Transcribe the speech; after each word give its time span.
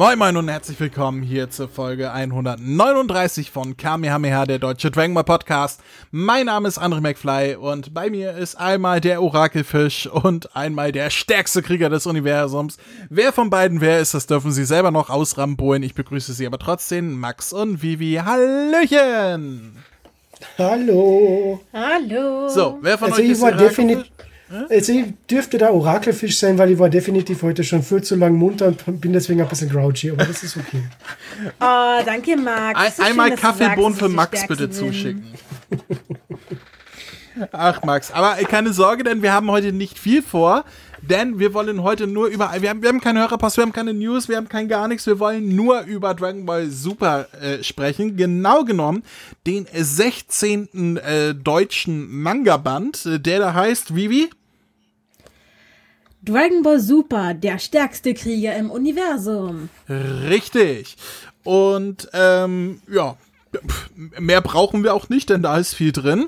Moin 0.00 0.18
Moin 0.18 0.34
und 0.38 0.48
herzlich 0.48 0.80
willkommen 0.80 1.22
hier 1.22 1.50
zur 1.50 1.68
Folge 1.68 2.10
139 2.10 3.50
von 3.50 3.76
Kamehameha, 3.76 4.46
der 4.46 4.58
deutsche 4.58 4.90
Dragon 4.90 5.12
Ball 5.12 5.24
Podcast. 5.24 5.82
Mein 6.10 6.46
Name 6.46 6.68
ist 6.68 6.80
André 6.80 7.02
McFly 7.02 7.56
und 7.56 7.92
bei 7.92 8.08
mir 8.08 8.32
ist 8.32 8.54
einmal 8.54 9.02
der 9.02 9.20
Orakelfisch 9.22 10.06
und 10.06 10.56
einmal 10.56 10.90
der 10.90 11.10
stärkste 11.10 11.60
Krieger 11.60 11.90
des 11.90 12.06
Universums. 12.06 12.78
Wer 13.10 13.34
von 13.34 13.50
beiden 13.50 13.82
wer 13.82 14.00
ist, 14.00 14.14
das 14.14 14.26
dürfen 14.26 14.52
Sie 14.52 14.64
selber 14.64 14.90
noch 14.90 15.10
ausrambolen. 15.10 15.82
Ich 15.82 15.94
begrüße 15.94 16.32
Sie 16.32 16.46
aber 16.46 16.58
trotzdem, 16.58 17.20
Max 17.20 17.52
und 17.52 17.82
Vivi. 17.82 18.22
Hallöchen! 18.24 19.76
Hallo! 20.56 21.60
Hallo! 21.74 22.48
So, 22.48 22.78
wer 22.80 22.96
von 22.96 23.10
also 23.10 23.20
euch 23.20 23.26
ich 23.26 23.32
ist 23.32 23.42
war 23.42 23.52
Orakelfisch? 23.52 24.10
Also 24.68 24.92
ich 24.92 25.04
dürfte 25.30 25.58
der 25.58 25.72
Orakelfisch 25.72 26.38
sein, 26.38 26.58
weil 26.58 26.72
ich 26.72 26.78
war 26.78 26.90
definitiv 26.90 27.42
heute 27.42 27.62
schon 27.62 27.82
viel 27.82 28.02
zu 28.02 28.16
lang 28.16 28.34
munter 28.34 28.66
und 28.66 29.00
bin 29.00 29.12
deswegen 29.12 29.40
ein 29.40 29.48
bisschen 29.48 29.70
grouchy, 29.70 30.10
aber 30.10 30.24
das 30.24 30.42
ist 30.42 30.56
okay. 30.56 30.82
Oh, 31.60 32.02
danke, 32.04 32.36
Max. 32.36 32.80
Ein, 32.80 32.92
So 32.92 33.02
einmal 33.02 33.30
Kaffeebohnen 33.36 33.96
für 33.96 34.08
Max 34.08 34.46
bitte 34.48 34.68
zuschicken. 34.70 35.24
Ach, 37.52 37.82
Max, 37.84 38.10
aber 38.10 38.34
keine 38.44 38.72
Sorge, 38.72 39.04
denn 39.04 39.22
wir 39.22 39.32
haben 39.32 39.50
heute 39.50 39.72
nicht 39.72 39.98
viel 39.98 40.20
vor, 40.20 40.64
denn 41.00 41.38
wir 41.38 41.54
wollen 41.54 41.82
heute 41.82 42.06
nur 42.06 42.26
über, 42.26 42.52
wir 42.58 42.70
haben, 42.70 42.82
wir 42.82 42.88
haben 42.88 43.00
keine 43.00 43.20
Hörerpost, 43.20 43.56
wir 43.56 43.62
haben 43.62 43.72
keine 43.72 43.94
News, 43.94 44.28
wir 44.28 44.36
haben 44.36 44.48
kein 44.48 44.68
gar 44.68 44.88
nichts, 44.88 45.06
wir 45.06 45.18
wollen 45.18 45.54
nur 45.54 45.82
über 45.82 46.14
Dragon 46.14 46.44
Ball 46.44 46.68
Super 46.68 47.28
äh, 47.40 47.62
sprechen. 47.62 48.16
Genau 48.16 48.64
genommen 48.64 49.02
den 49.46 49.66
16. 49.72 50.96
Äh, 50.98 51.34
deutschen 51.34 52.10
Manga-Band, 52.20 53.06
äh, 53.06 53.20
der 53.20 53.38
da 53.38 53.54
heißt, 53.54 53.94
Vivi? 53.94 54.28
Dragon 56.22 56.62
Ball 56.62 56.80
Super, 56.80 57.34
der 57.34 57.58
stärkste 57.58 58.14
Krieger 58.14 58.54
im 58.56 58.70
Universum. 58.70 59.70
Richtig. 59.88 60.96
Und 61.44 62.08
ähm, 62.12 62.82
ja, 62.92 63.16
mehr 64.18 64.40
brauchen 64.40 64.84
wir 64.84 64.94
auch 64.94 65.08
nicht, 65.08 65.30
denn 65.30 65.42
da 65.42 65.56
ist 65.56 65.74
viel 65.74 65.92
drin. 65.92 66.26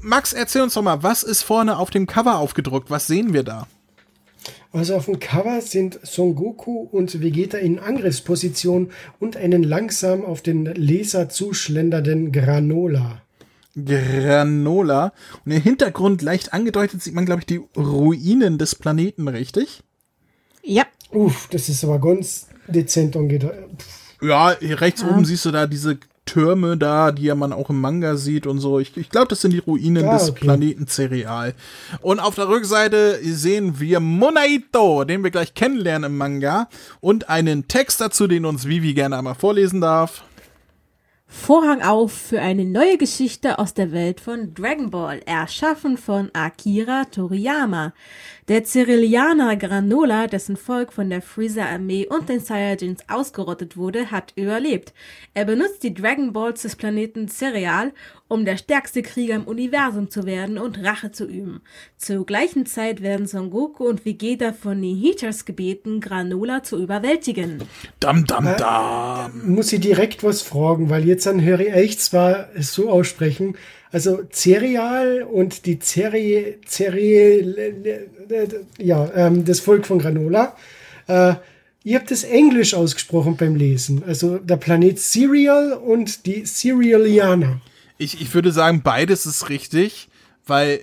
Max, 0.00 0.32
erzähl 0.32 0.62
uns 0.62 0.74
doch 0.74 0.82
mal, 0.82 1.02
was 1.02 1.22
ist 1.22 1.42
vorne 1.42 1.78
auf 1.78 1.90
dem 1.90 2.06
Cover 2.06 2.38
aufgedruckt? 2.38 2.90
Was 2.90 3.06
sehen 3.06 3.32
wir 3.32 3.42
da? 3.42 3.66
Also 4.72 4.94
auf 4.94 5.06
dem 5.06 5.18
Cover 5.18 5.60
sind 5.60 5.98
Son 6.02 6.34
Goku 6.34 6.86
und 6.92 7.20
Vegeta 7.20 7.58
in 7.58 7.78
Angriffsposition 7.78 8.90
und 9.18 9.36
einen 9.36 9.62
langsam 9.62 10.24
auf 10.24 10.42
den 10.42 10.66
Leser 10.66 11.28
zuschlendernden 11.28 12.30
Granola. 12.30 13.22
Granola. 13.76 15.12
Und 15.44 15.52
im 15.52 15.62
Hintergrund 15.62 16.22
leicht 16.22 16.52
angedeutet 16.52 17.02
sieht 17.02 17.14
man, 17.14 17.26
glaube 17.26 17.40
ich, 17.40 17.46
die 17.46 17.60
Ruinen 17.76 18.58
des 18.58 18.74
Planeten, 18.74 19.28
richtig? 19.28 19.82
Ja. 20.62 20.84
Uff, 21.12 21.48
das 21.50 21.68
ist 21.68 21.84
aber 21.84 22.00
ganz 22.00 22.48
dezent 22.66 23.16
angedeutet. 23.16 23.64
Ja, 24.20 24.56
hier 24.58 24.80
rechts 24.80 25.04
oben 25.04 25.24
siehst 25.24 25.44
du 25.44 25.50
da 25.50 25.66
diese 25.66 25.98
Türme 26.24 26.76
da, 26.76 27.12
die 27.12 27.22
ja 27.24 27.36
man 27.36 27.52
auch 27.52 27.70
im 27.70 27.80
Manga 27.80 28.16
sieht 28.16 28.48
und 28.48 28.58
so. 28.58 28.80
Ich, 28.80 28.96
ich 28.96 29.10
glaube, 29.10 29.28
das 29.28 29.42
sind 29.42 29.52
die 29.52 29.58
Ruinen 29.58 30.06
Ah, 30.08 30.14
des 30.18 30.30
okay. 30.30 30.40
Planeten 30.40 30.88
Cereal. 30.88 31.54
Und 32.00 32.18
auf 32.18 32.34
der 32.34 32.48
Rückseite 32.48 33.20
sehen 33.22 33.78
wir 33.78 34.00
Monaito, 34.00 35.04
den 35.04 35.22
wir 35.22 35.30
gleich 35.30 35.54
kennenlernen 35.54 36.10
im 36.10 36.18
Manga. 36.18 36.68
Und 37.00 37.28
einen 37.28 37.68
Text 37.68 38.00
dazu, 38.00 38.26
den 38.26 38.44
uns 38.44 38.66
Vivi 38.66 38.92
gerne 38.94 39.18
einmal 39.18 39.36
vorlesen 39.36 39.80
darf. 39.80 40.24
Vorhang 41.38 41.80
auf 41.82 42.12
für 42.12 42.40
eine 42.40 42.64
neue 42.64 42.98
Geschichte 42.98 43.60
aus 43.60 43.72
der 43.72 43.92
Welt 43.92 44.20
von 44.20 44.52
Dragon 44.52 44.90
Ball, 44.90 45.20
erschaffen 45.26 45.96
von 45.96 46.28
Akira 46.32 47.04
Toriyama. 47.04 47.92
Der 48.48 48.62
Cerealianer 48.62 49.56
Granola, 49.56 50.28
dessen 50.28 50.56
Volk 50.56 50.92
von 50.92 51.10
der 51.10 51.20
Freezer-Armee 51.20 52.06
und 52.06 52.28
den 52.28 52.38
Saiyajins 52.38 53.00
ausgerottet 53.08 53.76
wurde, 53.76 54.12
hat 54.12 54.34
überlebt. 54.36 54.94
Er 55.34 55.46
benutzt 55.46 55.82
die 55.82 55.92
Dragon 55.92 56.32
Balls 56.32 56.62
des 56.62 56.76
Planeten 56.76 57.26
Cereal, 57.26 57.92
um 58.28 58.44
der 58.44 58.56
stärkste 58.56 59.02
Krieger 59.02 59.34
im 59.34 59.48
Universum 59.48 60.10
zu 60.10 60.26
werden 60.26 60.58
und 60.58 60.84
Rache 60.84 61.10
zu 61.10 61.26
üben. 61.26 61.60
Zur 61.96 62.24
gleichen 62.24 62.66
Zeit 62.66 63.02
werden 63.02 63.26
Son 63.26 63.50
Goku 63.50 63.84
und 63.84 64.04
Vegeta 64.04 64.52
von 64.52 64.80
den 64.80 64.96
Heaters 64.96 65.44
gebeten, 65.44 66.00
Granola 66.00 66.62
zu 66.62 66.80
überwältigen. 66.80 67.64
Dam, 67.98 68.26
dam, 68.26 68.44
dam. 68.56 69.54
Muss 69.54 69.72
ich 69.72 69.80
direkt 69.80 70.22
was 70.22 70.42
fragen, 70.42 70.88
weil 70.88 71.04
jetzt 71.04 71.26
dann 71.26 71.42
höre 71.42 71.58
ich 71.58 71.72
echt 71.72 72.00
zwar 72.00 72.50
es 72.54 72.72
so 72.72 72.90
aussprechen, 72.90 73.56
also 73.96 74.24
Cereal 74.30 75.22
und 75.22 75.64
die 75.64 75.78
Cereal, 75.78 76.56
Cereal 76.66 77.72
ja, 78.76 79.10
ähm, 79.14 79.46
das 79.46 79.60
Volk 79.60 79.86
von 79.86 79.98
Granola. 79.98 80.54
Äh, 81.06 81.36
ihr 81.82 81.98
habt 81.98 82.10
das 82.10 82.22
Englisch 82.22 82.74
ausgesprochen 82.74 83.38
beim 83.38 83.56
Lesen. 83.56 84.02
Also 84.06 84.36
der 84.36 84.58
Planet 84.58 84.98
Cereal 84.98 85.72
und 85.72 86.26
die 86.26 86.44
Cerealianer. 86.44 87.62
Ich, 87.96 88.20
ich 88.20 88.34
würde 88.34 88.52
sagen, 88.52 88.82
beides 88.82 89.24
ist 89.24 89.48
richtig, 89.48 90.10
weil 90.46 90.72
äh, 90.72 90.78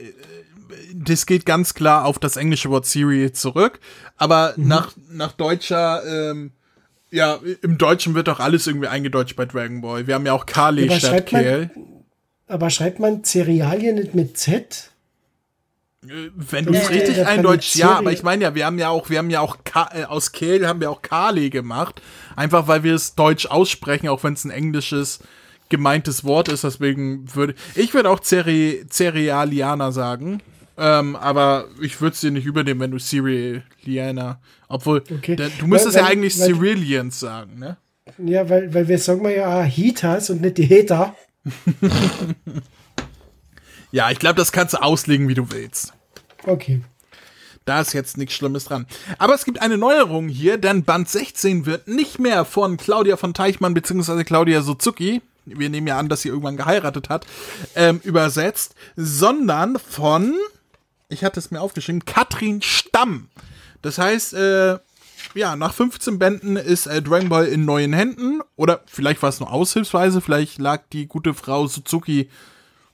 das 0.95 1.27
geht 1.27 1.45
ganz 1.45 1.75
klar 1.75 2.05
auf 2.05 2.17
das 2.17 2.35
englische 2.35 2.71
Wort 2.71 2.87
Cereal 2.87 3.31
zurück. 3.31 3.79
Aber 4.17 4.55
nach, 4.57 4.91
nach 5.11 5.33
deutscher, 5.33 6.01
ähm, 6.31 6.51
ja, 7.11 7.37
im 7.61 7.77
Deutschen 7.77 8.15
wird 8.15 8.27
doch 8.27 8.39
alles 8.39 8.65
irgendwie 8.65 8.87
eingedeutscht 8.87 9.35
bei 9.35 9.45
Dragon 9.45 9.81
Ball. 9.81 10.07
Wir 10.07 10.15
haben 10.15 10.25
ja 10.25 10.33
auch 10.33 10.47
Kali 10.47 10.89
Aber 10.89 10.97
statt 10.97 11.27
Kel. 11.27 11.69
Aber 12.47 12.69
schreibt 12.69 12.99
man 12.99 13.23
Cerealien 13.23 13.95
nicht 13.95 14.13
mit 14.15 14.37
Z? 14.37 14.89
Wenn 16.01 16.65
du 16.65 16.73
es 16.73 16.89
Äh, 16.89 16.93
richtig 16.95 17.15
der 17.15 17.27
eindeutscht, 17.29 17.73
Planet 17.75 17.91
ja, 17.93 17.97
aber 17.99 18.11
ich 18.11 18.23
meine 18.23 18.43
ja, 18.43 18.55
wir 18.55 18.65
haben 18.65 18.77
ja 18.77 18.89
auch, 18.89 19.09
wir 19.09 19.19
haben 19.19 19.29
ja 19.29 19.39
auch 19.39 19.59
Ka 19.63 19.89
äh, 19.93 20.03
aus 20.03 20.33
Kehl 20.33 20.67
haben 20.67 20.81
wir 20.81 20.91
auch 20.91 21.01
Kali 21.01 21.49
gemacht. 21.49 22.01
Einfach 22.35 22.67
weil 22.67 22.83
wir 22.83 22.93
es 22.93 23.15
deutsch 23.15 23.45
aussprechen, 23.45 24.09
auch 24.09 24.21
wenn 24.23 24.33
es 24.33 24.43
ein 24.43 24.51
englisches 24.51 25.19
gemeintes 25.69 26.25
Wort 26.25 26.49
ist. 26.49 26.65
Deswegen 26.65 27.33
würde 27.33 27.55
ich 27.75 27.93
würde 27.93 28.09
auch 28.09 28.19
Cere 28.19 28.85
Cerealianer 28.89 29.93
sagen. 29.93 30.41
Ähm, 30.77 31.15
aber 31.15 31.67
ich 31.81 32.01
würde 32.01 32.15
es 32.15 32.19
dir 32.21 32.31
nicht 32.31 32.45
übernehmen, 32.47 32.81
wenn 32.81 32.91
du 32.91 32.97
Cerealianer. 32.99 34.41
Obwohl, 34.67 35.03
Okay. 35.09 35.35
der, 35.37 35.49
du 35.57 35.67
müsstest 35.67 35.95
Weil- 35.95 36.01
ja 36.03 36.07
eigentlich 36.09 36.37
weil- 36.39 36.53
Cerealians 36.53 37.19
sagen, 37.19 37.59
ne? 37.59 37.77
Ja, 38.17 38.49
weil, 38.49 38.73
weil 38.73 38.87
wir 38.89 38.97
sagen 38.99 39.23
wir 39.23 39.31
ja 39.31 39.61
Heaters 39.63 40.29
und 40.31 40.41
nicht 40.41 40.57
die 40.57 40.67
Hater. 40.67 41.15
Ja, 43.93 44.09
ich 44.09 44.17
glaube, 44.17 44.37
das 44.37 44.51
kannst 44.51 44.73
du 44.73 44.81
auslegen, 44.81 45.27
wie 45.27 45.35
du 45.35 45.51
willst. 45.51 45.93
Okay. 46.47 46.81
Da 47.63 47.79
ist 47.79 47.93
jetzt 47.93 48.17
nichts 48.17 48.33
Schlimmes 48.33 48.65
dran. 48.65 48.87
Aber 49.19 49.35
es 49.35 49.45
gibt 49.45 49.61
eine 49.61 49.77
Neuerung 49.77 50.29
hier, 50.29 50.57
denn 50.57 50.83
Band 50.83 51.07
16 51.07 51.67
wird 51.67 51.87
nicht 51.87 52.17
mehr 52.17 52.43
von 52.43 52.77
Claudia 52.77 53.17
von 53.17 53.35
Teichmann 53.35 53.75
bzw. 53.75 54.23
Claudia 54.23 54.63
Suzuki, 54.63 55.21
wir 55.45 55.69
nehmen 55.69 55.85
ja 55.85 55.99
an, 55.99 56.09
dass 56.09 56.23
sie 56.23 56.29
irgendwann 56.29 56.57
geheiratet 56.57 57.09
hat, 57.09 57.27
ähm, 57.75 58.01
übersetzt, 58.03 58.73
sondern 58.95 59.77
von, 59.77 60.33
ich 61.09 61.23
hatte 61.23 61.39
es 61.39 61.51
mir 61.51 61.61
aufgeschrieben, 61.61 62.03
Katrin 62.03 62.63
Stamm. 62.63 63.29
Das 63.83 63.99
heißt, 63.99 64.33
äh, 64.33 64.79
ja, 65.35 65.55
nach 65.55 65.73
15 65.73 66.19
Bänden 66.19 66.55
ist 66.55 66.87
äh, 66.87 67.01
Dragon 67.01 67.29
Ball 67.29 67.45
in 67.45 67.65
neuen 67.65 67.93
Händen. 67.93 68.41
Oder 68.55 68.81
vielleicht 68.85 69.21
war 69.21 69.29
es 69.29 69.39
nur 69.39 69.51
aushilfsweise, 69.51 70.21
vielleicht 70.21 70.59
lag 70.59 70.81
die 70.91 71.07
gute 71.07 71.33
Frau 71.33 71.67
Suzuki 71.67 72.29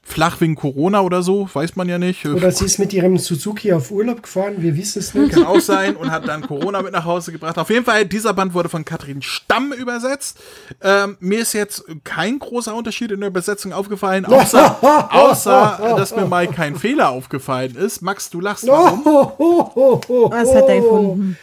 flach 0.09 0.41
wegen 0.41 0.55
Corona 0.55 1.01
oder 1.01 1.21
so, 1.21 1.47
weiß 1.53 1.75
man 1.75 1.87
ja 1.87 1.97
nicht. 1.97 2.25
Oder 2.25 2.51
sie 2.51 2.65
ist 2.65 2.79
mit 2.79 2.93
ihrem 2.93 3.17
Suzuki 3.17 3.71
auf 3.71 3.91
Urlaub 3.91 4.23
gefahren, 4.23 4.55
wir 4.57 4.75
wissen 4.75 4.99
es 4.99 5.13
nicht. 5.13 5.33
Kann 5.33 5.45
auch 5.45 5.59
sein 5.59 5.95
und 5.95 6.11
hat 6.11 6.27
dann 6.27 6.41
Corona 6.41 6.81
mit 6.81 6.93
nach 6.93 7.05
Hause 7.05 7.31
gebracht. 7.31 7.57
Auf 7.57 7.69
jeden 7.69 7.85
Fall, 7.85 8.05
dieser 8.05 8.33
Band 8.33 8.53
wurde 8.53 8.69
von 8.69 8.83
Katrin 8.83 9.21
Stamm 9.21 9.71
übersetzt. 9.71 10.39
Ähm, 10.81 11.17
mir 11.19 11.39
ist 11.39 11.53
jetzt 11.53 11.83
kein 12.03 12.39
großer 12.39 12.73
Unterschied 12.73 13.11
in 13.11 13.19
der 13.19 13.29
Übersetzung 13.29 13.71
aufgefallen, 13.71 14.25
außer, 14.25 14.79
außer 15.13 15.95
dass 15.95 16.15
mir 16.15 16.25
mal 16.25 16.47
kein 16.47 16.75
Fehler 16.75 17.09
aufgefallen 17.09 17.75
ist. 17.75 18.01
Max, 18.01 18.29
du 18.29 18.41
lachst. 18.41 18.67
Warum? 18.67 19.05
Was 20.31 20.55
hat 20.55 20.67
er 20.67 20.81
gefunden? 20.81 21.37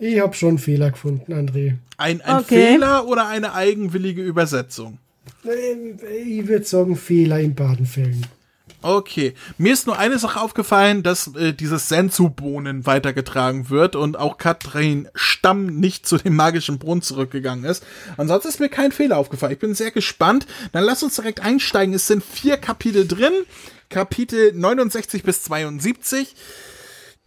Ich 0.00 0.20
habe 0.20 0.34
schon 0.34 0.50
einen 0.50 0.58
Fehler 0.58 0.90
gefunden, 0.92 1.32
André. 1.32 1.74
Ein, 1.96 2.20
ein 2.20 2.38
Okay. 2.38 2.72
Fehler 2.74 3.06
oder 3.08 3.26
eine 3.26 3.52
eigenwillige 3.52 4.22
Übersetzung? 4.22 4.98
Ähm, 5.44 5.98
Ich 6.24 6.46
würde 6.46 6.64
sagen, 6.64 6.96
Fehler 6.96 7.40
in 7.40 7.54
Badenfällen. 7.54 8.24
Okay. 8.80 9.34
Mir 9.56 9.72
ist 9.72 9.88
nur 9.88 9.98
eine 9.98 10.20
Sache 10.20 10.40
aufgefallen, 10.40 11.02
dass 11.02 11.34
äh, 11.34 11.52
dieses 11.52 11.88
Sensu-Bohnen 11.88 12.86
weitergetragen 12.86 13.70
wird 13.70 13.96
und 13.96 14.16
auch 14.16 14.38
Katrin 14.38 15.08
Stamm 15.16 15.66
nicht 15.80 16.06
zu 16.06 16.16
dem 16.16 16.36
magischen 16.36 16.78
Brunnen 16.78 17.02
zurückgegangen 17.02 17.64
ist. 17.64 17.84
Ansonsten 18.16 18.48
ist 18.50 18.60
mir 18.60 18.68
kein 18.68 18.92
Fehler 18.92 19.16
aufgefallen. 19.16 19.52
Ich 19.52 19.58
bin 19.58 19.74
sehr 19.74 19.90
gespannt. 19.90 20.46
Dann 20.70 20.84
lass 20.84 21.02
uns 21.02 21.16
direkt 21.16 21.40
einsteigen. 21.40 21.92
Es 21.92 22.06
sind 22.06 22.22
vier 22.22 22.56
Kapitel 22.56 23.08
drin. 23.08 23.32
Kapitel 23.90 24.52
69 24.52 25.24
bis 25.24 25.42
72. 25.42 26.36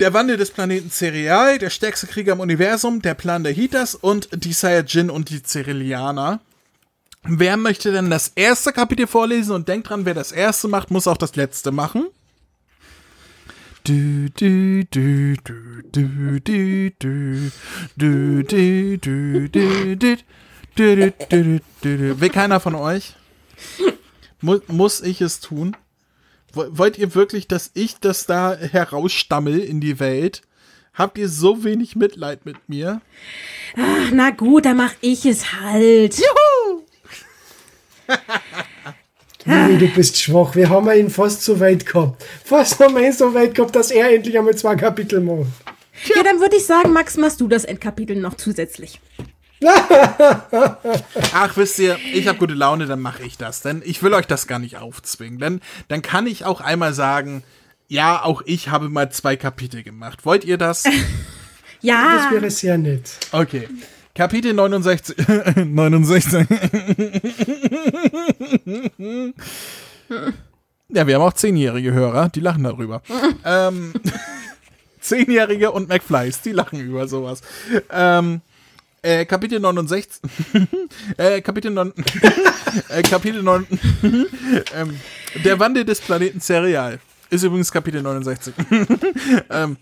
Der 0.02 0.14
Wandel 0.16 0.36
des 0.36 0.50
Planeten 0.50 0.90
Cereal, 0.90 1.60
der 1.60 1.70
stärkste 1.70 2.08
Krieger 2.08 2.34
im 2.34 2.40
Universum, 2.40 3.04
der 3.04 3.14
Plan 3.14 3.44
der 3.44 3.54
Hitas 3.54 3.94
und 3.94 4.30
die 4.44 4.52
Saiyajin 4.52 5.12
und 5.12 5.30
die 5.30 5.44
Cerealianer. 5.44 6.40
Wer 7.22 7.56
möchte 7.56 7.92
denn 7.92 8.10
das 8.10 8.30
erste 8.30 8.74
Kapitel 8.74 9.06
vorlesen 9.06 9.54
und 9.54 9.68
denkt 9.68 9.92
dran, 9.92 10.06
wer 10.06 10.16
das 10.16 10.32
erste 10.32 10.68
macht, 10.70 10.90
muss 10.90 11.06
auch 11.06 11.18
das 11.18 11.36
letzte 11.36 11.72
machen. 11.72 12.08
Will 22.18 22.30
keiner 22.32 22.60
von 22.60 22.74
euch? 22.74 23.16
Mu 24.42 24.58
muss 24.66 25.02
ich 25.02 25.22
es 25.22 25.42
tun? 25.42 25.78
Wollt 26.54 26.98
ihr 26.98 27.16
wirklich, 27.16 27.48
dass 27.48 27.72
ich 27.74 27.96
das 28.00 28.26
da 28.26 28.56
herausstammel 28.56 29.60
in 29.60 29.80
die 29.80 30.00
Welt? 30.00 30.42
Habt 30.94 31.18
ihr 31.18 31.30
so 31.30 31.64
wenig 31.64 31.96
Mitleid 31.96 32.46
mit 32.46 32.58
mir? 32.68 33.02
Ach, 33.78 34.12
na 34.12 34.32
gut, 34.32 34.66
dann 34.66 34.78
mach 34.78 34.94
ich 35.00 35.26
es 35.26 35.54
halt. 35.54 36.18
Juhu! 36.18 36.82
Lili, 39.46 39.78
du 39.78 39.88
bist 39.88 40.22
schwach. 40.22 40.56
Wir 40.56 40.70
haben 40.70 40.90
ihn 40.92 41.10
fast 41.10 41.44
so 41.44 41.60
weit 41.60 41.86
gehabt. 41.86 42.24
Fast 42.44 42.80
haben 42.80 42.96
wir 42.96 43.06
ihn 43.06 43.14
so 43.14 43.34
weit 43.34 43.56
gehabt, 43.56 43.76
dass 43.76 43.90
er 43.90 44.14
endlich 44.14 44.38
einmal 44.38 44.56
zwei 44.56 44.76
Kapitel 44.76 45.22
macht. 45.22 45.48
Ja, 46.14 46.24
dann 46.24 46.40
würde 46.40 46.58
ich 46.58 46.66
sagen, 46.66 46.94
Max, 46.94 47.18
machst 47.18 47.42
du 47.42 47.48
das 47.48 47.64
Endkapitel 47.64 48.18
noch 48.18 48.36
zusätzlich. 48.36 49.00
Ach, 51.34 51.56
wisst 51.56 51.80
ihr, 51.80 51.98
ich 52.14 52.28
habe 52.28 52.40
gute 52.40 52.54
Laune, 52.54 52.88
dann 52.88 53.00
mache 53.00 53.24
ich 53.24 53.38
das. 53.38 53.62
Denn 53.62 53.82
ich 53.86 54.02
will 54.02 54.14
euch 54.14 54.28
das 54.28 54.48
gar 54.48 54.60
nicht 54.60 54.78
aufzwingen. 54.78 55.40
Denn 55.40 55.62
dann 55.88 56.02
kann 56.02 56.28
ich 56.28 56.46
auch 56.46 56.62
einmal 56.62 56.94
sagen, 56.94 57.44
ja, 57.88 58.24
auch 58.24 58.42
ich 58.46 58.70
habe 58.70 58.90
mal 58.90 59.12
zwei 59.12 59.36
Kapitel 59.36 59.84
gemacht. 59.84 60.26
Wollt 60.26 60.46
ihr 60.46 60.58
das? 60.58 60.86
ja. 61.82 62.16
Das 62.16 62.32
wäre 62.32 62.50
sehr 62.50 62.78
nett. 62.78 63.12
Okay. 63.32 63.68
Kapitel 64.16 64.54
69. 64.54 65.16
69. 65.66 66.48
ja, 70.90 71.08
wir 71.08 71.16
haben 71.16 71.22
auch 71.22 71.34
zehnjährige 71.34 71.94
Hörer, 71.94 72.30
die 72.30 72.42
lachen 72.42 72.64
darüber. 72.64 73.02
ähm, 73.46 73.94
Zehnjährige 75.00 75.72
und 75.72 75.90
McFlys, 75.90 76.42
die 76.42 76.52
lachen 76.52 76.80
über 76.80 77.08
sowas. 77.08 77.42
Ähm, 77.90 78.42
äh, 79.02 79.26
Kapitel 79.26 79.60
69. 79.60 80.22
äh, 81.18 81.42
Kapitel 81.42 81.72
9. 81.72 81.94
äh, 82.90 83.02
Kapitel 83.02 83.42
9. 83.42 83.68
ähm, 84.76 85.00
der 85.44 85.60
Wandel 85.60 85.86
des 85.86 86.02
Planeten 86.02 86.40
Cereal. 86.40 87.00
Ist 87.30 87.44
übrigens 87.44 87.72
Kapitel 87.72 88.02
69. 88.02 88.54
ähm, 89.50 89.78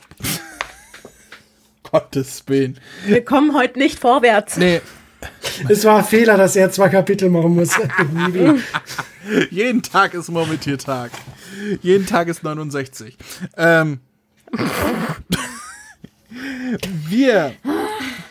Gottes 1.84 2.44
Willen. 2.48 2.80
Wir 3.06 3.26
kommen 3.26 3.56
heute 3.56 3.80
nicht 3.80 4.00
vorwärts. 4.00 4.58
Nee. 4.58 4.82
Es 5.68 5.84
war 5.84 5.98
ein 5.98 6.06
Fehler, 6.06 6.38
dass 6.38 6.56
er 6.56 6.72
zwei 6.72 6.88
Kapitel 6.88 7.30
machen 7.30 7.56
muss. 7.56 7.72
Jeden 9.50 9.82
Tag 9.82 10.14
ist 10.14 10.30
Murmeltiertag. 10.30 11.12
Jeden 11.82 12.06
Tag 12.06 12.30
ist 12.30 12.44
69. 12.44 13.18
Ähm, 13.58 14.00
wir 17.10 17.56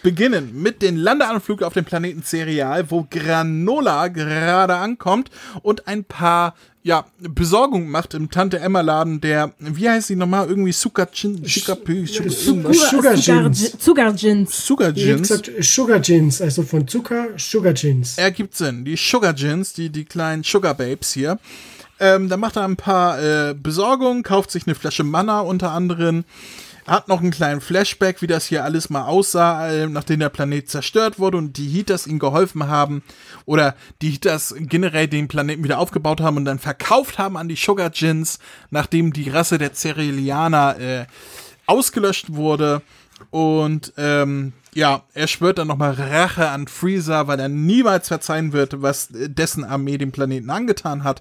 beginnen 0.03 0.63
mit 0.63 0.83
dem 0.83 0.97
Landeanflug 0.97 1.63
auf 1.63 1.75
dem 1.75 1.85
Planeten 1.85 2.23
Cereal, 2.23 2.91
wo 2.91 3.07
Granola 3.09 4.09
gerade 4.09 4.77
ankommt 4.77 5.31
und 5.63 5.89
ein 5.89 6.05
paar 6.05 6.55
ja, 6.89 7.05
Besorgung 7.19 7.91
macht 7.91 8.15
im 8.15 8.31
Tante 8.31 8.61
Emma 8.61 8.81
Laden, 8.81 9.21
der, 9.21 9.53
wie 9.59 9.89
heißt 9.89 10.09
sie 10.09 10.17
nochmal, 10.17 10.49
irgendwie 10.49 10.73
Sugar 10.73 11.07
Gin, 11.13 11.45
Sugar, 11.45 11.77
Gins. 11.77 12.15
Sugar 12.15 13.15
Gins. 13.15 13.73
Sugar 13.79 14.93
Gins. 14.93 15.47
Sugar 15.61 16.01
Gins, 16.01 16.41
also 16.41 16.63
von 16.63 16.89
Zucker, 16.89 17.29
Sugar 17.37 17.75
Gins. 17.75 18.17
Ergibt 18.17 18.57
Sinn. 18.57 18.87
Die 18.87 18.97
Sugar 18.97 19.35
Gins, 19.35 19.75
die, 19.75 19.91
die 19.91 20.07
kleinen 20.07 20.45
Sugar 20.45 20.73
Babes 20.73 21.13
hier. 21.13 21.39
Ähm, 22.01 22.29
da 22.29 22.37
macht 22.37 22.57
er 22.57 22.65
ein 22.65 22.77
paar 22.77 23.21
äh, 23.21 23.55
Besorgungen, 23.55 24.23
kauft 24.23 24.51
sich 24.51 24.67
eine 24.67 24.75
Flasche 24.75 25.05
Manna 25.05 25.41
unter 25.41 25.73
anderem, 25.73 26.25
hat 26.89 27.09
noch 27.09 27.21
einen 27.21 27.31
kleinen 27.31 27.61
Flashback, 27.61 28.23
wie 28.23 28.27
das 28.27 28.47
hier 28.47 28.65
alles 28.65 28.91
mal 28.91 29.05
aussah, 29.05 29.69
äh, 29.69 29.87
nachdem 29.87 30.21
der 30.21 30.29
Planet 30.29 30.69
zerstört 30.69 31.19
wurde 31.19 31.39
und 31.39 31.57
die 31.57 31.69
Heaters 31.69 32.07
ihm 32.07 32.19
geholfen 32.19 32.67
haben 32.67 33.03
oder 33.45 33.75
die 34.03 34.11
Heaters 34.11 34.55
generell 34.59 35.09
den 35.09 35.29
Planeten 35.29 35.65
wieder 35.65 35.79
aufgebaut 35.79 36.21
haben 36.21 36.37
und 36.37 36.45
dann 36.45 36.59
verkauft 36.59 37.19
haben 37.19 37.37
an 37.37 37.49
die 37.49 37.57
Sugar 37.57 37.91
Gins, 37.91 38.39
nachdem 38.71 39.13
die 39.13 39.29
Rasse 39.31 39.59
der 39.59 39.75
Cerealianer 39.75 40.81
äh, 40.81 41.07
ausgelöscht 41.67 42.35
wurde. 42.35 42.83
Und 43.31 43.93
ähm, 43.97 44.53
ja, 44.75 45.03
er 45.13 45.27
schwört 45.27 45.59
dann 45.59 45.69
nochmal 45.69 45.93
Rache 45.93 46.49
an 46.49 46.69
Freezer, 46.69 47.27
weil 47.27 47.41
er 47.41 47.49
niemals 47.49 48.09
verzeihen 48.09 48.53
wird, 48.53 48.81
was 48.81 49.09
dessen 49.11 49.65
Armee 49.65 49.99
dem 49.99 50.13
Planeten 50.13 50.51
angetan 50.51 51.05
hat. 51.05 51.21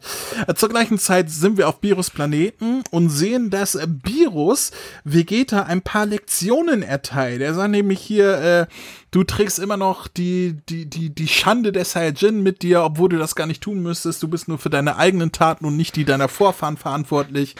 Zur 0.55 0.69
gleichen 0.69 0.99
Zeit 0.99 1.29
sind 1.29 1.57
wir 1.57 1.67
auf 1.67 1.81
Virus 1.81 2.09
Planeten 2.09 2.83
und 2.91 3.09
sehen, 3.09 3.49
dass 3.49 3.77
Virus 4.03 4.71
Vegeta 5.03 5.63
ein 5.63 5.81
paar 5.81 6.05
Lektionen 6.05 6.83
erteilt. 6.83 7.41
Er 7.41 7.53
sagt 7.53 7.71
nämlich 7.71 7.99
hier, 7.99 8.37
äh, 8.37 8.65
du 9.11 9.23
trägst 9.23 9.59
immer 9.59 9.77
noch 9.77 10.07
die, 10.07 10.57
die, 10.69 10.85
die, 10.85 11.09
die 11.09 11.27
Schande 11.27 11.71
der 11.71 11.85
Saiyajin 11.85 12.43
mit 12.43 12.61
dir, 12.61 12.83
obwohl 12.83 13.09
du 13.09 13.17
das 13.17 13.35
gar 13.35 13.47
nicht 13.47 13.63
tun 13.63 13.81
müsstest. 13.81 14.21
Du 14.21 14.27
bist 14.27 14.47
nur 14.47 14.59
für 14.59 14.69
deine 14.69 14.97
eigenen 14.97 15.31
Taten 15.31 15.65
und 15.65 15.75
nicht 15.75 15.95
die 15.95 16.05
deiner 16.05 16.27
Vorfahren 16.27 16.77
verantwortlich. 16.77 17.55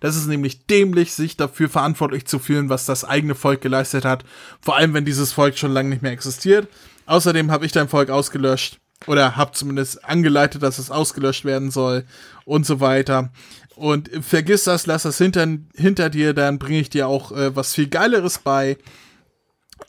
Das 0.00 0.16
ist 0.16 0.26
nämlich 0.26 0.66
dämlich, 0.66 1.12
sich 1.12 1.36
dafür 1.36 1.68
verantwortlich 1.68 2.26
zu 2.26 2.38
fühlen, 2.38 2.68
was 2.68 2.86
das 2.86 3.04
eigene 3.04 3.34
Volk 3.34 3.60
geleistet 3.60 4.04
hat. 4.04 4.24
Vor 4.60 4.76
allem, 4.76 4.94
wenn 4.94 5.04
dieses 5.04 5.32
Volk 5.32 5.58
schon 5.58 5.72
lange 5.72 5.90
nicht 5.90 6.02
mehr 6.02 6.12
existiert. 6.12 6.68
Außerdem 7.06 7.50
habe 7.50 7.66
ich 7.66 7.72
dein 7.72 7.88
Volk 7.88 8.10
ausgelöscht. 8.10 8.78
Oder 9.06 9.36
habe 9.36 9.52
zumindest 9.52 10.04
angeleitet, 10.04 10.62
dass 10.62 10.78
es 10.78 10.90
ausgelöscht 10.90 11.44
werden 11.44 11.70
soll. 11.70 12.04
Und 12.44 12.66
so 12.66 12.80
weiter. 12.80 13.30
Und 13.76 14.10
vergiss 14.22 14.64
das, 14.64 14.86
lass 14.86 15.02
das 15.02 15.18
hinter, 15.18 15.46
hinter 15.74 16.08
dir, 16.08 16.32
dann 16.32 16.58
bringe 16.58 16.80
ich 16.80 16.88
dir 16.88 17.08
auch 17.08 17.30
äh, 17.32 17.54
was 17.54 17.74
viel 17.74 17.88
Geileres 17.88 18.38
bei. 18.38 18.78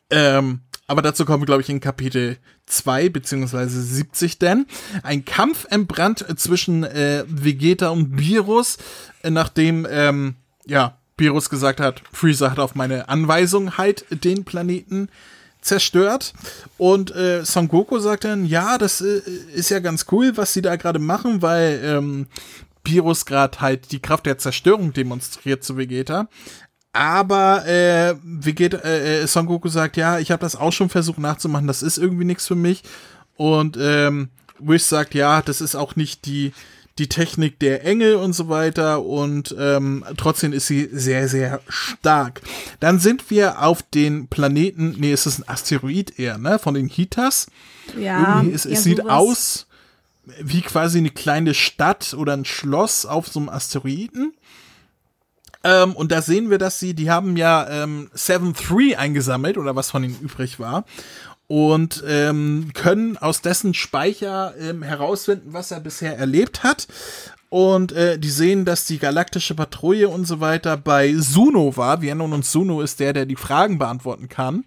Ähm, 0.10 0.62
aber 0.88 1.02
dazu 1.02 1.26
kommen 1.26 1.42
wir, 1.42 1.46
glaube 1.46 1.62
ich, 1.62 1.70
in 1.70 1.80
Kapitel 1.82 2.38
2 2.66 3.10
beziehungsweise 3.10 3.82
70 3.82 4.40
denn. 4.40 4.66
Ein 5.04 5.26
Kampf 5.26 5.66
entbrannt 5.70 6.26
zwischen 6.38 6.84
äh, 6.84 7.24
Vegeta 7.28 7.90
und 7.90 8.18
Virus, 8.18 8.78
nachdem, 9.30 9.88
ähm, 9.90 10.36
ja, 10.66 10.98
Virus 11.18 11.50
gesagt 11.50 11.80
hat, 11.80 12.02
Freezer 12.12 12.52
hat 12.52 12.60
auf 12.60 12.76
meine 12.76 13.10
Anweisung 13.10 13.78
halt 13.78 14.06
den 14.24 14.46
Planeten 14.46 15.10
zerstört. 15.62 16.34
Und 16.78 17.16
äh, 17.16 17.44
Son 17.44 17.68
Goku 17.68 18.00
sagt 18.00 18.24
dann, 18.24 18.46
ja, 18.46 18.78
das 18.78 19.02
äh, 19.02 19.22
ist 19.54 19.70
ja 19.70 19.80
ganz 19.80 20.06
cool, 20.12 20.38
was 20.38 20.54
sie 20.54 20.62
da 20.62 20.76
gerade 20.76 21.00
machen, 21.00 21.42
weil 21.42 21.82
ähm, 21.84 22.28
Virus 22.84 23.26
gerade 23.26 23.60
halt 23.60 23.92
die 23.92 24.00
Kraft 24.00 24.26
der 24.26 24.38
Zerstörung 24.38 24.94
demonstriert 24.94 25.64
zu 25.64 25.78
Vegeta. 25.78 26.30
Aber 26.94 27.68
äh, 27.68 28.16
Vegeta, 28.24 28.78
äh, 28.78 29.22
äh, 29.22 29.28
Son 29.28 29.46
Goku 29.46 29.68
sagt, 29.70 29.98
ja, 29.98 30.20
ich 30.20 30.32
habe 30.32 30.42
das 30.42 30.56
auch 30.56 30.74
schon 30.74 30.90
versucht 30.90 31.20
nachzumachen, 31.20 31.68
das 31.68 31.84
ist 31.84 31.98
irgendwie 31.98 32.26
nichts 32.26 32.48
für 32.48 32.56
mich. 32.56 32.84
Und 33.36 33.78
ähm, 33.80 34.30
Wish 34.60 34.84
sagt, 34.84 35.14
ja, 35.14 35.42
das 35.42 35.62
ist 35.62 35.76
auch 35.76 35.96
nicht 35.96 36.26
die, 36.26 36.54
die 36.98 37.10
Technik 37.10 37.60
der 37.60 37.86
Engel 37.86 38.16
und 38.16 38.34
so 38.34 38.50
weiter. 38.50 39.04
Und 39.04 39.56
ähm, 39.58 40.04
trotzdem 40.18 40.54
ist 40.54 40.68
sie 40.68 40.90
sehr, 40.92 41.28
sehr 41.28 41.62
stark. 41.68 42.42
Dann 42.80 43.00
sind 43.00 43.30
wir 43.30 43.62
auf 43.62 43.82
den 43.82 44.28
Planeten, 44.28 44.96
nee, 44.98 45.12
es 45.12 45.26
ist 45.26 45.40
ein 45.40 45.48
Asteroid 45.48 46.20
eher, 46.20 46.38
ne? 46.38 46.60
Von 46.60 46.74
den 46.74 46.88
Hitas. 46.88 47.48
Ja. 47.98 48.38
Irgendwie, 48.38 48.56
es, 48.56 48.66
es 48.66 48.84
sieht 48.84 48.98
sowas. 48.98 49.14
aus 49.14 49.68
wie 50.42 50.62
quasi 50.62 50.98
eine 50.98 51.10
kleine 51.10 51.54
Stadt 51.54 52.14
oder 52.14 52.34
ein 52.34 52.46
Schloss 52.46 53.06
auf 53.06 53.28
so 53.28 53.40
einem 53.40 53.50
Asteroiden. 53.50 54.34
Ähm, 55.64 55.94
und 55.96 56.12
da 56.12 56.22
sehen 56.22 56.50
wir, 56.50 56.58
dass 56.58 56.80
sie, 56.80 56.94
die 56.94 57.10
haben 57.10 57.38
ja 57.38 57.68
ähm, 57.70 58.10
7-3 58.16 58.96
eingesammelt 58.96 59.58
oder 59.58 59.76
was 59.76 59.92
von 59.92 60.04
ihnen 60.04 60.20
übrig 60.22 60.60
war. 60.60 60.86
Und 61.48 62.04
ähm, 62.06 62.72
können 62.74 63.18
aus 63.18 63.42
dessen 63.42 63.74
Speicher 63.74 64.54
ähm, 64.60 64.84
herausfinden, 64.84 65.54
was 65.54 65.72
er 65.72 65.80
bisher 65.80 66.18
erlebt 66.18 66.64
hat. 66.64 66.88
Und 67.50 67.94
äh, 67.94 68.20
die 68.20 68.30
sehen, 68.30 68.66
dass 68.66 68.86
die 68.86 69.00
galaktische 69.00 69.56
Patrouille 69.56 70.10
und 70.10 70.26
so 70.26 70.42
weiter 70.42 70.76
bei 70.76 71.14
Suno 71.16 71.78
war. 71.78 72.02
Wir 72.02 72.10
erinnern 72.10 72.34
uns, 72.34 72.52
Suno 72.52 72.82
ist 72.82 73.00
der, 73.00 73.14
der 73.14 73.26
die 73.26 73.38
Fragen 73.38 73.78
beantworten 73.78 74.28
kann. 74.28 74.66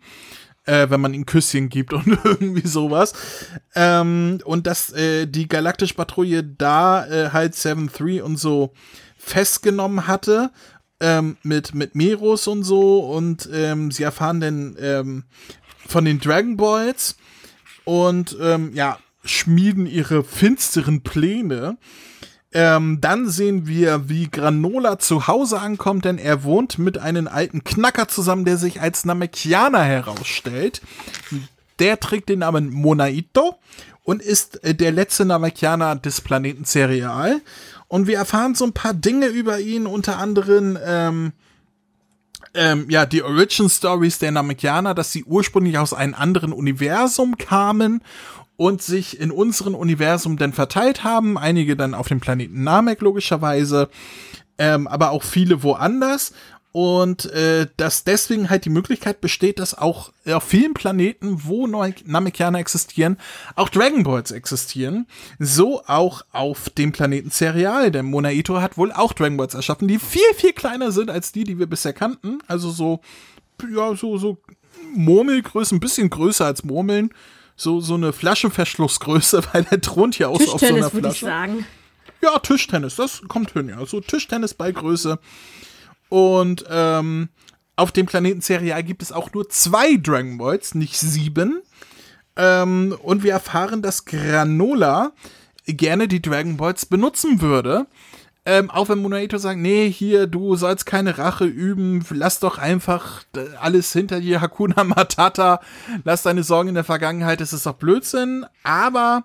Äh, 0.64 0.88
wenn 0.90 1.00
man 1.00 1.14
ihm 1.14 1.26
Küsschen 1.26 1.68
gibt 1.68 1.92
und 1.92 2.06
irgendwie 2.24 2.66
sowas. 2.66 3.12
Ähm, 3.74 4.40
und 4.44 4.66
dass 4.66 4.92
äh, 4.92 5.26
die 5.26 5.48
galaktische 5.48 5.94
Patrouille 5.94 6.44
da 6.44 7.06
äh, 7.06 7.30
halt 7.30 7.54
7-3 7.54 8.22
und 8.22 8.36
so 8.36 8.72
festgenommen 9.16 10.06
hatte 10.06 10.50
ähm, 11.00 11.38
mit, 11.42 11.74
mit 11.74 11.94
Meros 11.94 12.46
und 12.46 12.62
so 12.62 13.00
und 13.00 13.48
ähm, 13.52 13.90
sie 13.90 14.02
erfahren 14.02 14.40
dann 14.40 14.76
ähm, 14.78 15.24
von 15.90 16.04
den 16.04 16.20
Dragon 16.20 16.56
Balls 16.56 17.16
und 17.84 18.36
ähm, 18.40 18.72
ja, 18.74 18.98
schmieden 19.24 19.86
ihre 19.86 20.24
finsteren 20.24 21.02
Pläne. 21.02 21.76
Ähm, 22.52 23.00
dann 23.00 23.28
sehen 23.28 23.68
wir, 23.68 24.08
wie 24.08 24.28
Granola 24.28 24.98
zu 24.98 25.28
Hause 25.28 25.60
ankommt, 25.60 26.04
denn 26.04 26.18
er 26.18 26.42
wohnt 26.42 26.78
mit 26.78 26.98
einem 26.98 27.28
alten 27.28 27.62
Knacker 27.62 28.08
zusammen, 28.08 28.44
der 28.44 28.56
sich 28.56 28.80
als 28.80 29.04
Namekianer 29.04 29.84
herausstellt. 29.84 30.82
Der 31.78 32.00
trägt 32.00 32.28
den 32.28 32.40
Namen 32.40 32.70
Monaito 32.70 33.56
und 34.02 34.20
ist 34.20 34.64
äh, 34.64 34.74
der 34.74 34.90
letzte 34.90 35.24
Namekianer 35.24 35.94
des 35.96 36.20
Planeten 36.20 36.64
Cereal. 36.64 37.40
Und 37.86 38.06
wir 38.06 38.18
erfahren 38.18 38.54
so 38.54 38.64
ein 38.64 38.72
paar 38.72 38.94
Dinge 38.94 39.26
über 39.26 39.60
ihn, 39.60 39.86
unter 39.86 40.18
anderem, 40.18 40.78
ähm, 40.84 41.32
ähm, 42.54 42.86
ja, 42.88 43.06
die 43.06 43.22
Origin 43.22 43.68
Stories 43.68 44.18
der 44.18 44.32
Namekianer, 44.32 44.94
dass 44.94 45.12
sie 45.12 45.24
ursprünglich 45.24 45.78
aus 45.78 45.92
einem 45.92 46.14
anderen 46.14 46.52
Universum 46.52 47.38
kamen 47.38 48.02
und 48.56 48.82
sich 48.82 49.18
in 49.18 49.30
unserem 49.30 49.74
Universum 49.74 50.36
dann 50.36 50.52
verteilt 50.52 51.04
haben. 51.04 51.38
Einige 51.38 51.76
dann 51.76 51.94
auf 51.94 52.08
dem 52.08 52.20
Planeten 52.20 52.62
Namek 52.62 53.00
logischerweise, 53.00 53.88
ähm, 54.58 54.86
aber 54.86 55.10
auch 55.10 55.22
viele 55.22 55.62
woanders 55.62 56.32
und 56.72 57.26
äh, 57.32 57.66
dass 57.76 58.04
deswegen 58.04 58.48
halt 58.48 58.64
die 58.64 58.70
Möglichkeit 58.70 59.20
besteht, 59.20 59.58
dass 59.58 59.76
auch 59.76 60.12
auf 60.26 60.44
vielen 60.44 60.72
Planeten, 60.74 61.44
wo 61.44 61.66
Namekianer 61.66 62.60
existieren, 62.60 63.16
auch 63.56 63.68
Dragon 63.68 64.04
Balls 64.04 64.30
existieren. 64.30 65.06
So 65.40 65.82
auch 65.86 66.22
auf 66.32 66.70
dem 66.70 66.92
Planeten 66.92 67.30
Cereal, 67.30 67.90
denn 67.90 68.06
Monaito 68.06 68.60
hat 68.60 68.76
wohl 68.76 68.92
auch 68.92 69.12
Dragon 69.12 69.36
Balls 69.36 69.54
erschaffen, 69.54 69.88
die 69.88 69.98
viel, 69.98 70.22
viel 70.36 70.52
kleiner 70.52 70.92
sind 70.92 71.10
als 71.10 71.32
die, 71.32 71.44
die 71.44 71.58
wir 71.58 71.66
bisher 71.66 71.92
kannten. 71.92 72.38
Also 72.46 72.70
so, 72.70 73.00
ja, 73.74 73.96
so, 73.96 74.18
so 74.18 74.38
Murmelgröße, 74.94 75.74
ein 75.74 75.80
bisschen 75.80 76.08
größer 76.08 76.46
als 76.46 76.62
Murmeln. 76.62 77.10
So, 77.56 77.80
so 77.80 77.94
eine 77.94 78.12
Flaschenverschlussgröße, 78.12 79.42
weil 79.52 79.64
der 79.64 79.80
thront 79.80 80.22
auch 80.22 80.40
so 80.40 80.52
auf 80.52 80.60
so 80.60 80.66
einer 80.66 80.88
Flasche. 80.88 81.08
Ich 81.08 81.20
sagen. 81.20 81.66
Ja, 82.22 82.38
Tischtennis, 82.38 82.96
das 82.96 83.22
kommt 83.28 83.52
hin, 83.52 83.68
ja. 83.68 83.84
So 83.86 84.00
Tischtennis 84.00 84.54
bei 84.54 84.72
Größe. 84.72 85.18
Und 86.10 86.66
ähm, 86.68 87.30
auf 87.76 87.92
dem 87.92 88.04
Planeten 88.04 88.42
Serial 88.42 88.82
gibt 88.82 89.00
es 89.00 89.12
auch 89.12 89.32
nur 89.32 89.48
zwei 89.48 89.96
Dragon 89.96 90.36
Balls, 90.36 90.74
nicht 90.74 90.98
sieben. 90.98 91.62
Ähm, 92.36 92.94
und 93.02 93.22
wir 93.22 93.32
erfahren, 93.32 93.80
dass 93.80 94.04
Granola 94.04 95.12
gerne 95.66 96.08
die 96.08 96.20
Dragon 96.20 96.58
Balls 96.58 96.84
benutzen 96.84 97.40
würde. 97.40 97.86
Ähm, 98.44 98.70
auch 98.70 98.88
wenn 98.88 98.98
Monaito 98.98 99.38
sagt, 99.38 99.60
nee, 99.60 99.90
hier, 99.90 100.26
du 100.26 100.56
sollst 100.56 100.84
keine 100.84 101.18
Rache 101.18 101.44
üben, 101.44 102.04
lass 102.10 102.40
doch 102.40 102.58
einfach 102.58 103.22
alles 103.60 103.92
hinter 103.92 104.20
dir, 104.20 104.40
Hakuna 104.42 104.82
Matata, 104.84 105.60
lass 106.04 106.22
deine 106.22 106.42
Sorgen 106.42 106.70
in 106.70 106.74
der 106.74 106.84
Vergangenheit, 106.84 107.40
das 107.40 107.52
ist 107.52 107.66
doch 107.66 107.74
Blödsinn. 107.74 108.46
Aber 108.62 109.24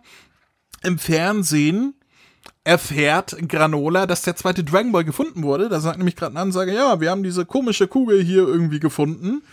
im 0.83 0.99
Fernsehen 0.99 1.95
erfährt 2.65 3.37
Granola, 3.47 4.05
dass 4.05 4.23
der 4.23 4.35
zweite 4.35 4.63
Dragon 4.63 4.91
Ball 4.91 5.05
gefunden 5.05 5.43
wurde. 5.43 5.69
Da 5.69 5.79
sagt 5.79 5.97
nämlich 5.97 6.17
gerade 6.17 6.33
eine 6.33 6.41
Ansage, 6.41 6.73
ja, 6.73 6.99
wir 6.99 7.11
haben 7.11 7.23
diese 7.23 7.45
komische 7.45 7.87
Kugel 7.87 8.21
hier 8.21 8.45
irgendwie 8.47 8.81
gefunden. 8.81 9.43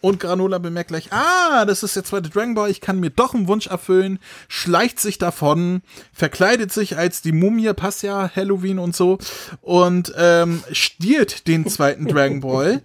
Und 0.00 0.20
Granola 0.20 0.58
bemerkt 0.58 0.88
gleich, 0.88 1.12
ah, 1.12 1.64
das 1.64 1.82
ist 1.82 1.96
der 1.96 2.04
zweite 2.04 2.28
Dragon 2.28 2.54
Ball, 2.54 2.70
ich 2.70 2.82
kann 2.82 3.00
mir 3.00 3.08
doch 3.08 3.32
einen 3.32 3.48
Wunsch 3.48 3.68
erfüllen, 3.68 4.18
schleicht 4.48 5.00
sich 5.00 5.16
davon, 5.16 5.80
verkleidet 6.12 6.72
sich 6.72 6.98
als 6.98 7.22
die 7.22 7.32
Mumie, 7.32 7.72
passt 7.72 8.02
ja 8.02 8.30
Halloween 8.36 8.78
und 8.78 8.94
so, 8.94 9.16
und 9.62 10.12
ähm, 10.18 10.62
stiehlt 10.72 11.46
den 11.48 11.66
zweiten 11.66 12.06
Dragon 12.06 12.40
Ball 12.40 12.82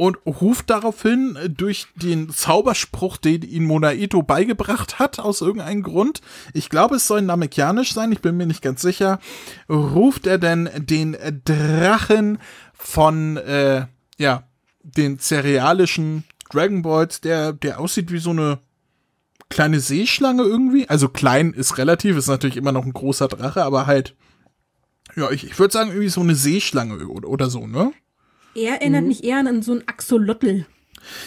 und 0.00 0.16
ruft 0.24 0.70
daraufhin 0.70 1.36
äh, 1.36 1.50
durch 1.50 1.88
den 1.94 2.30
Zauberspruch, 2.30 3.18
den 3.18 3.42
ihn 3.42 3.66
Monaito 3.66 4.22
beigebracht 4.22 4.98
hat, 4.98 5.18
aus 5.18 5.42
irgendeinem 5.42 5.82
Grund, 5.82 6.22
ich 6.54 6.70
glaube, 6.70 6.96
es 6.96 7.06
soll 7.06 7.20
namekianisch 7.20 7.92
sein, 7.92 8.10
ich 8.10 8.22
bin 8.22 8.38
mir 8.38 8.46
nicht 8.46 8.62
ganz 8.62 8.80
sicher, 8.80 9.20
ruft 9.68 10.26
er 10.26 10.38
denn 10.38 10.70
den 10.74 11.18
Drachen 11.44 12.38
von, 12.72 13.36
äh, 13.36 13.88
ja, 14.16 14.44
den 14.82 15.18
cerealischen 15.18 16.24
Dragon 16.50 16.80
Balls, 16.80 17.20
der, 17.20 17.52
der 17.52 17.78
aussieht 17.78 18.10
wie 18.10 18.20
so 18.20 18.30
eine 18.30 18.58
kleine 19.50 19.80
Seeschlange 19.80 20.44
irgendwie. 20.44 20.88
Also 20.88 21.10
klein 21.10 21.52
ist 21.52 21.76
relativ, 21.76 22.16
ist 22.16 22.28
natürlich 22.28 22.56
immer 22.56 22.72
noch 22.72 22.86
ein 22.86 22.94
großer 22.94 23.28
Drache, 23.28 23.64
aber 23.64 23.86
halt, 23.86 24.16
ja, 25.14 25.30
ich, 25.30 25.44
ich 25.44 25.58
würde 25.58 25.72
sagen, 25.72 25.90
irgendwie 25.90 26.08
so 26.08 26.22
eine 26.22 26.36
Seeschlange 26.36 27.06
oder 27.06 27.50
so, 27.50 27.66
ne? 27.66 27.92
Er 28.54 28.80
erinnert 28.80 29.02
mhm. 29.02 29.08
mich 29.08 29.24
eher 29.24 29.38
an 29.38 29.62
so 29.62 29.72
ein 29.72 29.82
Axolotl. 29.86 30.66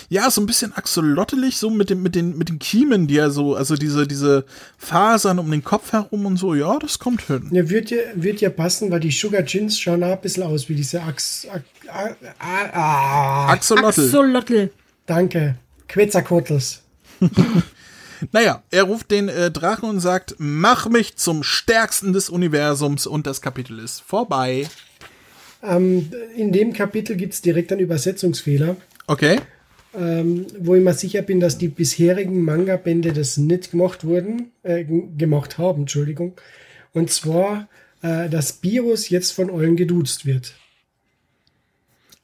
Ja, 0.10 0.30
so 0.30 0.42
ein 0.42 0.46
bisschen 0.46 0.74
axolottelig, 0.74 1.58
so 1.58 1.70
mit, 1.70 1.90
dem, 1.90 2.04
mit, 2.04 2.16
den, 2.16 2.38
mit 2.38 2.50
den 2.50 2.60
Kiemen, 2.60 3.08
die 3.08 3.18
er 3.18 3.32
so, 3.32 3.56
also 3.56 3.76
diese, 3.76 4.08
diese 4.08 4.46
Fasern 4.78 5.40
um 5.40 5.50
den 5.50 5.64
Kopf 5.64 5.94
herum 5.94 6.26
und 6.26 6.38
so, 6.38 6.54
ja, 6.54 6.78
das 6.80 7.00
kommt 7.00 7.24
hin. 7.24 7.50
Ja, 7.52 7.70
wird 7.70 7.90
ja, 7.90 7.98
wird 8.16 8.42
ja 8.42 8.50
passen, 8.50 8.92
weil 8.92 9.00
die 9.00 9.12
Sugar 9.12 9.42
Gins 9.42 9.80
schauen 9.80 10.04
auch 10.04 10.12
ein 10.12 10.22
bisschen 10.22 10.44
aus 10.44 10.70
wie 10.70 10.76
diese 10.76 11.02
Ax, 11.02 11.48
Ax, 11.52 11.66
Ax, 11.88 12.16
ah, 12.40 13.48
Axolotl. 13.48 14.06
Axolotl. 14.06 14.70
Danke. 15.06 15.56
Quetzalcoatls. 15.88 16.82
naja, 18.32 18.64
er 18.72 18.84
ruft 18.84 19.12
den 19.12 19.30
äh, 19.30 19.52
Drachen 19.52 19.90
und 19.90 20.00
sagt, 20.00 20.36
mach 20.38 20.88
mich 20.88 21.18
zum 21.18 21.44
Stärksten 21.44 22.14
des 22.14 22.30
Universums 22.30 23.06
und 23.06 23.28
das 23.28 23.42
Kapitel 23.42 23.80
ist 23.80 24.02
vorbei. 24.02 24.68
Ähm, 25.64 26.12
in 26.36 26.52
dem 26.52 26.74
Kapitel 26.74 27.16
gibt 27.16 27.34
es 27.34 27.42
direkt 27.42 27.72
einen 27.72 27.82
Übersetzungsfehler. 27.82 28.76
Okay. 29.08 29.40
Ähm, 29.96 30.48
wo 30.60 30.76
ich 30.76 30.84
mir 30.84 30.94
sicher 30.94 31.22
bin, 31.22 31.40
dass 31.40 31.58
die 31.58 31.68
bisherigen 31.68 32.42
Manga-Bände 32.44 33.14
das 33.14 33.38
nicht 33.38 33.72
gemacht 33.72 34.04
wurden, 34.04 34.52
äh, 34.64 34.84
gemacht 34.84 35.58
haben, 35.58 35.82
Entschuldigung. 35.82 36.34
Und 36.94 37.12
zwar, 37.12 37.70
äh, 38.02 38.28
dass 38.30 38.62
Virus 38.62 39.10
jetzt 39.10 39.32
von 39.32 39.50
allen 39.50 39.76
geduzt 39.76 40.26
wird. 40.26 40.54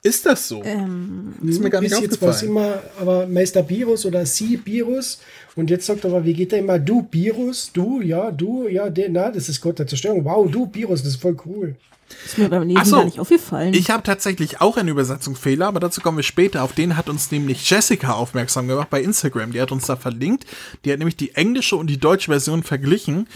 Ist 0.02 0.26
das 0.26 0.48
so? 0.48 0.64
Ähm, 0.64 1.34
ist 1.46 1.62
mir 1.62 1.70
gar 1.70 1.82
nicht 1.82 1.90
Bis 1.90 2.00
aufgefallen. 2.00 2.32
Jetzt 2.32 2.44
immer, 2.44 2.82
aber 3.00 3.28
Meister 3.28 3.68
Virus 3.68 4.06
oder 4.06 4.26
Sie 4.26 4.60
Virus. 4.64 5.20
Und 5.56 5.70
jetzt 5.70 5.86
sagt 5.86 6.06
aber, 6.06 6.24
wie 6.24 6.34
geht 6.34 6.54
der 6.54 6.60
immer? 6.60 6.80
Du 6.80 7.08
Virus, 7.12 7.72
du, 7.74 8.02
ja, 8.02 8.32
du, 8.32 8.68
ja, 8.68 8.90
der, 8.90 9.10
na, 9.10 9.30
das 9.30 9.50
ist 9.50 9.60
Gott 9.60 9.78
der 9.78 9.88
Zerstörung. 9.88 10.24
Wow, 10.24 10.50
du 10.50 10.70
Virus, 10.74 11.04
das 11.04 11.14
ist 11.14 11.22
voll 11.22 11.36
cool. 11.46 11.76
Ist 12.26 12.38
mir 12.38 12.50
beim 12.50 12.68
Lesen 12.68 12.86
so, 12.86 12.98
gar 12.98 13.06
nicht 13.06 13.20
aufgefallen. 13.20 13.74
Ich 13.74 13.90
habe 13.90 14.04
tatsächlich 14.04 14.62
auch 14.62 14.78
einen 14.78 14.90
Übersetzungsfehler, 14.90 15.68
aber 15.68 15.80
dazu 15.80 16.02
kommen 16.02 16.18
wir 16.18 16.24
später. 16.24 16.64
Auf 16.64 16.74
den 16.74 16.98
hat 16.98 17.10
uns 17.10 17.32
nämlich 17.32 17.70
Jessica 17.70 18.14
aufmerksam 18.14 18.68
gemacht 18.68 18.90
bei 18.90 19.02
Instagram. 19.02 19.52
Die 19.52 19.62
hat 19.62 19.72
uns 19.72 19.86
da 19.86 19.96
verlinkt. 19.96 20.46
Die 20.84 20.92
hat 20.92 21.00
nämlich 21.00 21.18
die 21.18 21.36
englische 21.36 21.76
und 21.76 21.88
die 21.88 22.00
deutsche 22.00 22.32
Version 22.32 22.64
verglichen 22.64 23.28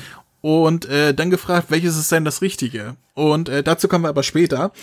und 0.42 0.86
äh, 0.86 1.14
dann 1.14 1.30
gefragt, 1.30 1.68
welches 1.70 1.98
ist 1.98 2.12
denn 2.12 2.26
das 2.26 2.42
Richtige? 2.42 2.98
Und 3.14 3.48
äh, 3.48 3.64
dazu 3.64 3.88
kommen 3.88 4.04
wir 4.04 4.10
aber 4.10 4.24
später. 4.24 4.74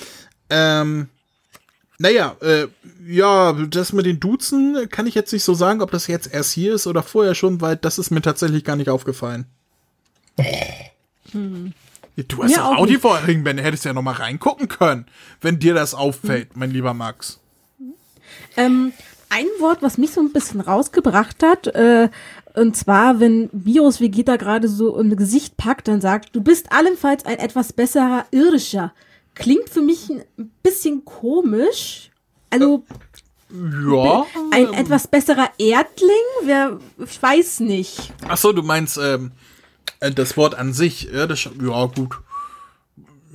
Ähm, 0.48 1.08
naja, 1.98 2.34
äh, 2.40 2.66
ja, 3.06 3.52
das 3.52 3.92
mit 3.92 4.06
den 4.06 4.20
Duzen 4.20 4.88
kann 4.88 5.06
ich 5.06 5.14
jetzt 5.14 5.34
nicht 5.34 5.44
so 5.44 5.52
sagen, 5.52 5.82
ob 5.82 5.90
das 5.90 6.06
jetzt 6.06 6.32
erst 6.32 6.52
hier 6.52 6.74
ist 6.74 6.86
oder 6.86 7.02
vorher 7.02 7.34
schon, 7.34 7.60
weil 7.60 7.76
das 7.76 7.98
ist 7.98 8.10
mir 8.10 8.22
tatsächlich 8.22 8.64
gar 8.64 8.76
nicht 8.76 8.88
aufgefallen. 8.88 9.44
Hm. 11.32 11.74
Du 12.28 12.42
hast 12.42 12.54
ja, 12.54 12.76
Audi 12.76 12.98
vorhin, 12.98 13.44
Ben, 13.44 13.58
hättest 13.58 13.84
ja 13.84 13.92
noch 13.92 14.02
mal 14.02 14.14
reingucken 14.14 14.68
können, 14.68 15.06
wenn 15.40 15.58
dir 15.58 15.74
das 15.74 15.94
auffällt, 15.94 16.56
mein 16.56 16.70
lieber 16.70 16.94
Max. 16.94 17.40
Ähm, 18.56 18.92
ein 19.28 19.46
Wort, 19.60 19.80
was 19.80 19.96
mich 19.96 20.10
so 20.10 20.20
ein 20.20 20.32
bisschen 20.32 20.60
rausgebracht 20.60 21.42
hat, 21.42 21.68
äh, 21.68 22.08
und 22.54 22.76
zwar, 22.76 23.20
wenn 23.20 23.48
Virus 23.52 24.00
Vegeta 24.00 24.36
gerade 24.36 24.68
so 24.68 24.98
im 24.98 25.14
Gesicht 25.16 25.56
packt, 25.56 25.88
dann 25.88 26.00
sagt, 26.00 26.34
du 26.34 26.40
bist 26.40 26.72
allenfalls 26.72 27.24
ein 27.24 27.38
etwas 27.38 27.72
besserer 27.72 28.26
Irdischer. 28.32 28.92
Klingt 29.34 29.68
für 29.70 29.82
mich 29.82 30.10
ein 30.10 30.50
bisschen 30.62 31.04
komisch. 31.04 32.10
Also. 32.50 32.84
Ja. 33.52 34.26
Ein 34.52 34.74
etwas 34.74 35.08
besserer 35.08 35.50
Erdling? 35.58 36.10
Wer, 36.44 36.78
ich 36.98 37.20
weiß 37.20 37.60
nicht. 37.60 38.12
Ach 38.28 38.36
so, 38.36 38.52
du 38.52 38.62
meinst, 38.62 38.96
ähm, 38.98 39.26
äh, 39.26 39.49
das 39.98 40.36
Wort 40.36 40.54
an 40.54 40.72
sich, 40.72 41.12
irdischer, 41.12 41.52
ja 41.60 41.86
gut. 41.86 42.18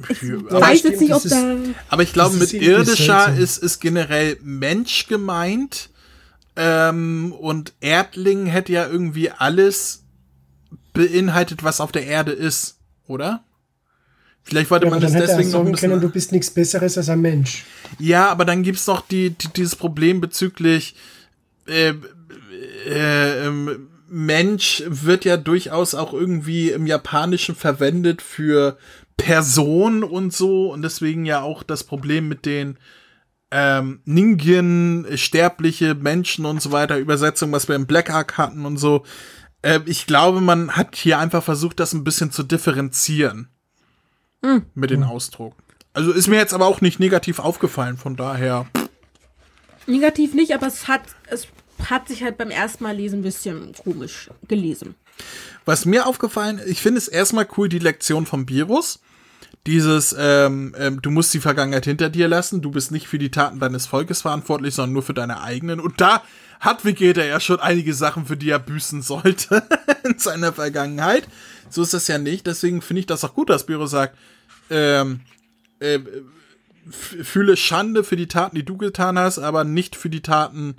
Ich 0.09 0.23
aber 0.49 0.61
weiß 0.61 0.83
jetzt 0.83 1.01
nicht, 1.01 1.13
ob 1.13 1.23
da. 1.23 1.55
Aber 1.89 2.03
ich 2.03 2.13
glaube, 2.13 2.35
mit 2.35 2.53
irdischer 2.53 3.35
ist, 3.35 3.57
ist 3.57 3.79
generell 3.79 4.37
Mensch 4.41 5.07
gemeint. 5.07 5.89
Ähm, 6.57 7.33
und 7.33 7.73
Erdling 7.81 8.45
hätte 8.45 8.71
ja 8.71 8.87
irgendwie 8.87 9.29
alles 9.29 10.03
beinhaltet, 10.93 11.63
was 11.63 11.81
auf 11.81 11.91
der 11.91 12.05
Erde 12.05 12.31
ist, 12.31 12.77
oder? 13.07 13.43
Vielleicht 14.43 14.69
wollte 14.69 14.85
ja, 14.85 14.91
man 14.91 15.01
das 15.01 15.11
deswegen 15.11 15.51
noch 15.51 15.65
ein 15.65 15.71
bisschen. 15.71 15.89
Können, 15.89 16.01
du 16.01 16.09
bist 16.09 16.31
nichts 16.31 16.51
Besseres 16.51 16.97
als 16.97 17.09
ein 17.09 17.19
Mensch. 17.19 17.65
Ja, 17.99 18.29
aber 18.29 18.45
dann 18.45 18.63
gibt's 18.63 18.87
noch 18.87 19.01
die, 19.01 19.31
die 19.31 19.47
dieses 19.49 19.75
Problem 19.75 20.21
bezüglich 20.21 20.95
äh, 21.67 21.93
äh, 22.87 23.47
ähm, 23.47 23.87
Mensch 24.17 24.81
wird 24.87 25.25
ja 25.25 25.35
durchaus 25.35 25.93
auch 25.93 26.13
irgendwie 26.13 26.71
im 26.71 26.87
Japanischen 26.87 27.53
verwendet 27.53 28.21
für 28.21 28.77
Person 29.17 30.05
und 30.05 30.31
so 30.31 30.71
und 30.71 30.83
deswegen 30.83 31.25
ja 31.25 31.41
auch 31.41 31.63
das 31.63 31.83
Problem 31.83 32.29
mit 32.29 32.45
den 32.45 32.77
ähm, 33.51 33.99
Ningen, 34.05 35.05
sterbliche 35.17 35.95
Menschen 35.95 36.45
und 36.45 36.61
so 36.61 36.71
weiter, 36.71 36.97
Übersetzung, 36.97 37.51
was 37.51 37.67
wir 37.67 37.75
im 37.75 37.87
Black 37.87 38.09
Ark 38.09 38.37
hatten 38.37 38.65
und 38.65 38.77
so. 38.77 39.03
Äh, 39.61 39.81
ich 39.85 40.07
glaube, 40.07 40.39
man 40.39 40.77
hat 40.77 40.95
hier 40.95 41.19
einfach 41.19 41.43
versucht, 41.43 41.81
das 41.81 41.91
ein 41.91 42.05
bisschen 42.05 42.31
zu 42.31 42.43
differenzieren 42.43 43.49
mhm. 44.41 44.65
mit 44.75 44.91
dem 44.91 45.03
Ausdruck. 45.03 45.55
Also 45.91 46.13
ist 46.13 46.29
mir 46.29 46.37
jetzt 46.37 46.53
aber 46.53 46.67
auch 46.67 46.79
nicht 46.79 47.01
negativ 47.01 47.39
aufgefallen, 47.39 47.97
von 47.97 48.15
daher. 48.15 48.65
Negativ 49.87 50.33
nicht, 50.33 50.53
aber 50.53 50.67
es 50.67 50.87
hat, 50.87 51.01
es 51.29 51.49
hat 51.89 52.07
sich 52.07 52.23
halt 52.23 52.37
beim 52.37 52.51
ersten 52.51 52.83
Mal 52.83 52.95
lesen 52.95 53.19
ein 53.19 53.23
bisschen 53.23 53.73
komisch 53.73 54.29
gelesen. 54.47 54.95
Was 55.65 55.85
mir 55.85 56.07
aufgefallen, 56.07 56.61
ich 56.65 56.81
finde 56.81 56.99
es 56.99 57.07
erstmal 57.07 57.47
cool, 57.57 57.69
die 57.69 57.79
Lektion 57.79 58.25
vom 58.25 58.47
Virus, 58.49 58.99
dieses, 59.65 60.15
ähm, 60.17 60.75
ähm, 60.77 61.01
du 61.01 61.09
musst 61.09 61.33
die 61.33 61.39
Vergangenheit 61.39 61.85
hinter 61.85 62.09
dir 62.09 62.27
lassen, 62.27 62.61
du 62.61 62.69
bist 62.69 62.91
nicht 62.91 63.07
für 63.07 63.17
die 63.17 63.31
Taten 63.31 63.59
deines 63.59 63.87
Volkes 63.87 64.21
verantwortlich, 64.21 64.75
sondern 64.75 64.93
nur 64.93 65.03
für 65.03 65.15
deine 65.15 65.41
eigenen. 65.41 65.79
Und 65.79 65.99
da 66.01 66.21
hat 66.59 66.85
Vegeta 66.85 67.23
ja 67.23 67.39
schon 67.39 67.59
einige 67.59 67.93
Sachen, 67.93 68.27
für 68.27 68.37
die 68.37 68.49
er 68.49 68.59
büßen 68.59 69.01
sollte 69.01 69.63
in 70.03 70.19
seiner 70.19 70.53
Vergangenheit. 70.53 71.27
So 71.69 71.81
ist 71.81 71.93
das 71.93 72.07
ja 72.07 72.19
nicht. 72.19 72.45
Deswegen 72.45 72.81
finde 72.81 72.99
ich 73.01 73.05
das 73.07 73.23
auch 73.23 73.33
gut, 73.33 73.49
dass 73.49 73.65
Biro 73.65 73.87
sagt, 73.87 74.17
ähm, 74.69 75.21
äh, 75.79 75.99
fühle 76.89 77.57
Schande 77.57 78.03
für 78.03 78.15
die 78.15 78.27
Taten, 78.27 78.55
die 78.55 78.65
du 78.65 78.77
getan 78.77 79.17
hast, 79.17 79.39
aber 79.39 79.63
nicht 79.63 79.95
für 79.95 80.09
die 80.09 80.21
Taten 80.21 80.75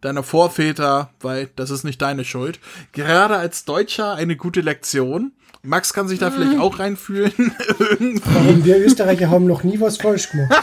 deiner 0.00 0.22
Vorväter, 0.22 1.10
weil 1.20 1.48
das 1.56 1.70
ist 1.70 1.84
nicht 1.84 2.00
deine 2.00 2.24
Schuld. 2.24 2.60
Gerade 2.92 3.36
als 3.36 3.64
Deutscher 3.64 4.14
eine 4.14 4.36
gute 4.36 4.60
Lektion. 4.60 5.32
Max 5.62 5.92
kann 5.92 6.08
sich 6.08 6.18
da 6.18 6.30
vielleicht 6.30 6.54
mhm. 6.54 6.60
auch 6.60 6.78
reinfühlen. 6.78 7.32
Warum 8.24 8.64
wir 8.64 8.78
Österreicher 8.78 9.28
haben 9.28 9.46
noch 9.46 9.64
nie 9.64 9.80
was 9.80 9.96
falsch 9.96 10.30
gemacht. 10.30 10.54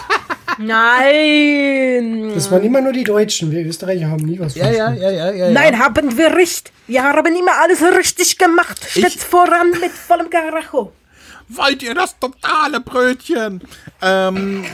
Nein! 0.57 2.31
Das 2.33 2.49
waren 2.49 2.63
immer 2.63 2.79
nur 2.79 2.93
die 2.93 3.03
Deutschen. 3.03 3.51
Wir 3.51 3.65
Österreicher 3.65 4.07
haben 4.07 4.23
nie 4.23 4.39
was 4.39 4.55
ja, 4.55 4.65
falsch 4.65 4.77
ja, 4.77 4.85
gemacht. 4.85 5.01
Ja, 5.01 5.11
ja, 5.11 5.31
ja, 5.31 5.47
ja, 5.47 5.51
Nein, 5.51 5.79
haben 5.79 6.17
wir 6.17 6.33
recht. 6.33 6.71
Wir 6.87 7.03
haben 7.03 7.35
immer 7.35 7.51
alles 7.61 7.81
richtig 7.81 8.37
gemacht. 8.37 8.79
Stets 8.89 9.23
voran 9.23 9.71
mit 9.81 9.91
vollem 9.91 10.29
Karacho. 10.29 10.93
Wollt 11.49 11.83
ihr 11.83 11.93
das 11.93 12.17
totale 12.17 12.79
Brötchen? 12.79 13.61
Ähm, 14.01 14.65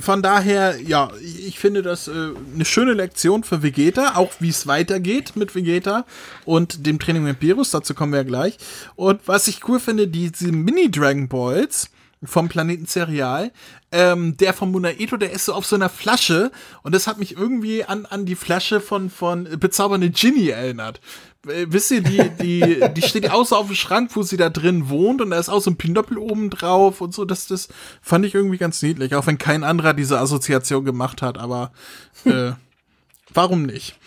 von 0.00 0.22
daher, 0.22 0.80
ja, 0.80 1.10
ich 1.20 1.58
finde 1.58 1.82
das 1.82 2.08
äh, 2.08 2.12
eine 2.54 2.64
schöne 2.64 2.92
Lektion 2.92 3.44
für 3.44 3.62
Vegeta, 3.62 4.16
auch 4.16 4.32
wie 4.40 4.48
es 4.48 4.66
weitergeht 4.66 5.36
mit 5.36 5.54
Vegeta 5.54 6.04
und 6.44 6.86
dem 6.86 6.98
Training 6.98 7.24
mit 7.24 7.40
Virus, 7.40 7.70
dazu 7.70 7.94
kommen 7.94 8.12
wir 8.12 8.20
ja 8.20 8.24
gleich. 8.24 8.56
Und 8.96 9.20
was 9.26 9.48
ich 9.48 9.66
cool 9.68 9.80
finde, 9.80 10.08
diese 10.08 10.52
Mini-Dragon 10.52 11.28
Balls 11.28 11.90
vom 12.22 12.48
Planeten 12.48 12.86
Cereal, 12.86 13.50
ähm, 13.92 14.36
der 14.36 14.52
von 14.52 14.70
Munaeto, 14.70 15.16
der 15.16 15.32
ist 15.32 15.46
so 15.46 15.54
auf 15.54 15.66
so 15.66 15.76
einer 15.76 15.88
Flasche 15.88 16.50
und 16.82 16.94
das 16.94 17.06
hat 17.06 17.18
mich 17.18 17.36
irgendwie 17.36 17.84
an, 17.84 18.06
an 18.06 18.26
die 18.26 18.34
Flasche 18.34 18.80
von, 18.80 19.10
von 19.10 19.44
Bezaubernde 19.58 20.10
Ginny 20.10 20.48
erinnert. 20.48 21.00
Äh, 21.46 21.66
wisst 21.68 21.90
ihr, 21.90 22.02
die, 22.02 22.30
die, 22.40 22.84
die 22.94 23.02
steht 23.02 23.30
außer 23.30 23.56
auf 23.56 23.68
dem 23.68 23.76
Schrank, 23.76 24.10
wo 24.14 24.22
sie 24.22 24.36
da 24.36 24.50
drin 24.50 24.88
wohnt 24.88 25.20
und 25.22 25.30
da 25.30 25.38
ist 25.38 25.48
auch 25.48 25.60
so 25.60 25.70
ein 25.70 25.76
Pinöppel 25.76 26.18
oben 26.18 26.50
drauf 26.50 27.00
und 27.00 27.14
so. 27.14 27.24
Das, 27.24 27.46
das 27.46 27.68
fand 28.02 28.26
ich 28.26 28.34
irgendwie 28.34 28.58
ganz 28.58 28.82
niedlich, 28.82 29.14
auch 29.14 29.26
wenn 29.26 29.38
kein 29.38 29.64
anderer 29.64 29.94
diese 29.94 30.18
Assoziation 30.18 30.84
gemacht 30.84 31.22
hat, 31.22 31.38
aber 31.38 31.72
äh, 32.24 32.52
warum 33.32 33.62
nicht? 33.62 33.98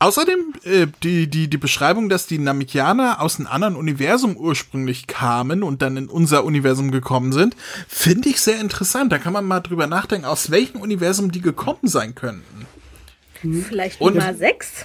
Außerdem 0.00 0.52
äh, 0.64 0.86
die, 1.02 1.28
die, 1.28 1.48
die 1.48 1.56
Beschreibung, 1.56 2.10
dass 2.10 2.26
die 2.26 2.38
Namekianer 2.38 3.22
aus 3.22 3.38
einem 3.38 3.46
anderen 3.46 3.76
Universum 3.76 4.36
ursprünglich 4.36 5.06
kamen 5.06 5.62
und 5.62 5.80
dann 5.80 5.96
in 5.96 6.08
unser 6.08 6.44
Universum 6.44 6.90
gekommen 6.90 7.32
sind, 7.32 7.56
finde 7.88 8.28
ich 8.28 8.40
sehr 8.42 8.60
interessant. 8.60 9.12
Da 9.12 9.18
kann 9.18 9.32
man 9.32 9.46
mal 9.46 9.60
drüber 9.60 9.86
nachdenken, 9.86 10.26
aus 10.26 10.50
welchem 10.50 10.82
Universum 10.82 11.32
die 11.32 11.40
gekommen 11.40 11.88
sein 11.88 12.14
könnten. 12.14 12.66
Vielleicht 13.40 14.00
Nummer 14.00 14.34
6? 14.34 14.84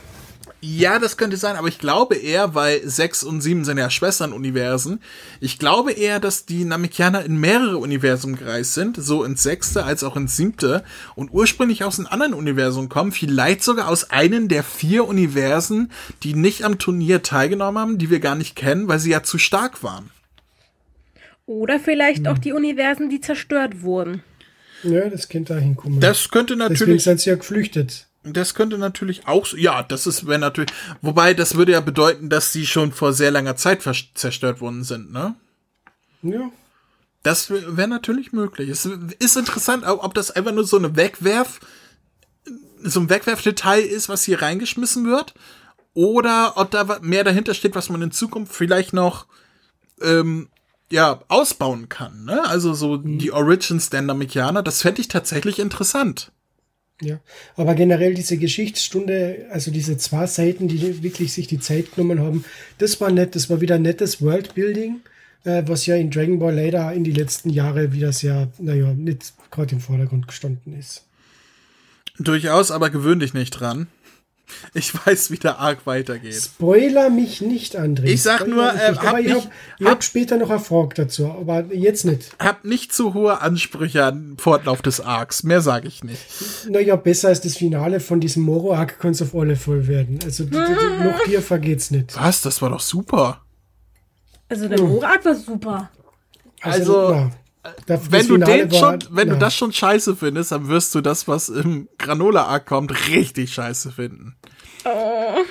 Ja, 0.59 0.97
das 0.97 1.17
könnte 1.17 1.37
sein, 1.37 1.55
aber 1.55 1.67
ich 1.67 1.77
glaube 1.77 2.15
eher, 2.15 2.55
weil 2.55 2.81
6 2.83 3.23
und 3.23 3.41
7 3.41 3.63
sind 3.63 3.77
ja 3.77 3.91
Schwestern-Universen. 3.91 5.01
Ich 5.39 5.59
glaube 5.59 5.91
eher, 5.91 6.19
dass 6.19 6.47
die 6.47 6.65
Namekianer 6.65 7.23
in 7.23 7.37
mehrere 7.37 7.77
Universen 7.77 8.35
gereist 8.37 8.73
sind, 8.73 8.97
so 8.97 9.23
ins 9.23 9.43
sechste 9.43 9.83
als 9.83 10.03
auch 10.03 10.15
ins 10.15 10.35
siebte 10.35 10.83
und 11.15 11.31
ursprünglich 11.31 11.83
aus 11.83 11.99
einem 11.99 12.07
anderen 12.07 12.33
Universum 12.33 12.89
kommen, 12.89 13.11
vielleicht 13.11 13.63
sogar 13.63 13.87
aus 13.87 14.09
einem 14.09 14.47
der 14.47 14.63
vier 14.63 15.07
Universen, 15.07 15.91
die 16.23 16.33
nicht 16.33 16.63
am 16.63 16.79
Turnier 16.79 17.21
teilgenommen 17.21 17.79
haben, 17.79 17.97
die 17.99 18.09
wir 18.09 18.19
gar 18.19 18.35
nicht 18.35 18.55
kennen, 18.55 18.87
weil 18.87 18.99
sie 18.99 19.11
ja 19.11 19.21
zu 19.21 19.37
stark 19.37 19.83
waren. 19.83 20.09
Oder 21.45 21.79
vielleicht 21.79 22.25
hm. 22.25 22.27
auch 22.27 22.37
die 22.39 22.51
Universen, 22.51 23.09
die 23.09 23.21
zerstört 23.21 23.83
wurden. 23.83 24.23
Ja, 24.83 25.09
das 25.09 25.29
könnte 25.29 25.53
da 25.53 25.59
hinkommen. 25.59 25.99
Das 25.99 26.29
könnte 26.29 26.55
natürlich. 26.55 26.79
Deswegen 26.79 26.99
sind 26.99 27.19
sie 27.21 27.29
ja 27.29 27.35
geflüchtet. 27.35 28.07
Das 28.33 28.55
könnte 28.55 28.77
natürlich 28.77 29.27
auch, 29.27 29.47
ja, 29.53 29.83
das 29.83 30.07
ist, 30.07 30.27
wäre 30.27 30.39
natürlich, 30.39 30.69
wobei 31.01 31.33
das 31.33 31.55
würde 31.55 31.73
ja 31.73 31.79
bedeuten, 31.81 32.29
dass 32.29 32.51
sie 32.51 32.65
schon 32.65 32.91
vor 32.91 33.13
sehr 33.13 33.31
langer 33.31 33.55
Zeit 33.55 33.81
zerstört 34.13 34.61
worden 34.61 34.83
sind, 34.83 35.11
ne? 35.11 35.35
Ja. 36.21 36.51
Das 37.23 37.49
wäre 37.49 37.87
natürlich 37.87 38.31
möglich. 38.31 38.69
Es 38.69 38.85
ist 38.85 39.37
interessant, 39.37 39.83
ob 39.85 40.13
das 40.13 40.31
einfach 40.31 40.53
nur 40.53 40.65
so 40.65 40.77
eine 40.77 40.95
Wegwerf, 40.95 41.59
so 42.81 42.99
ein 43.01 43.09
Wegwerfdetail 43.09 43.81
ist, 43.81 44.07
was 44.07 44.23
hier 44.23 44.41
reingeschmissen 44.41 45.05
wird, 45.05 45.33
oder 45.93 46.53
ob 46.55 46.71
da 46.71 46.99
mehr 47.01 47.23
dahinter 47.23 47.53
steht, 47.53 47.75
was 47.75 47.89
man 47.89 48.01
in 48.01 48.11
Zukunft 48.11 48.53
vielleicht 48.53 48.93
noch, 48.93 49.25
ähm, 50.01 50.49
ja, 50.89 51.21
ausbauen 51.27 51.89
kann, 51.89 52.23
ne? 52.23 52.47
Also 52.47 52.73
so 52.73 52.97
mhm. 52.97 53.17
die 53.17 53.31
Origins 53.31 53.89
der 53.89 54.03
Namekianer, 54.03 54.63
das 54.63 54.81
fände 54.81 55.01
ich 55.01 55.07
tatsächlich 55.09 55.59
interessant. 55.59 56.31
Ja, 57.01 57.19
aber 57.55 57.75
generell 57.75 58.15
diese 58.15 58.37
Geschichtsstunde, 58.37 59.45
also 59.51 59.69
diese 59.69 59.97
zwei 59.97 60.25
Seiten, 60.25 60.67
die 60.67 61.03
wirklich 61.03 61.31
sich 61.31 61.45
die 61.45 61.59
Zeit 61.59 61.93
genommen 61.93 62.19
haben, 62.19 62.43
das 62.79 62.99
war 62.99 63.11
nett, 63.11 63.35
das 63.35 63.51
war 63.51 63.61
wieder 63.61 63.77
nettes 63.77 64.19
Worldbuilding, 64.19 65.01
äh, 65.43 65.61
was 65.67 65.85
ja 65.85 65.95
in 65.95 66.09
Dragon 66.09 66.39
Ball 66.39 66.55
leider 66.55 66.91
in 66.93 67.03
die 67.03 67.11
letzten 67.11 67.51
Jahre 67.51 67.93
wieder 67.93 68.11
sehr, 68.11 68.51
naja, 68.57 68.93
nicht 68.93 69.33
gerade 69.51 69.75
im 69.75 69.81
Vordergrund 69.81 70.27
gestanden 70.27 70.77
ist. 70.77 71.05
Durchaus, 72.17 72.71
aber 72.71 72.89
gewöhn 72.89 73.19
dich 73.19 73.35
nicht 73.35 73.51
dran. 73.51 73.87
Ich 74.73 74.93
weiß, 75.05 75.31
wie 75.31 75.37
der 75.37 75.59
Arc 75.59 75.85
weitergeht. 75.85 76.35
Spoiler 76.35 77.09
mich 77.09 77.41
nicht, 77.41 77.77
André. 77.77 78.05
Ich 78.05 78.23
sag 78.23 78.41
Spoiler 78.41 78.55
nur, 78.55 78.73
äh, 78.73 79.07
aber 79.07 79.19
ich 79.19 79.33
habe 79.33 79.49
hab 79.83 80.03
später 80.03 80.37
noch 80.37 80.49
erfolgt 80.49 80.99
dazu, 80.99 81.27
aber 81.27 81.65
jetzt 81.73 82.05
nicht. 82.05 82.35
Hab 82.39 82.63
nicht 82.63 82.93
zu 82.93 83.13
hohe 83.13 83.41
Ansprüche 83.41 84.03
an 84.05 84.37
Fortlauf 84.37 84.81
des 84.81 85.01
Arcs. 85.01 85.43
Mehr 85.43 85.61
sage 85.61 85.87
ich 85.87 86.03
nicht. 86.03 86.21
Naja, 86.69 86.95
besser 86.95 87.29
als 87.29 87.41
das 87.41 87.57
Finale 87.57 87.99
von 87.99 88.19
diesem 88.19 88.43
Moro-Arc 88.43 88.99
kann 88.99 89.11
es 89.11 89.21
auf 89.21 89.35
alle 89.35 89.55
voll 89.55 89.87
werden. 89.87 90.19
Also 90.23 90.43
noch 90.45 91.25
hier 91.25 91.41
vergeht's 91.41 91.91
nicht. 91.91 92.15
Was? 92.19 92.41
Das 92.41 92.61
war 92.61 92.69
doch 92.69 92.81
super. 92.81 93.41
Also 94.49 94.67
der 94.67 94.79
Moro-Arc 94.81 95.25
war 95.25 95.35
super. 95.35 95.89
Also, 96.61 97.07
also. 97.07 97.31
Das, 97.85 98.11
wenn 98.11 98.27
du 98.27 98.37
den 98.37 98.71
schon, 98.71 98.99
wenn 99.09 99.27
ja. 99.27 99.33
du 99.33 99.39
das 99.39 99.55
schon 99.55 99.73
scheiße 99.73 100.15
findest, 100.15 100.51
dann 100.51 100.67
wirst 100.67 100.93
du 100.95 101.01
das, 101.01 101.27
was 101.27 101.49
im 101.49 101.87
Granola 101.97 102.45
Arc 102.45 102.65
kommt, 102.65 103.09
richtig 103.09 103.53
scheiße 103.53 103.91
finden. 103.91 104.35
Oh. 104.85 105.43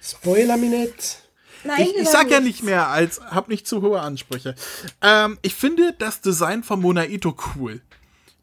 Spoiler 0.00 0.56
nicht. 0.56 1.18
Nein, 1.64 1.80
ich, 1.80 2.02
ich 2.02 2.08
sag 2.08 2.30
ja 2.30 2.40
nicht 2.40 2.62
mehr 2.62 2.88
als, 2.88 3.20
hab 3.20 3.48
nicht 3.48 3.66
zu 3.66 3.80
hohe 3.80 4.00
Ansprüche. 4.00 4.54
Ähm, 5.00 5.38
ich 5.42 5.54
finde 5.54 5.94
das 5.98 6.20
Design 6.20 6.62
von 6.62 6.80
Monaito 6.80 7.34
cool. 7.56 7.80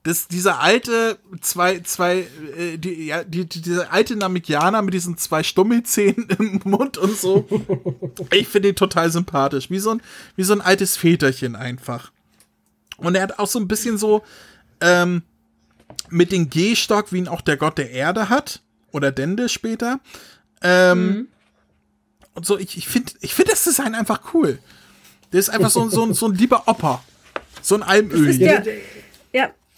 Das, 0.04 0.28
dieser 0.28 0.60
alte, 0.60 1.20
zwei, 1.42 1.82
zwei, 1.82 2.26
äh, 2.58 2.78
die, 2.78 3.06
ja, 3.06 3.24
die, 3.24 3.46
die, 3.46 3.62
dieser 3.62 3.94
alte 3.94 4.16
Namikianer 4.16 4.82
mit 4.82 4.96
diesen 4.96 5.18
zwei 5.18 5.44
Stummelzähnen 5.44 6.28
im 6.40 6.62
Mund 6.64 6.98
und 6.98 7.16
so. 7.16 7.48
ich 8.32 8.48
finde 8.48 8.70
ihn 8.70 8.76
total 8.76 9.12
sympathisch. 9.12 9.70
Wie 9.70 9.78
so 9.78 9.92
ein, 9.92 10.02
wie 10.36 10.44
so 10.44 10.54
ein 10.54 10.62
altes 10.62 10.98
Väterchen 10.98 11.56
einfach. 11.56 12.12
Und 13.02 13.16
er 13.16 13.24
hat 13.24 13.40
auch 13.40 13.48
so 13.48 13.60
ein 13.60 13.68
bisschen 13.68 13.98
so 13.98 14.24
ähm, 14.80 15.24
mit 16.10 16.32
dem 16.32 16.50
G-Stock, 16.50 17.12
wie 17.12 17.18
ihn 17.20 17.28
auch 17.28 17.42
der 17.42 17.58
Gott 17.58 17.78
der 17.78 17.92
Erde 17.92 18.30
hat. 18.30 18.62
Oder 18.92 19.12
Dende 19.12 19.50
später. 19.50 20.00
Ähm, 20.62 21.08
mhm. 21.08 21.28
Und 22.34 22.46
so, 22.46 22.58
ich, 22.58 22.78
ich 22.78 22.88
finde 22.88 23.14
ich 23.22 23.34
find 23.34 23.50
das 23.50 23.64
Design 23.64 23.96
einfach 23.96 24.34
cool. 24.34 24.60
Der 25.32 25.40
ist 25.40 25.50
einfach 25.50 25.70
so, 25.70 25.90
so, 25.90 26.12
so 26.14 26.28
ein 26.28 26.34
lieber 26.34 26.68
Opa. 26.68 27.04
So 27.62 27.76
ein 27.76 27.84
Almöhi. 27.84 28.34
Ja, 28.34 28.62
ja, 28.62 28.64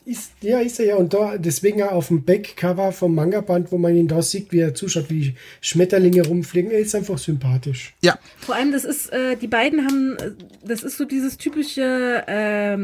ist, 0.05 0.31
ja, 0.41 0.59
ist 0.59 0.79
er 0.79 0.85
ja. 0.85 0.95
Und 0.95 1.13
da, 1.13 1.37
deswegen 1.37 1.79
ja 1.79 1.91
auf 1.91 2.07
dem 2.07 2.23
Backcover 2.23 2.91
vom 2.91 3.15
Manga-Band, 3.15 3.71
wo 3.71 3.77
man 3.77 3.95
ihn 3.95 4.07
da 4.07 4.21
sieht, 4.21 4.51
wie 4.51 4.59
er 4.59 4.73
zuschaut, 4.73 5.09
wie 5.09 5.35
Schmetterlinge 5.61 6.25
rumfliegen, 6.25 6.71
er 6.71 6.79
ist 6.79 6.95
einfach 6.95 7.17
sympathisch. 7.17 7.93
Ja. 8.01 8.17
Vor 8.39 8.55
allem, 8.55 8.71
das 8.71 8.83
ist, 8.83 9.11
äh, 9.11 9.35
die 9.35 9.47
beiden 9.47 9.85
haben, 9.85 10.17
äh, 10.17 10.31
das 10.65 10.83
ist 10.83 10.97
so 10.97 11.05
dieses 11.05 11.37
typische 11.37 12.23
äh, 12.27 12.77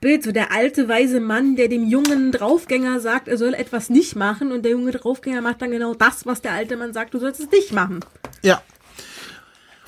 Bild, 0.00 0.22
so 0.22 0.32
der 0.32 0.52
alte, 0.52 0.88
weise 0.88 1.20
Mann, 1.20 1.56
der 1.56 1.68
dem 1.68 1.88
jungen 1.88 2.30
Draufgänger 2.30 3.00
sagt, 3.00 3.26
er 3.28 3.38
soll 3.38 3.54
etwas 3.54 3.88
nicht 3.88 4.16
machen 4.16 4.52
und 4.52 4.62
der 4.62 4.72
junge 4.72 4.90
Draufgänger 4.90 5.40
macht 5.40 5.62
dann 5.62 5.70
genau 5.70 5.94
das, 5.94 6.26
was 6.26 6.42
der 6.42 6.52
alte 6.52 6.76
Mann 6.76 6.92
sagt, 6.92 7.14
du 7.14 7.18
sollst 7.18 7.40
es 7.40 7.50
nicht 7.50 7.72
machen. 7.72 8.00
Ja. 8.42 8.62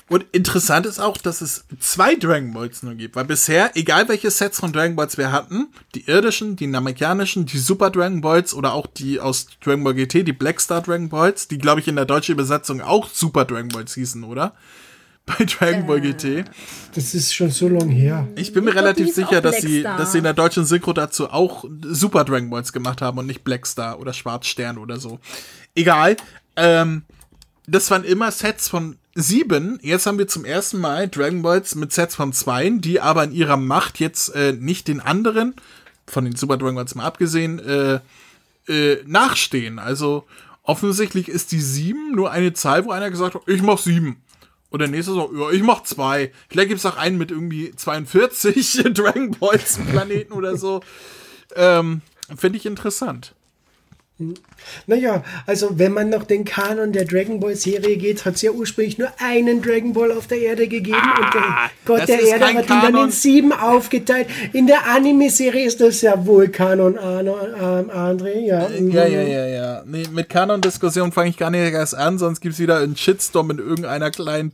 Und 0.09 0.25
interessant 0.31 0.85
ist 0.85 0.99
auch, 0.99 1.17
dass 1.17 1.41
es 1.41 1.65
zwei 1.79 2.15
Dragon 2.15 2.53
Balls 2.53 2.81
nur 2.81 2.95
gibt, 2.95 3.17
weil 3.17 3.25
bisher, 3.25 3.75
egal 3.75 4.07
welche 4.07 4.31
Sets 4.31 4.59
von 4.59 4.71
Dragon 4.71 4.95
Balls 4.95 5.17
wir 5.17 5.33
hatten, 5.33 5.67
die 5.95 6.07
irdischen, 6.07 6.55
die 6.55 6.67
namekianischen, 6.67 7.45
die 7.45 7.57
Super 7.57 7.89
Dragon 7.89 8.21
Balls 8.21 8.53
oder 8.53 8.73
auch 8.73 8.87
die 8.87 9.19
aus 9.19 9.47
Dragon 9.61 9.83
Ball 9.83 9.95
GT, 9.95 10.25
die 10.25 10.33
Black 10.33 10.61
Star 10.61 10.81
Dragon 10.81 11.09
Balls, 11.09 11.49
die 11.49 11.57
glaube 11.57 11.81
ich 11.81 11.89
in 11.89 11.97
der 11.97 12.05
deutschen 12.05 12.31
Übersetzung 12.31 12.79
auch 12.79 13.09
Super 13.09 13.43
Dragon 13.43 13.67
Balls 13.67 13.95
hießen, 13.95 14.23
oder? 14.23 14.53
Bei 15.25 15.43
Dragon 15.43 15.85
Ball 15.85 15.99
GT. 15.99 16.23
Äh. 16.23 16.43
Das 16.95 17.13
ist 17.13 17.35
schon 17.35 17.51
so 17.51 17.67
lange 17.67 17.93
her. 17.93 18.25
Ich 18.37 18.53
bin 18.53 18.63
mir 18.63 18.69
ich 18.69 18.77
relativ 18.77 19.13
sicher, 19.13 19.41
dass 19.41 19.57
sie, 19.57 19.83
dass 19.83 20.13
sie 20.13 20.19
in 20.19 20.23
der 20.23 20.33
deutschen 20.33 20.63
Synchro 20.63 20.93
dazu 20.93 21.29
auch 21.29 21.65
Super 21.83 22.23
Dragon 22.23 22.49
Balls 22.49 22.71
gemacht 22.71 23.01
haben 23.01 23.17
und 23.17 23.25
nicht 23.25 23.43
Black 23.43 23.67
Star 23.67 23.99
oder 23.99 24.13
Schwarzstern 24.13 24.77
oder 24.77 25.01
so. 25.01 25.19
Egal. 25.75 26.15
Ähm, 26.55 27.03
das 27.67 27.91
waren 27.91 28.05
immer 28.05 28.31
Sets 28.31 28.69
von 28.69 28.97
sieben, 29.17 29.79
jetzt 29.81 30.05
haben 30.05 30.19
wir 30.19 30.27
zum 30.27 30.45
ersten 30.45 30.79
Mal 30.79 31.09
Dragon 31.09 31.41
Balls 31.41 31.73
mit 31.73 31.91
Sets 31.91 32.15
von 32.15 32.33
zweien, 32.33 32.81
die 32.81 33.01
aber 33.01 33.23
in 33.23 33.31
ihrer 33.31 33.57
Macht 33.57 33.99
jetzt 33.99 34.29
äh, 34.35 34.53
nicht 34.53 34.87
den 34.87 34.99
anderen, 34.99 35.55
von 36.05 36.23
den 36.23 36.35
Super 36.35 36.57
Dragon 36.57 36.75
Balls 36.75 36.93
mal 36.93 37.05
abgesehen, 37.05 37.59
äh, 37.59 37.99
äh, 38.67 39.03
nachstehen. 39.07 39.79
Also 39.79 40.25
offensichtlich 40.61 41.29
ist 41.29 41.51
die 41.51 41.61
sieben 41.61 42.13
nur 42.15 42.29
eine 42.29 42.53
Zahl, 42.53 42.85
wo 42.85 42.91
einer 42.91 43.09
gesagt 43.09 43.33
hat, 43.33 43.41
ich 43.47 43.63
mach 43.63 43.79
sieben. 43.79 44.21
Und 44.69 44.79
der 44.79 44.89
nächste 44.89 45.13
so, 45.13 45.33
ja, 45.35 45.49
ich 45.49 45.63
mach 45.63 45.81
zwei. 45.83 46.31
Vielleicht 46.49 46.69
gibt's 46.69 46.85
auch 46.85 46.97
einen 46.97 47.17
mit 47.17 47.31
irgendwie 47.31 47.73
42 47.75 48.83
Dragon 48.93 49.31
Balls 49.31 49.79
Planeten 49.89 50.33
oder 50.33 50.57
so. 50.57 50.81
Ähm, 51.55 52.01
Finde 52.35 52.57
ich 52.57 52.65
interessant. 52.65 53.33
Naja, 54.87 55.23
also 55.45 55.77
wenn 55.77 55.93
man 55.93 56.09
noch 56.09 56.23
den 56.23 56.43
Kanon 56.43 56.91
der 56.91 57.05
Dragon 57.05 57.39
Ball 57.39 57.55
Serie 57.55 57.97
geht, 57.97 58.25
hat 58.25 58.35
es 58.35 58.41
ja 58.41 58.51
ursprünglich 58.51 58.97
nur 58.97 59.09
einen 59.19 59.61
Dragon 59.61 59.93
Ball 59.93 60.11
auf 60.11 60.25
der 60.27 60.39
Erde 60.39 60.67
gegeben 60.67 60.97
Ah, 60.99 61.21
und 61.25 61.33
der 61.33 61.69
Gott 61.85 62.07
der 62.09 62.21
Erde 62.21 62.45
hat 62.45 62.53
ihn 62.53 62.67
dann 62.67 62.81
Kanon. 62.81 63.05
in 63.05 63.11
sieben 63.11 63.53
aufgeteilt. 63.53 64.27
In 64.53 64.65
der 64.65 64.87
Anime-Serie 64.87 65.67
ist 65.67 65.79
das 65.81 66.01
ja 66.01 66.25
wohl 66.25 66.47
Kanon, 66.47 66.97
Arno, 66.97 67.37
ähm, 67.41 67.91
André, 67.91 68.39
ja. 68.39 68.67
Ja, 68.69 69.05
ja, 69.05 69.21
ja, 69.21 69.45
ja. 69.47 69.83
Nee, 69.85 70.05
mit 70.11 70.29
Kanon-Diskussion 70.29 71.11
fange 71.11 71.29
ich 71.29 71.37
gar 71.37 71.51
nicht 71.51 71.71
erst 71.71 71.95
an, 71.95 72.17
sonst 72.17 72.41
gibt's 72.41 72.57
wieder 72.59 72.79
einen 72.79 72.97
Shitstorm 72.97 73.51
in 73.51 73.59
irgendeiner 73.59 74.09
kleinen 74.09 74.51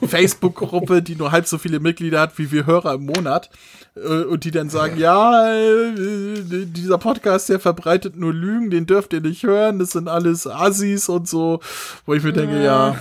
Popel-Facebook-Gruppe, 0.00 1.02
die 1.02 1.16
nur 1.16 1.32
halb 1.32 1.46
so 1.46 1.58
viele 1.58 1.80
Mitglieder 1.80 2.20
hat 2.20 2.38
wie 2.38 2.50
wir 2.50 2.66
Hörer 2.66 2.94
im 2.94 3.06
Monat. 3.06 3.50
Äh, 3.96 4.24
Und 4.24 4.44
die 4.44 4.50
dann 4.50 4.70
sagen, 4.70 4.98
ja, 4.98 5.52
äh, 5.54 6.66
dieser 6.66 6.98
Podcast, 6.98 7.48
der 7.48 7.60
verbreitet 7.60 8.16
nur 8.16 8.32
Lügen, 8.32 8.70
den 8.70 8.86
dürft 8.86 9.12
ihr 9.12 9.20
nicht 9.20 9.42
hören, 9.42 9.78
das 9.78 9.90
sind 9.90 10.08
alles 10.08 10.46
Assis 10.46 11.08
und 11.08 11.28
so. 11.28 11.60
Wo 12.06 12.14
ich 12.14 12.22
mir 12.22 12.32
denke, 12.32 12.62
ja, 12.62 12.96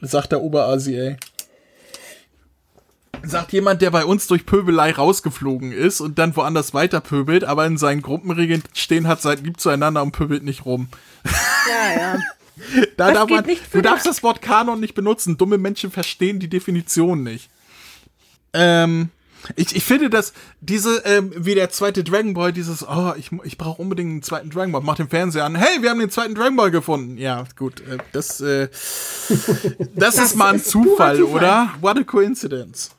sagt 0.00 0.32
der 0.32 0.40
Oberasi, 0.40 0.96
ey. 0.96 1.16
Sagt 3.22 3.52
jemand, 3.52 3.82
der 3.82 3.90
bei 3.90 4.06
uns 4.06 4.26
durch 4.28 4.46
Pöbelei 4.46 4.92
rausgeflogen 4.92 5.72
ist 5.72 6.00
und 6.00 6.18
dann 6.18 6.34
woanders 6.36 6.72
weiter 6.72 7.00
pöbelt, 7.00 7.44
aber 7.44 7.66
in 7.66 7.76
seinen 7.76 8.00
Gruppenregeln 8.00 8.62
stehen 8.72 9.06
hat, 9.08 9.20
seid 9.20 9.42
lieb 9.42 9.60
zueinander 9.60 10.02
und 10.02 10.12
pöbelt 10.12 10.42
nicht 10.42 10.64
rum. 10.64 10.88
Ja, 11.68 12.00
ja. 12.00 12.18
Da 12.96 13.08
Das 13.08 13.14
darf 13.14 13.30
man, 13.30 13.44
du 13.72 13.80
darfst 13.82 14.06
das 14.06 14.22
Wort 14.22 14.42
Kanon 14.42 14.80
nicht 14.80 14.94
benutzen. 14.94 15.36
Dumme 15.36 15.58
Menschen 15.58 15.90
verstehen 15.90 16.38
die 16.38 16.48
Definition 16.48 17.22
nicht. 17.22 17.50
Ähm, 18.52 19.10
ich, 19.56 19.74
ich 19.74 19.84
finde, 19.84 20.10
dass 20.10 20.32
diese, 20.60 20.98
ähm, 21.04 21.32
wie 21.34 21.54
der 21.54 21.70
zweite 21.70 22.04
Dragon 22.04 22.34
Ball, 22.34 22.52
dieses, 22.52 22.86
oh, 22.86 23.14
ich, 23.16 23.30
ich 23.44 23.56
brauche 23.56 23.80
unbedingt 23.80 24.10
einen 24.10 24.22
zweiten 24.22 24.50
Dragon 24.50 24.72
Ball, 24.72 24.82
mach 24.82 24.96
den 24.96 25.08
Fernseher 25.08 25.44
an, 25.44 25.54
hey, 25.54 25.82
wir 25.82 25.90
haben 25.90 25.98
den 25.98 26.10
zweiten 26.10 26.34
Dragon 26.34 26.56
Ball 26.56 26.70
gefunden. 26.70 27.16
Ja, 27.16 27.44
gut, 27.56 27.80
äh, 27.80 27.98
das, 28.12 28.40
äh, 28.40 28.68
das, 29.94 30.18
ist 30.18 30.36
mal 30.36 30.54
ein 30.54 30.62
Zufall, 30.62 31.16
Zufall. 31.16 31.36
oder? 31.36 31.74
What 31.80 31.98
a 31.98 32.02
coincidence. 32.02 32.90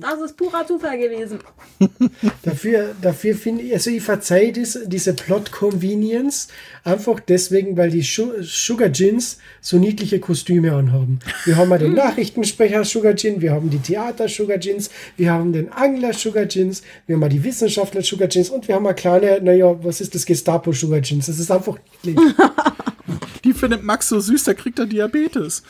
Das 0.00 0.20
ist 0.20 0.36
purer 0.36 0.64
Zufall 0.64 0.96
gewesen. 0.96 1.40
Dafür, 2.44 2.94
dafür 3.02 3.34
finde 3.34 3.62
ich, 3.64 3.72
also 3.74 3.90
ich 3.90 4.02
verzeihe 4.02 4.52
diese, 4.52 4.86
diese 4.88 5.12
Plot-Convenience 5.12 6.46
einfach 6.84 7.18
deswegen, 7.18 7.76
weil 7.76 7.90
die 7.90 8.02
Su- 8.02 8.42
Sugar 8.42 8.90
Gins 8.90 9.38
so 9.60 9.78
niedliche 9.78 10.20
Kostüme 10.20 10.72
anhaben. 10.72 11.18
Wir 11.44 11.56
haben 11.56 11.70
ja 11.70 11.78
den 11.78 11.94
Nachrichtensprecher 11.96 12.84
Sugar 12.84 13.14
Gin, 13.16 13.40
wir 13.40 13.52
haben 13.52 13.70
die 13.70 13.78
Theater 13.80 14.28
Sugar 14.28 14.58
Gins, 14.58 14.88
wir 15.16 15.32
haben 15.32 15.52
den 15.52 15.72
Angler 15.72 16.12
Sugar 16.12 16.46
Gins, 16.46 16.82
wir 17.06 17.16
haben 17.16 17.22
ja 17.22 17.28
die 17.28 17.42
Wissenschaftler 17.42 18.02
Sugar 18.02 18.28
Gins 18.28 18.50
und 18.50 18.68
wir 18.68 18.76
haben 18.76 18.84
mal 18.84 18.94
kleine, 18.94 19.40
naja, 19.42 19.74
was 19.84 20.00
ist 20.00 20.14
das 20.14 20.24
Gestapo 20.26 20.72
Sugar 20.72 21.00
Gins? 21.00 21.26
Das 21.26 21.38
ist 21.40 21.50
einfach 21.50 21.76
niedlich. 22.04 22.24
Die 23.44 23.52
findet 23.52 23.82
Max 23.82 24.08
so 24.08 24.20
süß, 24.20 24.44
da 24.44 24.54
kriegt 24.54 24.78
er 24.78 24.86
Diabetes. 24.86 25.64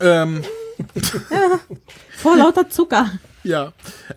Ähm, 0.00 0.42
Vor 2.16 2.36
lauter 2.36 2.68
Zucker. 2.70 3.10
Ja. 3.44 3.72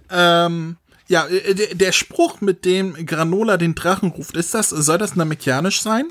Ähm, 0.10 0.78
ja, 1.08 1.28
äh, 1.28 1.76
der, 1.76 1.92
Spruch, 1.92 2.42
mit 2.42 2.66
dem 2.66 3.06
Granola 3.06 3.58
den 3.58 3.76
Drachen 3.76 4.12
ruft, 4.12 4.38
ist 4.38 4.54
das, 4.54 4.70
soll 4.70 4.98
das 4.98 5.16
namekianisch 5.16 5.82
sein? 5.82 6.06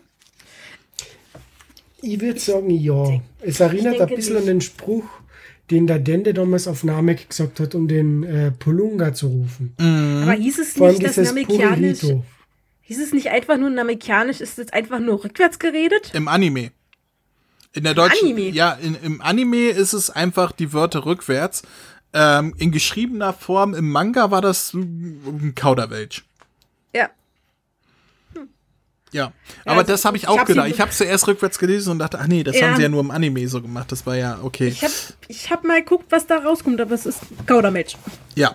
Ich 2.02 2.20
würde 2.20 2.38
sagen, 2.38 2.70
ja. 2.70 3.20
Es 3.40 3.60
erinnert 3.60 3.98
denke 3.98 4.12
ein 4.12 4.16
bisschen 4.16 4.34
nicht. 4.34 4.42
an 4.42 4.46
den 4.46 4.60
Spruch, 4.60 5.04
den 5.70 5.86
der 5.86 5.98
Dende 5.98 6.34
damals 6.34 6.66
auf 6.66 6.84
Namek 6.84 7.28
gesagt 7.28 7.60
hat, 7.60 7.74
um 7.74 7.88
den 7.88 8.24
äh, 8.24 8.50
Polunga 8.50 9.12
zu 9.14 9.28
rufen. 9.28 9.74
Aber 9.78 10.32
hieß 10.32 10.58
es 10.58 10.76
nicht, 10.76 11.02
dass 11.02 11.16
Namekianisch. 11.16 12.00
Hieß 12.82 13.00
es 13.00 13.12
nicht 13.12 13.28
einfach 13.28 13.56
nur 13.56 13.70
Namekianisch? 13.70 14.40
Ist 14.40 14.58
es 14.58 14.72
einfach 14.72 14.98
nur 14.98 15.22
rückwärts 15.22 15.58
geredet? 15.58 16.10
Im 16.12 16.26
Anime. 16.26 16.72
In 17.72 17.84
der 17.84 17.94
deutschen. 17.94 18.32
Anime? 18.32 18.50
Ja, 18.50 18.72
in, 18.72 18.96
im 19.02 19.20
Anime 19.20 19.68
ist 19.68 19.92
es 19.92 20.10
einfach 20.10 20.50
die 20.50 20.72
Wörter 20.72 21.06
rückwärts. 21.06 21.62
Ähm, 22.12 22.54
in 22.58 22.72
geschriebener 22.72 23.32
Form 23.32 23.74
im 23.74 23.90
Manga 23.90 24.30
war 24.30 24.40
das 24.42 24.74
ein 24.74 25.52
Kauderwelsch. 25.54 26.24
Ja. 26.94 27.08
Ja, 29.12 29.32
aber 29.64 29.78
also 29.80 29.92
das 29.92 30.04
habe 30.04 30.16
ich 30.16 30.22
ich 30.24 30.28
auch 30.28 30.38
hab 30.38 30.46
gedacht. 30.46 30.68
Ich 30.68 30.80
habe 30.80 30.92
zuerst 30.92 31.26
rückwärts 31.26 31.58
gelesen 31.58 31.90
und 31.90 31.98
dachte, 31.98 32.20
ach 32.20 32.28
nee, 32.28 32.44
das 32.44 32.56
Ja. 32.58 32.68
haben 32.68 32.76
sie 32.76 32.82
ja 32.82 32.88
nur 32.88 33.00
im 33.00 33.10
Anime 33.10 33.48
so 33.48 33.60
gemacht. 33.60 33.90
Das 33.90 34.06
war 34.06 34.16
ja 34.16 34.38
okay. 34.42 34.68
Ich 34.68 34.82
hab, 34.84 34.90
ich 35.26 35.50
hab 35.50 35.64
mal 35.64 35.80
geguckt, 35.80 36.06
was 36.10 36.28
da 36.28 36.38
rauskommt, 36.38 36.80
aber 36.80 36.94
es 36.94 37.06
ist 37.06 37.18
Kaudermatch. 37.46 37.96
Ja, 38.36 38.54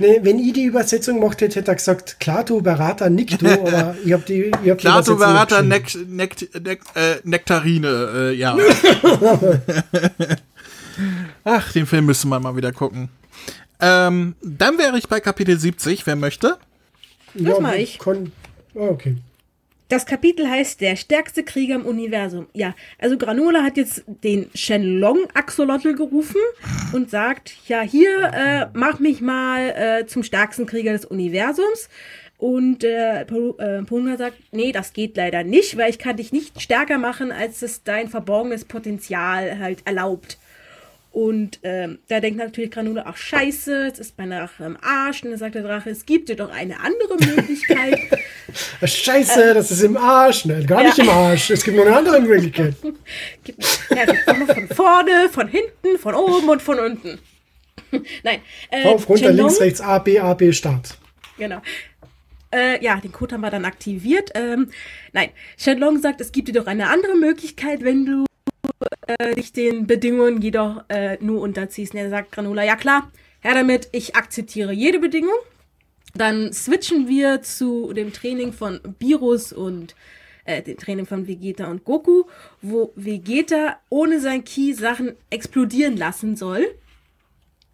Nee, 0.00 0.18
wenn 0.22 0.40
ich 0.40 0.52
die 0.54 0.64
Übersetzung 0.64 1.20
gemacht 1.20 1.40
hätte, 1.40 1.60
hätte 1.60 1.70
er 1.70 1.76
gesagt, 1.76 2.18
Klato 2.18 2.60
Barata 2.60 3.08
Nikto, 3.08 3.46
aber 3.46 3.94
ich 4.04 4.12
habe 4.12 4.24
die, 4.26 4.50
ich 4.64 4.70
hab 4.70 4.78
die 4.78 4.86
Plato 4.86 5.12
Übersetzung 5.12 5.18
Verata 5.18 5.62
nicht 5.62 5.84
geschrieben. 5.84 6.16
Nekt, 6.16 6.54
Nekt, 6.54 6.64
Nekt, 6.66 6.96
äh, 6.96 7.20
Nektarine, 7.22 8.10
äh, 8.12 8.32
ja. 8.34 8.56
Ach, 11.48 11.70
den 11.70 11.86
Film 11.86 12.06
müsste 12.06 12.26
man 12.26 12.42
mal 12.42 12.56
wieder 12.56 12.72
gucken. 12.72 13.08
Ähm, 13.80 14.34
dann 14.42 14.78
wäre 14.78 14.98
ich 14.98 15.06
bei 15.06 15.20
Kapitel 15.20 15.56
70, 15.56 16.04
wer 16.04 16.16
möchte. 16.16 16.58
Ja, 17.34 17.60
mach 17.60 17.74
ich. 17.74 18.00
Kon 18.00 18.32
ah, 18.74 18.88
okay. 18.88 19.18
Das 19.88 20.06
Kapitel 20.06 20.50
heißt 20.50 20.80
Der 20.80 20.96
stärkste 20.96 21.44
Krieger 21.44 21.76
im 21.76 21.86
Universum. 21.86 22.48
Ja, 22.52 22.74
also 22.98 23.16
Granola 23.16 23.62
hat 23.62 23.76
jetzt 23.76 24.02
den 24.24 24.50
Shenlong 24.54 25.28
Axolotl 25.34 25.94
gerufen 25.94 26.40
und 26.92 27.10
sagt, 27.10 27.54
ja, 27.68 27.82
hier, 27.82 28.32
äh, 28.34 28.66
mach 28.72 28.98
mich 28.98 29.20
mal 29.20 29.68
äh, 29.68 30.06
zum 30.06 30.24
stärksten 30.24 30.66
Krieger 30.66 30.94
des 30.94 31.04
Universums. 31.04 31.88
Und 32.38 32.82
äh, 32.82 33.20
äh, 33.20 33.82
Punga 33.84 34.16
sagt, 34.16 34.36
nee, 34.50 34.72
das 34.72 34.92
geht 34.92 35.16
leider 35.16 35.44
nicht, 35.44 35.76
weil 35.76 35.90
ich 35.90 36.00
kann 36.00 36.16
dich 36.16 36.32
nicht 36.32 36.60
stärker 36.60 36.98
machen, 36.98 37.30
als 37.30 37.62
es 37.62 37.84
dein 37.84 38.08
verborgenes 38.08 38.64
Potenzial 38.64 39.60
halt 39.60 39.86
erlaubt. 39.86 40.38
Und 41.16 41.60
ähm, 41.62 41.98
da 42.08 42.20
denkt 42.20 42.38
natürlich 42.38 42.70
Granola, 42.70 43.04
ach 43.06 43.16
scheiße, 43.16 43.86
jetzt 43.86 43.98
ist 44.00 44.18
mein 44.18 44.28
Drache 44.28 44.64
im 44.64 44.76
Arsch. 44.82 45.22
Und 45.22 45.30
dann 45.30 45.38
sagt 45.38 45.54
der 45.54 45.62
Drache, 45.62 45.88
es 45.88 46.04
gibt 46.04 46.28
dir 46.28 46.36
doch 46.36 46.50
eine 46.50 46.78
andere 46.78 47.14
Möglichkeit. 47.14 47.98
Scheiße, 48.84 49.54
das 49.54 49.70
ist 49.70 49.82
im 49.82 49.96
Arsch. 49.96 50.44
Nein, 50.44 50.66
gar 50.66 50.82
nicht 50.82 50.98
Ja. 50.98 51.04
im 51.04 51.08
Arsch. 51.08 51.48
Es 51.48 51.64
gibt 51.64 51.74
nur 51.74 51.86
eine 51.86 51.96
andere 51.96 52.20
Möglichkeit. 52.20 52.74
Gibt 53.44 53.64
ja, 53.96 54.04
gibt 54.04 54.24
von 54.24 54.68
vorne, 54.68 55.30
von 55.30 55.48
hinten, 55.48 55.98
von 55.98 56.14
oben 56.14 56.50
und 56.50 56.60
von 56.60 56.78
unten. 56.80 57.18
Nein. 58.22 58.40
Äh, 58.70 58.84
Auf, 58.86 59.08
runter, 59.08 59.30
Shenlong- 59.30 59.36
links, 59.36 59.58
rechts, 59.62 59.80
A, 59.80 59.98
B, 59.98 60.18
A, 60.20 60.34
B, 60.34 60.52
Start. 60.52 60.98
Genau. 61.38 61.62
Äh, 62.52 62.84
ja, 62.84 62.96
den 63.00 63.12
Code 63.12 63.36
haben 63.36 63.40
wir 63.40 63.50
dann 63.50 63.64
aktiviert. 63.64 64.32
Ähm, 64.34 64.68
nein, 65.14 65.30
Shenlong 65.56 65.98
sagt, 65.98 66.20
es 66.20 66.30
gibt 66.30 66.48
dir 66.48 66.52
doch 66.52 66.66
eine 66.66 66.90
andere 66.90 67.16
Möglichkeit, 67.16 67.82
wenn 67.84 68.04
du 68.04 68.26
äh, 69.06 69.40
den 69.56 69.86
Bedingungen 69.86 70.42
jedoch 70.42 70.84
äh, 70.88 71.18
nur 71.20 71.40
unterziehst. 71.40 71.94
Und 71.94 72.00
er 72.00 72.10
sagt 72.10 72.32
Granola, 72.32 72.64
ja 72.64 72.76
klar, 72.76 73.10
her 73.40 73.54
damit, 73.54 73.88
ich 73.92 74.16
akzeptiere 74.16 74.72
jede 74.72 74.98
Bedingung. 74.98 75.36
Dann 76.14 76.52
switchen 76.52 77.08
wir 77.08 77.42
zu 77.42 77.92
dem 77.92 78.12
Training 78.12 78.52
von 78.52 78.80
Virus 78.98 79.52
und 79.52 79.94
äh, 80.44 80.62
dem 80.62 80.78
Training 80.78 81.06
von 81.06 81.26
Vegeta 81.26 81.66
und 81.66 81.84
Goku, 81.84 82.24
wo 82.62 82.92
Vegeta 82.96 83.78
ohne 83.90 84.20
sein 84.20 84.44
Ki 84.44 84.72
Sachen 84.72 85.14
explodieren 85.28 85.96
lassen 85.96 86.36
soll 86.36 86.66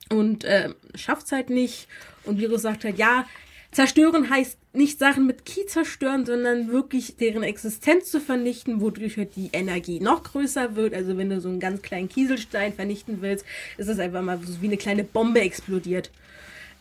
und 0.09 0.45
äh, 0.45 0.71
schafft 0.95 1.27
es 1.27 1.33
halt 1.33 1.51
nicht. 1.51 1.89
Und 2.25 2.39
Virus 2.39 2.63
sagt 2.63 2.85
halt, 2.85 2.99
ja, 2.99 3.27
zerstören 3.73 4.31
heißt 4.31 4.59
nicht 4.75 4.99
Sachen 4.99 5.27
mit 5.27 5.45
Ki 5.45 5.67
zerstören, 5.67 6.25
sondern 6.25 6.69
wirklich 6.69 7.17
deren 7.17 7.43
Existenz 7.43 8.11
zu 8.11 8.21
vernichten, 8.21 8.81
wodurch 8.81 9.17
halt 9.17 9.35
die 9.35 9.51
Energie 9.53 9.99
noch 9.99 10.23
größer 10.23 10.77
wird. 10.77 10.95
Also 10.95 11.17
wenn 11.17 11.31
du 11.31 11.41
so 11.41 11.49
einen 11.49 11.61
ganz 11.61 11.83
kleinen 11.83 12.09
Kieselstein 12.09 12.73
vernichten 12.73 13.21
willst, 13.21 13.45
ist 13.79 13.89
es 13.89 13.99
einfach 13.99 14.23
mal 14.23 14.39
so 14.45 14.63
wie 14.63 14.67
eine 14.67 14.77
kleine 14.77 15.05
Bombe 15.05 15.41
explodiert. 15.41 16.11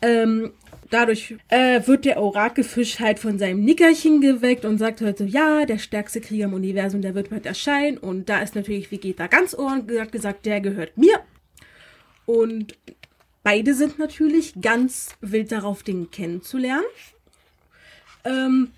Ähm, 0.02 0.52
dadurch 0.90 1.36
äh, 1.50 1.86
wird 1.86 2.06
der 2.06 2.22
Orakelfisch 2.22 3.00
halt 3.00 3.20
von 3.20 3.38
seinem 3.40 3.64
Nickerchen 3.64 4.20
geweckt 4.20 4.66
und 4.66 4.78
sagt 4.78 5.02
halt 5.02 5.18
so, 5.18 5.24
ja, 5.24 5.66
der 5.66 5.78
stärkste 5.78 6.22
Krieger 6.22 6.46
im 6.46 6.54
Universum, 6.54 7.02
der 7.02 7.16
wird 7.16 7.30
bald 7.30 7.46
erscheinen. 7.46 7.98
Und 7.98 8.30
da 8.30 8.42
ist 8.42 8.56
natürlich 8.56 8.92
Vegeta 8.92 9.28
ganz 9.28 9.58
ohr 9.58 9.72
und 9.74 9.88
gesagt, 9.88 10.12
gesagt, 10.12 10.46
der 10.46 10.60
gehört 10.60 10.98
mir. 10.98 11.20
Und 12.26 12.78
beide 13.44 13.74
sind 13.74 14.00
natürlich 14.00 14.62
ganz 14.62 15.16
wild 15.22 15.52
darauf, 15.52 15.84
den 15.84 16.12
kennenzulernen. 16.12 16.86
Ähm, 18.24 18.72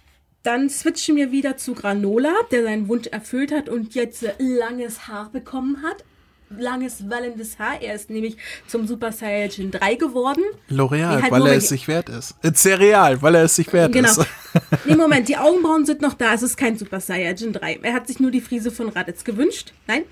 dann 0.44 0.70
switchen 0.70 1.16
wir 1.16 1.32
wieder 1.32 1.58
zu 1.58 1.74
Granola, 1.74 2.34
der 2.52 2.64
seinen 2.64 2.88
Wunsch 2.88 3.08
erfüllt 3.08 3.52
hat 3.52 3.70
und 3.70 3.96
jetzt 3.96 4.26
langes 4.38 5.08
Haar 5.08 5.30
bekommen 5.32 5.82
hat. 5.82 6.04
Langes, 6.50 7.10
wallendes 7.10 7.58
Haar. 7.60 7.82
Er 7.82 7.96
ist 7.96 8.10
nämlich 8.10 8.38
zum 8.68 8.86
Super 8.88 9.12
Saiyajin 9.12 9.72
3 9.72 9.96
geworden. 9.96 10.44
L'Oreal, 10.70 11.22
halt 11.22 11.32
weil 11.32 11.48
er 11.48 11.54
es 11.58 11.70
sich 11.70 11.88
wert 11.88 12.10
ist. 12.10 12.36
Äh, 12.44 12.54
Cereal, 12.54 13.22
weil 13.22 13.36
er 13.36 13.44
es 13.44 13.56
sich 13.56 13.72
wert 13.74 13.92
Genau. 13.94 14.10
ist. 14.10 14.22
Nee, 14.86 14.96
Moment, 14.96 15.28
die 15.30 15.38
Augenbrauen 15.38 15.84
sind 15.86 16.02
noch 16.02 16.14
da. 16.14 16.34
Es 16.34 16.44
ist 16.44 16.58
kein 16.58 16.78
Super 16.78 17.00
Saiyajin 17.00 17.54
3. 17.54 17.80
Er 17.82 17.94
hat 17.94 18.06
sich 18.08 18.20
nur 18.20 18.30
die 18.30 18.42
Friese 18.42 18.70
von 18.70 18.90
Raditz 18.90 19.24
gewünscht. 19.24 19.74
Nein. 19.88 20.04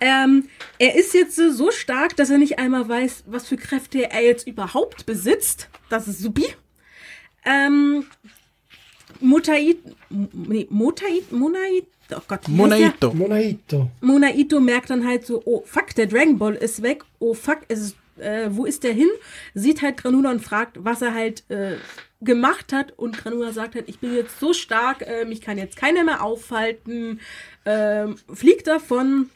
Ähm, 0.00 0.48
er 0.78 0.96
ist 0.96 1.14
jetzt 1.14 1.36
so 1.36 1.70
stark, 1.70 2.16
dass 2.16 2.28
er 2.30 2.38
nicht 2.38 2.58
einmal 2.58 2.88
weiß, 2.88 3.22
was 3.26 3.46
für 3.46 3.56
Kräfte 3.56 4.10
er 4.10 4.22
jetzt 4.22 4.48
überhaupt 4.48 5.06
besitzt. 5.06 5.68
Das 5.90 6.08
ist 6.08 6.20
supi. 6.20 6.46
Ähm, 7.44 8.06
Motait, 9.20 9.76
M- 10.10 10.28
nee, 10.32 10.66
Motait, 10.70 11.30
Monait, 11.30 11.86
oh 12.16 12.22
Gott, 12.26 12.40
heißt 12.40 12.48
der? 12.48 12.54
Monaito. 12.54 13.14
Monaito. 13.14 13.90
Monaito 14.00 14.60
merkt 14.60 14.90
dann 14.90 15.06
halt 15.06 15.26
so, 15.26 15.42
oh 15.44 15.62
fuck, 15.66 15.94
der 15.94 16.06
Dragon 16.06 16.38
Ball 16.38 16.54
ist 16.54 16.82
weg. 16.82 17.04
Oh 17.18 17.34
fuck, 17.34 17.60
es 17.68 17.80
ist, 17.80 17.96
äh, 18.18 18.48
wo 18.50 18.64
ist 18.64 18.84
der 18.84 18.92
hin? 18.92 19.08
Sieht 19.54 19.82
halt 19.82 19.96
Granula 19.98 20.30
und 20.30 20.40
fragt, 20.40 20.84
was 20.84 21.02
er 21.02 21.14
halt 21.14 21.48
äh, 21.50 21.76
gemacht 22.20 22.72
hat. 22.72 22.92
Und 22.96 23.18
Granula 23.18 23.52
sagt 23.52 23.74
halt, 23.74 23.88
ich 23.88 23.98
bin 23.98 24.14
jetzt 24.14 24.40
so 24.40 24.52
stark, 24.52 25.02
äh, 25.02 25.24
mich 25.24 25.40
kann 25.40 25.58
jetzt 25.58 25.76
keiner 25.76 26.04
mehr 26.04 26.22
aufhalten. 26.22 27.20
Ähm, 27.64 28.16
fliegt 28.32 28.66
davon, 28.66 29.30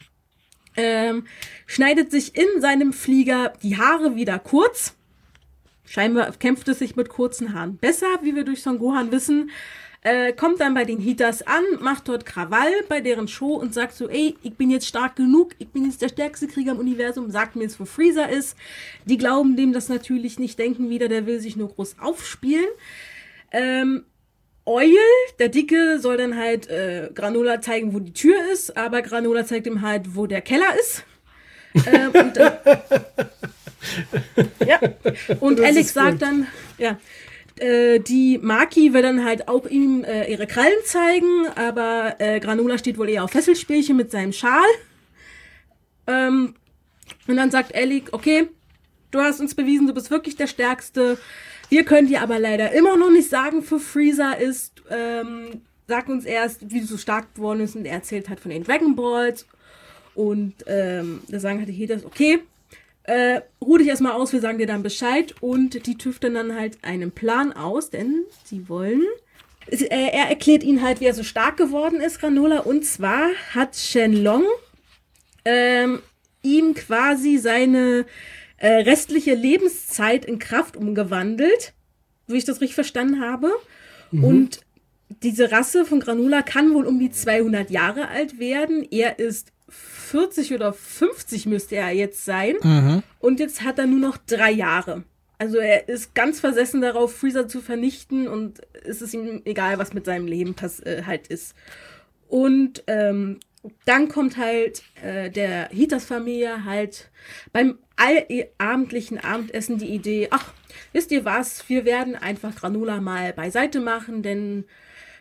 ähm, 0.75 1.25
schneidet 1.65 2.11
sich 2.11 2.35
in 2.35 2.61
seinem 2.61 2.93
Flieger 2.93 3.53
die 3.61 3.77
Haare 3.77 4.15
wieder 4.15 4.39
kurz. 4.39 4.95
Scheinbar 5.85 6.31
kämpft 6.33 6.67
es 6.67 6.79
sich 6.79 6.95
mit 6.95 7.09
kurzen 7.09 7.53
Haaren 7.53 7.77
besser, 7.77 8.07
wie 8.21 8.35
wir 8.35 8.43
durch 8.43 8.61
Son 8.61 8.77
Gohan 8.77 9.11
wissen. 9.11 9.49
Äh, 10.01 10.31
kommt 10.31 10.61
dann 10.61 10.73
bei 10.73 10.85
den 10.85 10.99
Hitas 10.99 11.41
an, 11.41 11.63
macht 11.81 12.07
dort 12.07 12.25
Krawall 12.25 12.71
bei 12.87 13.01
deren 13.01 13.27
Show 13.27 13.55
und 13.55 13.73
sagt 13.73 13.93
so, 13.93 14.07
ey, 14.07 14.37
ich 14.43 14.53
bin 14.53 14.69
jetzt 14.69 14.87
stark 14.87 15.17
genug, 15.17 15.55
ich 15.59 15.67
bin 15.69 15.83
jetzt 15.83 16.01
der 16.01 16.07
stärkste 16.07 16.47
Krieger 16.47 16.71
im 16.71 16.79
Universum, 16.79 17.29
sagt 17.29 17.57
mir 17.57 17.63
jetzt, 17.63 17.81
wo 17.81 17.85
Freezer 17.85 18.29
ist. 18.29 18.55
Die 19.05 19.17
glauben 19.17 19.57
dem 19.57 19.73
das 19.73 19.89
natürlich 19.89 20.39
nicht, 20.39 20.57
denken 20.57 20.89
wieder, 20.89 21.09
der 21.09 21.25
will 21.25 21.41
sich 21.41 21.57
nur 21.57 21.67
groß 21.67 21.97
aufspielen. 21.99 22.69
Ähm, 23.51 24.05
Eul, 24.65 24.95
der 25.39 25.49
Dicke, 25.49 25.99
soll 25.99 26.15
dann 26.15 26.37
halt 26.37 26.69
äh, 26.69 27.09
Granola 27.13 27.59
zeigen, 27.59 27.93
wo 27.93 27.99
die 27.99 28.13
Tür 28.13 28.37
ist, 28.53 28.77
aber 28.77 29.01
Granola 29.01 29.45
zeigt 29.45 29.67
ihm 29.67 29.81
halt, 29.81 30.15
wo 30.15 30.27
der 30.27 30.41
Keller 30.41 30.79
ist. 30.79 31.03
ähm, 31.87 32.11
und, 32.13 32.37
äh, 32.37 32.51
ja. 34.65 34.79
Und 35.41 35.59
Alex 35.59 35.93
sagt 35.93 36.11
gut. 36.11 36.21
dann, 36.21 36.47
ja, 36.77 36.97
äh, 37.59 37.99
die 37.99 38.39
Maki 38.41 38.93
will 38.93 39.01
dann 39.01 39.25
halt 39.25 39.47
auch 39.47 39.65
ihm 39.65 40.03
äh, 40.03 40.31
ihre 40.31 40.47
Krallen 40.47 40.79
zeigen, 40.85 41.47
aber 41.55 42.15
äh, 42.19 42.39
Granola 42.39 42.77
steht 42.77 42.97
wohl 42.97 43.09
eher 43.09 43.23
auf 43.23 43.31
Fesselspielchen 43.31 43.95
mit 43.95 44.11
seinem 44.11 44.33
Schal. 44.33 44.67
Ähm, 46.07 46.55
und 47.27 47.37
dann 47.37 47.51
sagt 47.51 47.75
Alec, 47.75 48.09
okay, 48.11 48.49
du 49.11 49.19
hast 49.19 49.39
uns 49.39 49.55
bewiesen, 49.55 49.87
du 49.87 49.93
bist 49.93 50.11
wirklich 50.11 50.35
der 50.35 50.47
Stärkste. 50.47 51.17
Wir 51.69 51.83
können 51.83 52.07
dir 52.07 52.21
aber 52.21 52.39
leider 52.39 52.71
immer 52.71 52.97
noch 52.97 53.11
nicht 53.11 53.29
sagen, 53.29 53.61
für 53.61 53.79
Freezer 53.79 54.37
ist. 54.37 54.81
Ähm, 54.89 55.61
sag 55.87 56.07
uns 56.09 56.25
erst, 56.25 56.71
wie 56.71 56.81
du 56.81 56.87
so 56.87 56.97
stark 56.97 57.35
geworden 57.35 57.59
bist. 57.59 57.75
Und 57.75 57.85
er 57.85 57.93
erzählt 57.93 58.29
halt 58.29 58.39
von 58.39 58.51
den 58.51 58.63
Dragon 58.63 58.95
Balls. 58.95 59.45
Und 60.15 60.55
ähm, 60.67 61.21
da 61.27 61.39
sagen 61.39 61.59
halt 61.59 61.69
die 61.69 61.83
Haters, 61.83 62.05
okay, 62.05 62.39
äh, 63.09 63.41
ruh 63.61 63.77
dich 63.77 63.87
erstmal 63.87 64.13
aus, 64.13 64.31
wir 64.33 64.39
sagen 64.41 64.59
dir 64.59 64.67
dann 64.67 64.83
Bescheid. 64.83 65.35
Und 65.41 65.85
die 65.87 65.97
tüfteln 65.97 66.35
dann 66.35 66.55
halt 66.55 66.77
einen 66.83 67.11
Plan 67.11 67.51
aus, 67.53 67.89
denn 67.89 68.23
sie 68.43 68.69
wollen. 68.69 69.03
Äh, 69.67 69.85
Er 69.89 70.29
erklärt 70.29 70.63
ihnen 70.63 70.81
halt, 70.81 70.99
wie 71.01 71.05
er 71.05 71.13
so 71.13 71.23
stark 71.23 71.57
geworden 71.57 71.99
ist, 72.01 72.19
Granola. 72.19 72.59
Und 72.59 72.85
zwar 72.85 73.29
hat 73.53 73.75
Shenlong 73.75 74.43
ähm, 75.45 76.01
ihm 76.43 76.73
quasi 76.75 77.37
seine 77.37 78.05
äh, 78.57 78.67
restliche 78.67 79.33
Lebenszeit 79.35 80.25
in 80.25 80.39
Kraft 80.39 80.77
umgewandelt, 80.77 81.73
wie 82.27 82.37
ich 82.37 82.45
das 82.45 82.61
richtig 82.61 82.75
verstanden 82.75 83.21
habe. 83.21 83.51
Und 84.23 84.61
diese 85.23 85.51
Rasse 85.51 85.85
von 85.85 85.99
Granula 85.99 86.41
kann 86.43 86.73
wohl 86.73 86.85
um 86.85 86.99
die 86.99 87.11
200 87.11 87.69
Jahre 87.71 88.07
alt 88.09 88.39
werden. 88.39 88.87
Er 88.89 89.19
ist 89.19 89.51
40 89.69 90.53
oder 90.53 90.73
50 90.73 91.45
müsste 91.45 91.75
er 91.75 91.91
jetzt 91.91 92.25
sein. 92.25 92.55
Und 93.19 93.39
jetzt 93.39 93.63
hat 93.63 93.79
er 93.79 93.87
nur 93.87 93.99
noch 93.99 94.17
drei 94.17 94.51
Jahre. 94.51 95.03
Also 95.37 95.57
er 95.57 95.87
ist 95.87 96.15
ganz 96.15 96.41
versessen 96.41 96.81
darauf, 96.81 97.15
Freezer 97.15 97.47
zu 97.47 97.61
vernichten 97.61 98.27
und 98.27 98.59
es 98.83 99.01
ist 99.01 99.13
ihm 99.13 99.41
egal, 99.45 99.77
was 99.77 99.93
mit 99.93 100.05
seinem 100.05 100.27
Leben 100.27 100.53
äh, 100.83 101.03
halt 101.03 101.27
ist. 101.27 101.55
Und 102.27 102.83
ähm, 102.87 103.39
dann 103.85 104.09
kommt 104.09 104.37
halt 104.37 104.83
äh, 105.01 105.29
der 105.29 105.69
Hitas-Familie 105.69 106.65
halt 106.65 107.09
beim 107.53 107.79
allabendlichen 107.95 109.17
Abendessen 109.17 109.77
die 109.77 109.93
Idee, 109.93 110.27
ach, 110.31 110.53
wisst 110.93 111.11
ihr 111.11 111.25
was, 111.25 111.67
wir 111.67 111.85
werden 111.85 112.15
einfach 112.15 112.55
Granula 112.55 113.01
mal 113.01 113.33
beiseite 113.33 113.79
machen, 113.79 114.23
denn 114.23 114.65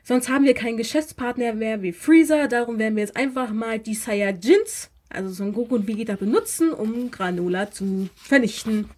sonst 0.08 0.28
haben 0.28 0.44
wir 0.44 0.54
keinen 0.54 0.78
Geschäftspartner 0.78 1.52
mehr 1.52 1.82
wie 1.82 1.92
Freezer, 1.92 2.48
darum 2.48 2.78
werden 2.78 2.96
wir 2.96 3.04
jetzt 3.04 3.16
einfach 3.16 3.50
mal 3.50 3.78
die 3.78 3.94
Saiyajins, 3.94 4.90
also 5.10 5.30
Son 5.30 5.52
Goku 5.52 5.76
und 5.76 5.86
Vegeta 5.86 6.16
benutzen, 6.16 6.72
um 6.72 7.10
Granula 7.10 7.70
zu 7.70 8.08
vernichten. 8.16 8.88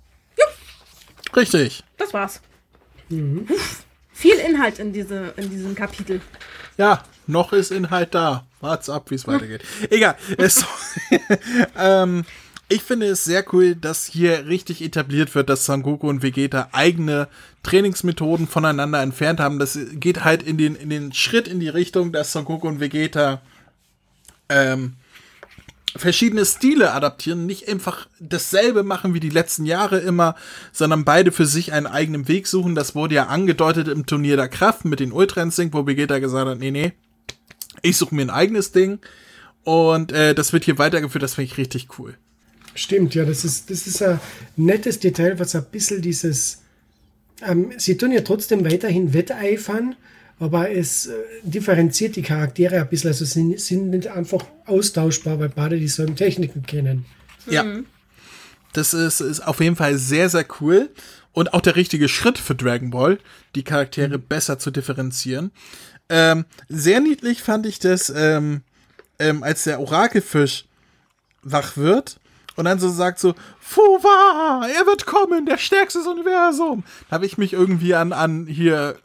Richtig. 1.36 1.84
Das 1.96 2.14
war's. 2.14 2.40
Uff, 3.10 3.84
viel 4.12 4.36
Inhalt 4.36 4.78
in, 4.78 4.92
diese, 4.92 5.34
in 5.36 5.50
diesem 5.50 5.74
Kapitel. 5.74 6.20
Ja, 6.76 7.02
noch 7.26 7.52
ist 7.52 7.70
Inhalt 7.70 8.14
da. 8.14 8.46
Wart's 8.60 8.88
ab, 8.88 9.10
wie 9.10 9.14
es 9.14 9.26
weitergeht. 9.26 9.62
Egal. 9.90 10.16
Es, 10.36 10.64
ähm, 11.78 12.24
ich 12.72 12.82
finde 12.82 13.06
es 13.06 13.24
sehr 13.24 13.44
cool, 13.52 13.74
dass 13.74 14.06
hier 14.06 14.46
richtig 14.46 14.80
etabliert 14.80 15.34
wird, 15.34 15.50
dass 15.50 15.66
Son 15.66 15.82
Goku 15.82 16.08
und 16.08 16.22
Vegeta 16.22 16.68
eigene 16.70 17.26
Trainingsmethoden 17.64 18.46
voneinander 18.46 19.02
entfernt 19.02 19.40
haben. 19.40 19.58
Das 19.58 19.76
geht 19.94 20.22
halt 20.22 20.44
in 20.44 20.56
den, 20.56 20.76
in 20.76 20.88
den 20.88 21.12
Schritt 21.12 21.48
in 21.48 21.58
die 21.58 21.68
Richtung, 21.68 22.12
dass 22.12 22.32
Son 22.32 22.44
Goku 22.44 22.68
und 22.68 22.78
Vegeta 22.78 23.42
ähm, 24.48 24.94
verschiedene 25.96 26.46
Stile 26.46 26.92
adaptieren, 26.92 27.44
nicht 27.44 27.68
einfach 27.68 28.06
dasselbe 28.20 28.84
machen 28.84 29.14
wie 29.14 29.20
die 29.20 29.30
letzten 29.30 29.66
Jahre 29.66 29.98
immer, 29.98 30.36
sondern 30.70 31.04
beide 31.04 31.32
für 31.32 31.46
sich 31.46 31.72
einen 31.72 31.88
eigenen 31.88 32.28
Weg 32.28 32.46
suchen. 32.46 32.76
Das 32.76 32.94
wurde 32.94 33.16
ja 33.16 33.26
angedeutet 33.26 33.88
im 33.88 34.06
Turnier 34.06 34.36
der 34.36 34.48
Kraft 34.48 34.84
mit 34.84 35.00
den 35.00 35.10
Ultra 35.10 35.42
Instinct, 35.42 35.74
wo 35.74 35.88
Vegeta 35.88 36.20
gesagt 36.20 36.48
hat, 36.48 36.60
nee, 36.60 36.70
nee, 36.70 36.92
ich 37.82 37.96
suche 37.96 38.14
mir 38.14 38.22
ein 38.22 38.30
eigenes 38.30 38.70
Ding. 38.70 39.00
Und 39.64 40.12
äh, 40.12 40.36
das 40.36 40.52
wird 40.52 40.64
hier 40.64 40.78
weitergeführt, 40.78 41.24
das 41.24 41.34
finde 41.34 41.50
ich 41.50 41.58
richtig 41.58 41.98
cool. 41.98 42.16
Stimmt, 42.74 43.14
ja, 43.14 43.24
das 43.24 43.44
ist, 43.44 43.70
das 43.70 43.86
ist 43.86 44.02
ein 44.02 44.20
nettes 44.56 45.00
Detail, 45.00 45.38
was 45.38 45.54
ein 45.54 45.64
bisschen 45.70 46.00
dieses. 46.02 46.62
Ähm, 47.42 47.72
sie 47.78 47.96
tun 47.96 48.12
ja 48.12 48.20
trotzdem 48.20 48.64
weiterhin 48.64 49.12
wetteifern, 49.12 49.96
aber 50.38 50.70
es 50.70 51.06
äh, 51.06 51.12
differenziert 51.42 52.16
die 52.16 52.22
Charaktere 52.22 52.80
ein 52.80 52.88
bisschen. 52.88 53.08
Also 53.08 53.24
sie 53.24 53.56
sind 53.56 53.90
nicht 53.90 54.08
einfach 54.08 54.44
austauschbar, 54.66 55.40
weil 55.40 55.48
beide 55.48 55.78
dieselben 55.78 56.16
Techniken 56.16 56.62
kennen. 56.62 57.06
Ja. 57.48 57.64
Das 58.72 58.94
ist, 58.94 59.20
ist 59.20 59.40
auf 59.40 59.60
jeden 59.60 59.76
Fall 59.76 59.98
sehr, 59.98 60.28
sehr 60.28 60.46
cool. 60.60 60.90
Und 61.32 61.54
auch 61.54 61.60
der 61.60 61.76
richtige 61.76 62.08
Schritt 62.08 62.38
für 62.38 62.54
Dragon 62.54 62.90
Ball, 62.90 63.18
die 63.54 63.62
Charaktere 63.64 64.18
besser 64.18 64.58
zu 64.58 64.70
differenzieren. 64.70 65.50
Ähm, 66.08 66.44
sehr 66.68 67.00
niedlich 67.00 67.42
fand 67.42 67.66
ich 67.66 67.78
das, 67.78 68.12
ähm, 68.14 68.62
ähm, 69.18 69.42
als 69.42 69.64
der 69.64 69.80
Orakelfisch 69.80 70.66
wach 71.42 71.76
wird 71.76 72.19
und 72.60 72.66
dann 72.66 72.78
so 72.78 72.90
sagt 72.90 73.18
so, 73.18 73.34
Fuwa, 73.58 74.66
er 74.66 74.84
wird 74.86 75.06
kommen, 75.06 75.46
der 75.46 75.56
stärkste 75.56 76.00
des 76.00 76.06
Universum. 76.06 76.84
Da 77.08 77.14
habe 77.14 77.24
ich 77.24 77.38
mich 77.38 77.54
irgendwie 77.54 77.94
an, 77.94 78.12
an 78.12 78.46
hier 78.46 78.96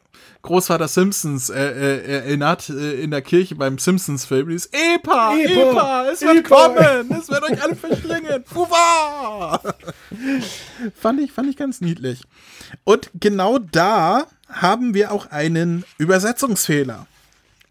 Großvater 0.42 0.90
Simpsons 0.90 1.50
äh, 1.50 1.56
äh, 1.56 2.16
erinnert, 2.18 2.70
äh, 2.70 3.02
in 3.02 3.12
der 3.12 3.22
Kirche 3.22 3.56
beim 3.56 3.78
Simpsons-Film. 3.78 4.50
Dieses 4.50 4.70
Epa, 4.74 5.38
Epa, 5.38 5.72
Epa, 5.72 6.06
es 6.12 6.22
wird 6.22 6.40
Epa." 6.40 6.68
kommen, 6.68 7.12
es 7.18 7.30
wird 7.30 7.44
euch 7.44 7.64
alle 7.64 7.78
verschlingen. 7.78 8.44
Fuwa! 8.46 9.62
fand, 11.02 11.22
ich, 11.22 11.32
fand 11.32 11.50
ich 11.50 11.56
ganz 11.56 11.80
niedlich. 11.80 12.24
Und 12.84 13.10
genau 13.18 13.58
da 13.58 14.28
haben 14.50 14.94
wir 14.94 15.14
auch 15.14 15.32
einen 15.32 15.86
Übersetzungsfehler. 15.98 17.08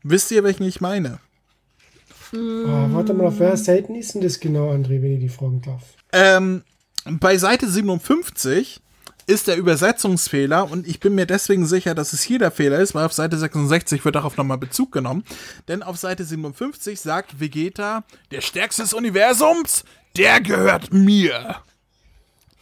Wisst 0.02 0.30
ihr, 0.30 0.44
welchen 0.44 0.64
ich 0.64 0.80
meine? 0.80 1.18
Oh, 2.36 2.92
warte 2.92 3.14
mal, 3.14 3.26
auf 3.26 3.38
welcher 3.38 3.56
Seite 3.56 3.92
ist 3.92 4.14
denn 4.14 4.22
das 4.22 4.40
genau, 4.40 4.70
André, 4.70 5.00
wenn 5.02 5.14
ich 5.14 5.20
die 5.20 5.28
fragen 5.28 5.62
darf? 5.62 5.82
Ähm, 6.12 6.62
bei 7.04 7.38
Seite 7.38 7.68
57 7.68 8.80
ist 9.26 9.46
der 9.46 9.56
Übersetzungsfehler 9.56 10.70
und 10.70 10.86
ich 10.86 11.00
bin 11.00 11.14
mir 11.14 11.26
deswegen 11.26 11.66
sicher, 11.66 11.94
dass 11.94 12.12
es 12.12 12.22
hier 12.22 12.38
der 12.38 12.50
Fehler 12.50 12.78
ist, 12.78 12.94
weil 12.94 13.06
auf 13.06 13.12
Seite 13.12 13.38
66 13.38 14.04
wird 14.04 14.16
darauf 14.16 14.36
nochmal 14.36 14.58
Bezug 14.58 14.92
genommen. 14.92 15.24
Denn 15.68 15.82
auf 15.82 15.96
Seite 15.96 16.24
57 16.24 17.00
sagt 17.00 17.40
Vegeta, 17.40 18.04
der 18.30 18.40
stärkste 18.40 18.82
des 18.82 18.92
Universums, 18.92 19.84
der 20.16 20.40
gehört 20.40 20.92
mir. 20.92 21.56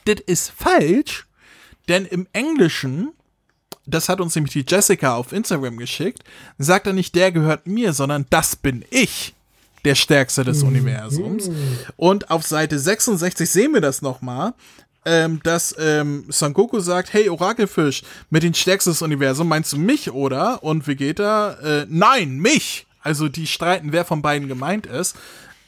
Das 0.05 0.21
ist 0.27 0.51
falsch, 0.51 1.27
denn 1.89 2.07
im 2.07 2.27
Englischen, 2.33 3.13
das 3.87 4.09
hat 4.09 4.21
uns 4.21 4.35
nämlich 4.35 4.53
die 4.53 4.65
Jessica 4.67 5.17
auf 5.17 5.33
Instagram 5.33 5.79
geschickt, 5.79 6.23
sagt 6.59 6.87
er 6.87 6.93
nicht, 6.93 7.15
der 7.15 7.33
gehört 7.33 7.67
mir, 7.67 7.93
sondern 7.93 8.27
das 8.31 8.57
bin 8.57 8.85
ich. 8.91 9.35
Der 9.85 9.95
stärkste 9.95 10.45
des 10.45 10.63
Universums. 10.63 11.51
Und 11.97 12.31
auf 12.31 12.47
Seite 12.47 12.79
66 12.79 13.51
sehen 13.51 13.75
wir 13.75 13.81
das 13.81 14.03
nochmal, 14.03 14.55
ähm, 15.05 15.41
dass 15.43 15.75
ähm, 15.79 16.25
Son 16.29 16.53
Goku 16.53 16.81
sagt, 16.81 17.13
hey 17.13 17.29
Orakelfisch, 17.29 18.03
mit 18.31 18.43
den 18.43 18.55
stärksten 18.55 18.91
des 18.91 19.03
Universums, 19.03 19.49
meinst 19.49 19.73
du 19.73 19.79
mich, 19.79 20.13
oder? 20.13 20.63
Und 20.63 20.87
Vegeta, 20.87 21.55
äh, 21.55 21.87
nein, 21.89 22.39
mich! 22.39 22.87
Also 23.03 23.29
die 23.29 23.49
streiten, 23.49 23.93
wer 23.93 24.05
von 24.05 24.23
beiden 24.23 24.47
gemeint 24.47 24.87
ist. 24.87 25.17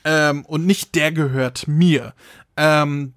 Ähm, 0.04 0.44
und 0.44 0.66
nicht 0.66 0.94
der 0.94 1.10
gehört 1.10 1.66
mir. 1.66 2.14
Ähm, 2.56 3.14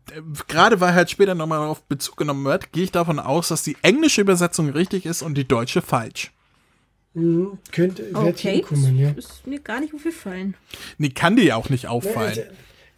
Gerade 0.48 0.80
weil 0.82 0.96
halt 0.96 1.12
später 1.12 1.36
nochmal 1.36 1.60
darauf 1.60 1.84
Bezug 1.84 2.18
genommen 2.18 2.44
wird, 2.46 2.72
gehe 2.72 2.86
ich 2.86 2.92
davon 2.92 3.20
aus, 3.20 3.50
dass 3.50 3.62
die 3.62 3.78
englische 3.84 4.22
Übersetzung 4.22 4.70
richtig 4.70 5.06
ist 5.06 5.22
und 5.22 5.36
die 5.36 5.48
deutsche 5.48 5.84
falsch. 5.84 6.32
Mhm, 7.18 7.58
könnte, 7.72 8.04
wird 8.14 8.16
Okay, 8.16 8.58
hinkommen, 8.58 8.96
ja. 8.96 9.12
das 9.12 9.26
ist 9.26 9.48
mir 9.48 9.60
gar 9.60 9.80
nicht 9.80 9.96
aufgefallen. 9.96 10.54
Nee, 11.00 11.10
kann 11.10 11.36
dir 11.36 11.46
ja 11.46 11.56
auch 11.56 11.70
nicht 11.70 11.88
auffallen. 11.88 12.38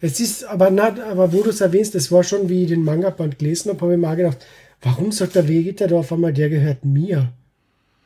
Es 0.02 0.20
ist, 0.20 0.44
aber, 0.44 0.70
na, 0.70 0.94
aber 1.04 1.32
wo 1.32 1.42
du 1.42 1.48
es 1.48 1.62
erwähnst, 1.62 1.94
das 1.94 2.12
war 2.12 2.22
schon, 2.22 2.50
wie 2.50 2.64
ich 2.64 2.68
den 2.68 2.84
Manga-Band 2.84 3.38
gelesen 3.38 3.70
habe, 3.70 3.80
habe 3.80 3.94
ich 3.94 3.98
mir 3.98 4.10
auch 4.10 4.16
gedacht, 4.16 4.46
warum 4.82 5.10
sagt 5.10 5.36
der 5.36 5.48
Vegeta 5.48 5.86
da 5.86 5.96
auf 5.96 6.12
einmal, 6.12 6.34
der 6.34 6.50
gehört 6.50 6.84
mir? 6.84 7.32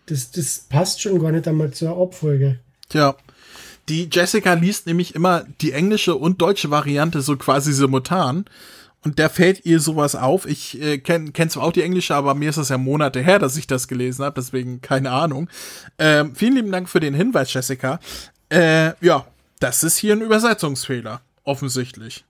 Das, 0.07 0.31
das 0.31 0.66
passt 0.68 1.03
schon 1.03 1.18
gar 1.20 1.33
nicht 1.33 1.48
einmal 1.48 1.72
zur 1.72 1.96
Abfolge. 1.96 2.61
Tja. 2.88 3.16
Die 3.88 4.09
Jessica 4.11 4.55
liest 4.55 4.87
nämlich 4.87 5.14
immer 5.16 5.44
die 5.61 5.72
englische 5.72 6.14
und 6.14 6.40
deutsche 6.40 6.70
Variante 6.70 7.22
so 7.22 7.37
quasi 7.37 7.72
simultan. 7.72 8.44
Und 9.04 9.18
da 9.18 9.28
fällt 9.28 9.66
ihr 9.66 9.80
sowas 9.80 10.16
auf. 10.16 10.46
Ich 10.46 10.80
äh, 10.80 10.98
kenne 10.98 11.32
kenn 11.32 11.50
zwar 11.50 11.64
auch 11.64 11.72
die 11.72 11.82
englische, 11.82 12.14
aber 12.14 12.34
mir 12.34 12.48
ist 12.48 12.56
es 12.56 12.70
ja 12.70 12.78
Monate 12.78 13.20
her, 13.20 13.38
dass 13.38 13.56
ich 13.56 13.66
das 13.66 13.86
gelesen 13.86 14.24
habe, 14.24 14.40
deswegen 14.40 14.80
keine 14.80 15.10
Ahnung. 15.10 15.48
Ähm, 15.98 16.34
vielen 16.34 16.56
lieben 16.56 16.72
Dank 16.72 16.88
für 16.88 17.00
den 17.00 17.14
Hinweis, 17.14 17.52
Jessica. 17.52 18.00
Äh, 18.48 18.92
ja, 19.04 19.26
das 19.60 19.84
ist 19.84 19.98
hier 19.98 20.14
ein 20.14 20.22
Übersetzungsfehler, 20.22 21.20
offensichtlich. 21.44 22.24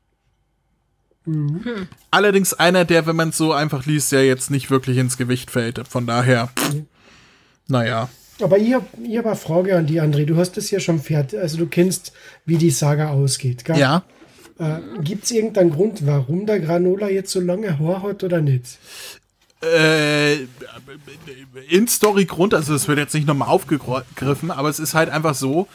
Allerdings 2.11 2.53
einer, 2.55 2.85
der, 2.85 3.07
wenn 3.07 3.17
man 3.17 3.31
es 3.31 3.39
so 3.39 3.53
einfach 3.53 3.87
liest, 3.87 4.13
ja 4.13 4.21
jetzt 4.21 4.51
nicht 4.51 4.71
wirklich 4.71 4.99
ins 4.99 5.17
Gewicht 5.17 5.51
fällt. 5.51 5.87
Von 5.89 6.07
daher, 6.07 6.51
naja. 7.67 8.11
Aber 8.43 8.59
ich 8.59 8.75
habe 8.75 8.87
ich 9.03 9.17
hab 9.17 9.27
eine 9.27 9.37
Frage 9.37 9.77
an 9.77 9.87
die, 9.87 10.03
André. 10.03 10.27
Du 10.27 10.37
hast 10.37 10.57
das 10.57 10.71
ja 10.71 10.81
schon 10.81 11.01
fertig, 11.01 11.39
also 11.39 11.57
du 11.57 11.67
kennst, 11.67 12.13
wie 12.45 12.57
die 12.57 12.71
Saga 12.71 13.11
ausgeht. 13.11 13.65
Gell? 13.65 13.79
Ja. 13.79 14.05
Äh, 14.59 14.81
Gibt 15.03 15.25
es 15.25 15.31
irgendeinen 15.31 15.71
Grund, 15.71 16.07
warum 16.07 16.47
der 16.47 16.61
Granola 16.61 17.09
jetzt 17.09 17.33
so 17.33 17.41
lange 17.41 17.79
hat 17.79 18.23
oder 18.23 18.41
nicht? 18.41 18.79
äh, 19.65 20.43
in 21.69 21.89
Story-Grund, 21.89 22.55
also 22.55 22.75
es 22.75 22.89
wird 22.89 22.99
jetzt 22.99 23.15
nicht 23.15 23.27
nochmal 23.27 23.49
aufgegriffen, 23.49 24.51
aber 24.51 24.69
es 24.69 24.79
ist 24.79 24.95
halt 24.95 25.09
einfach 25.11 25.35
so, 25.35 25.69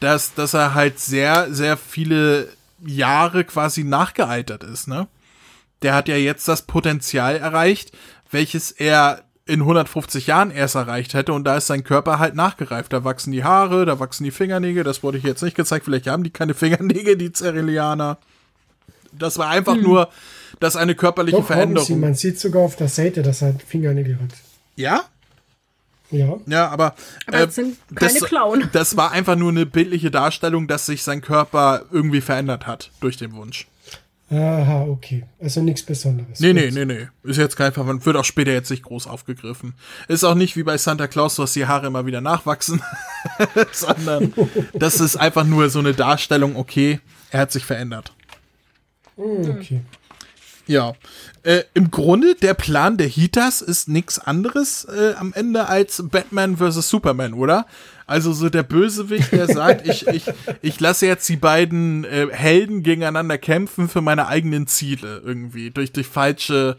dass, 0.00 0.34
dass 0.34 0.54
er 0.54 0.74
halt 0.74 0.98
sehr, 0.98 1.52
sehr 1.52 1.76
viele 1.76 2.48
Jahre 2.84 3.44
quasi 3.44 3.84
nachgealtert 3.84 4.64
ist, 4.64 4.88
ne? 4.88 5.08
Der 5.82 5.94
hat 5.94 6.08
ja 6.08 6.16
jetzt 6.16 6.48
das 6.48 6.62
Potenzial 6.62 7.36
erreicht, 7.36 7.92
welches 8.30 8.72
er 8.72 9.22
in 9.48 9.60
150 9.60 10.26
Jahren 10.26 10.50
erst 10.50 10.74
erreicht 10.74 11.14
hätte 11.14 11.32
und 11.32 11.44
da 11.44 11.56
ist 11.56 11.66
sein 11.66 11.82
Körper 11.82 12.18
halt 12.18 12.34
nachgereift. 12.34 12.92
Da 12.92 13.02
wachsen 13.04 13.32
die 13.32 13.44
Haare, 13.44 13.86
da 13.86 13.98
wachsen 13.98 14.24
die 14.24 14.30
Fingernägel, 14.30 14.84
das 14.84 15.02
wurde 15.02 15.18
ich 15.18 15.24
jetzt 15.24 15.42
nicht 15.42 15.56
gezeigt, 15.56 15.86
vielleicht 15.86 16.06
haben 16.06 16.22
die 16.22 16.30
keine 16.30 16.54
Fingernägel, 16.54 17.16
die 17.16 17.32
Cerealianer. 17.32 18.18
Das 19.12 19.38
war 19.38 19.48
einfach 19.48 19.76
nur, 19.76 20.10
dass 20.60 20.76
eine 20.76 20.94
körperliche 20.94 21.38
Doch, 21.38 21.42
haben 21.42 21.46
sie. 21.46 21.54
Veränderung. 21.54 22.00
Man 22.00 22.14
sieht 22.14 22.38
sogar 22.38 22.62
auf 22.62 22.76
der 22.76 22.88
Seite, 22.88 23.22
dass 23.22 23.40
er 23.42 23.54
Fingernägel 23.54 24.18
hat. 24.20 24.30
Ja? 24.76 25.02
Ja. 26.10 26.36
Ja, 26.46 26.68
aber, 26.68 26.94
Aber 27.26 27.48
es 27.48 27.54
sind 27.54 27.78
keine 27.94 28.20
Klauen. 28.20 28.68
Das 28.72 28.96
war 28.96 29.12
einfach 29.12 29.36
nur 29.36 29.50
eine 29.50 29.66
bildliche 29.66 30.10
Darstellung, 30.10 30.68
dass 30.68 30.86
sich 30.86 31.02
sein 31.02 31.20
Körper 31.20 31.84
irgendwie 31.90 32.20
verändert 32.20 32.66
hat 32.66 32.90
durch 33.00 33.16
den 33.16 33.32
Wunsch. 33.34 33.66
Aha, 34.30 34.82
okay. 34.82 35.24
Also 35.40 35.62
nichts 35.62 35.82
Besonderes. 35.82 36.38
Nee, 36.40 36.52
Gut. 36.52 36.74
nee, 36.74 36.84
nee, 36.84 36.84
nee. 36.84 37.08
Ist 37.30 37.38
jetzt 37.38 37.56
kein 37.56 37.72
Verwandten. 37.72 38.04
Wird 38.04 38.16
auch 38.16 38.24
später 38.24 38.52
jetzt 38.52 38.70
nicht 38.70 38.82
groß 38.82 39.06
aufgegriffen. 39.06 39.72
Ist 40.06 40.22
auch 40.24 40.34
nicht 40.34 40.54
wie 40.56 40.64
bei 40.64 40.76
Santa 40.76 41.06
Claus, 41.06 41.36
dass 41.36 41.54
die 41.54 41.66
Haare 41.66 41.86
immer 41.86 42.04
wieder 42.04 42.20
nachwachsen, 42.20 42.82
sondern 43.72 44.34
das 44.74 45.00
ist 45.00 45.16
einfach 45.16 45.44
nur 45.44 45.70
so 45.70 45.78
eine 45.78 45.94
Darstellung, 45.94 46.56
okay, 46.56 47.00
er 47.30 47.40
hat 47.40 47.52
sich 47.52 47.64
verändert. 47.64 48.12
Hm, 49.16 49.50
Okay. 49.58 49.80
Ja. 50.66 50.92
Äh, 51.44 51.62
Im 51.72 51.90
Grunde, 51.90 52.34
der 52.34 52.52
Plan 52.52 52.98
der 52.98 53.06
Hitas 53.06 53.62
ist 53.62 53.88
nichts 53.88 54.18
anderes 54.18 54.84
äh, 54.84 55.14
am 55.16 55.32
Ende 55.32 55.66
als 55.66 56.04
Batman 56.10 56.58
vs. 56.58 56.90
Superman, 56.90 57.32
oder? 57.32 57.64
Also 58.08 58.32
so 58.32 58.48
der 58.48 58.62
Bösewicht, 58.62 59.32
der 59.32 59.48
sagt, 59.48 59.86
ich, 59.86 60.06
ich, 60.06 60.24
ich 60.62 60.80
lasse 60.80 61.06
jetzt 61.06 61.28
die 61.28 61.36
beiden 61.36 62.04
äh, 62.04 62.28
Helden 62.30 62.82
gegeneinander 62.82 63.36
kämpfen 63.36 63.86
für 63.86 64.00
meine 64.00 64.28
eigenen 64.28 64.66
Ziele 64.66 65.20
irgendwie. 65.22 65.70
Durch, 65.70 65.92
durch 65.92 66.06
falsche, 66.06 66.78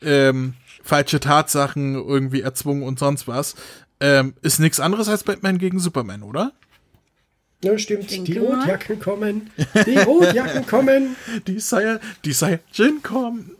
ähm, 0.00 0.54
falsche 0.82 1.20
Tatsachen 1.20 1.94
irgendwie 1.94 2.40
erzwungen 2.40 2.84
und 2.84 2.98
sonst 2.98 3.28
was. 3.28 3.54
Ähm, 4.00 4.32
ist 4.40 4.60
nichts 4.60 4.80
anderes 4.80 5.10
als 5.10 5.24
Batman 5.24 5.58
gegen 5.58 5.78
Superman, 5.78 6.22
oder? 6.22 6.52
Ja, 7.62 7.76
stimmt. 7.76 8.10
Die 8.10 8.40
mal. 8.40 8.54
Rotjacken 8.54 8.98
kommen. 8.98 9.50
Die 9.86 9.98
Rotjacken 9.98 10.66
kommen. 10.66 11.16
Die 11.46 11.60
Saiyajin 11.60 13.02
kommen. 13.02 13.56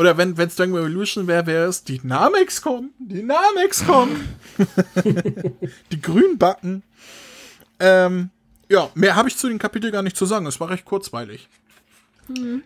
Oder 0.00 0.16
wenn 0.16 0.32
es 0.32 0.56
Dragon 0.56 0.72
Ball 0.72 0.86
Evolution 0.86 1.26
wäre, 1.26 1.46
wäre 1.46 1.68
es 1.68 1.84
die 1.84 2.00
Namex 2.02 2.62
kommen. 2.62 2.94
Die 2.98 3.22
Namex 3.22 3.84
kommen. 3.84 4.28
die 5.92 6.00
Grünbacken. 6.00 6.82
Ähm, 7.78 8.30
ja, 8.70 8.88
mehr 8.94 9.14
habe 9.14 9.28
ich 9.28 9.36
zu 9.36 9.46
dem 9.46 9.58
Kapitel 9.58 9.90
gar 9.90 10.02
nicht 10.02 10.16
zu 10.16 10.24
sagen. 10.24 10.46
Es 10.46 10.58
war 10.58 10.70
recht 10.70 10.86
kurzweilig. 10.86 11.50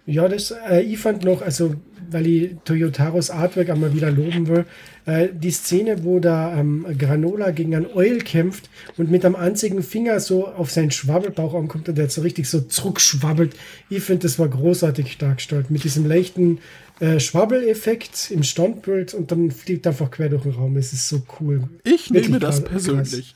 Ja, 0.07 0.29
das, 0.29 0.53
äh, 0.53 0.83
ich 0.83 0.99
fand 0.99 1.25
noch, 1.25 1.43
also, 1.43 1.75
weil 2.09 2.27
ich 2.27 2.57
Toyotaros 2.65 3.31
Artwork 3.31 3.71
einmal 3.71 3.95
wieder 3.95 4.11
loben 4.11 4.47
will, 4.47 4.67
äh, 5.07 5.29
die 5.33 5.51
Szene, 5.51 6.05
wo 6.05 6.21
da 6.21 6.57
ähm, 6.57 6.87
Granola 6.99 7.51
gegen 7.51 7.75
einen 7.75 7.87
Eul 7.87 8.19
kämpft 8.19 8.69
und 8.97 9.11
mit 9.11 9.25
einem 9.25 9.37
einzigen 9.37 9.83
Finger 9.83 10.21
so 10.21 10.47
auf 10.47 10.71
seinen 10.71 10.91
Schwabbelbauch 10.91 11.55
ankommt 11.55 11.89
und 11.89 11.97
der 11.97 12.11
so 12.11 12.21
richtig 12.21 12.49
so 12.49 12.61
zurückschwabbelt. 12.61 13.57
Ich 13.89 14.03
finde, 14.03 14.25
das 14.25 14.39
war 14.39 14.49
großartig 14.49 15.19
dargestellt. 15.19 15.71
Mit 15.71 15.83
diesem 15.83 16.07
leichten 16.07 16.59
äh, 17.01 17.19
Schwabbeleffekt 17.19 18.31
im 18.31 18.43
Standbild 18.43 19.15
und 19.15 19.33
dann 19.33 19.51
fliegt 19.51 19.87
er 19.87 19.91
einfach 19.93 20.11
quer 20.11 20.29
durch 20.29 20.45
den 20.45 20.53
Raum. 20.53 20.77
Es 20.77 20.93
ist 20.93 21.09
so 21.09 21.23
cool. 21.41 21.69
Ich 21.83 22.11
Wirklich 22.11 22.29
nehme 22.29 22.39
das 22.39 22.61
krass. 22.61 22.71
persönlich. 22.71 23.35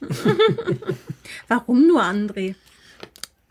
Warum 1.48 1.86
nur 1.86 2.02
André? 2.02 2.54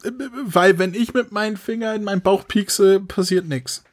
Äh, 0.03 0.11
Weil 0.45 0.77
wenn 0.79 0.93
ich 0.93 1.13
mit 1.13 1.31
meinem 1.31 1.57
Finger 1.57 1.95
in 1.95 2.03
meinen 2.03 2.21
Bauch 2.21 2.47
piekse, 2.47 2.99
passiert 2.99 3.47
nichts. 3.47 3.83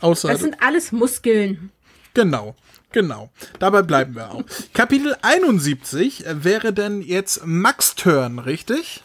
Außer. 0.00 0.28
Das 0.28 0.40
sind 0.40 0.56
alles 0.62 0.92
Muskeln. 0.92 1.70
Genau, 2.14 2.54
genau. 2.92 3.30
Dabei 3.58 3.82
bleiben 3.82 4.14
wir 4.14 4.30
auch. 4.30 4.44
Kapitel 4.74 5.16
71 5.22 6.24
wäre 6.26 6.72
denn 6.72 7.00
jetzt 7.00 7.44
Max 7.44 7.94
Turn, 7.94 8.38
richtig? 8.38 9.02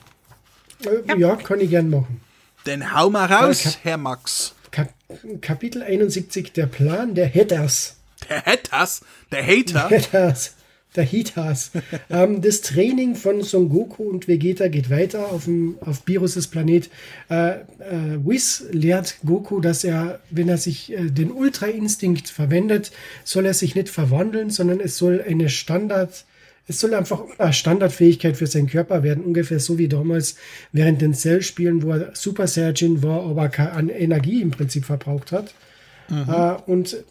Äh, 0.85 1.19
ja. 1.19 1.35
kann 1.35 1.61
ich 1.61 1.69
gern 1.69 1.89
machen. 1.89 2.21
Denn 2.65 2.93
hau 2.93 3.09
mal 3.09 3.25
raus, 3.25 3.77
Herr 3.81 3.97
Max. 3.97 4.53
Kap 5.41 5.41
Kapitel 5.63 5.83
71, 5.83 6.51
der 6.53 6.65
Plan 6.65 7.15
der 7.15 7.33
Hatters. 7.33 7.97
Der 8.29 8.43
Hatters, 8.43 9.01
der 9.31 9.45
Hater. 9.45 9.89
Hatters. 9.89 10.55
Der 10.95 11.03
Hitas. 11.03 11.71
ähm, 12.09 12.41
das 12.41 12.61
Training 12.61 13.15
von 13.15 13.41
Son 13.41 13.69
Goku 13.69 14.03
und 14.03 14.27
Vegeta 14.27 14.67
geht 14.67 14.89
weiter 14.89 15.31
auf, 15.31 15.45
dem, 15.45 15.77
auf 15.81 16.03
Virus' 16.05 16.47
Planet. 16.47 16.89
Äh, 17.29 17.51
äh, 17.51 17.61
Whis 18.23 18.65
lehrt 18.71 19.17
Goku, 19.25 19.59
dass 19.59 19.83
er, 19.83 20.19
wenn 20.29 20.49
er 20.49 20.57
sich 20.57 20.91
äh, 20.91 21.09
den 21.09 21.31
Ultra-Instinkt 21.31 22.29
verwendet, 22.29 22.91
soll 23.23 23.45
er 23.45 23.53
sich 23.53 23.73
nicht 23.73 23.89
verwandeln, 23.89 24.51
sondern 24.51 24.79
es 24.79 24.97
soll 24.97 25.23
eine 25.27 25.49
Standard, 25.49 26.25
es 26.67 26.79
soll 26.79 26.93
einfach 26.93 27.21
eine 27.37 27.53
Standardfähigkeit 27.53 28.37
für 28.37 28.47
seinen 28.47 28.67
Körper 28.67 29.03
werden, 29.03 29.23
ungefähr 29.23 29.59
so 29.59 29.77
wie 29.77 29.89
damals 29.89 30.35
während 30.71 31.01
den 31.01 31.13
Cell-Spielen, 31.13 31.83
wo 31.83 31.91
er 31.91 32.15
Super 32.15 32.47
Saiyajin 32.47 33.03
war, 33.03 33.23
aber 33.23 33.49
keine 33.49 33.93
Energie 33.93 34.41
im 34.41 34.51
Prinzip 34.51 34.85
verbraucht 34.85 35.31
hat. 35.31 35.53
Äh, 36.09 36.61
und 36.69 37.03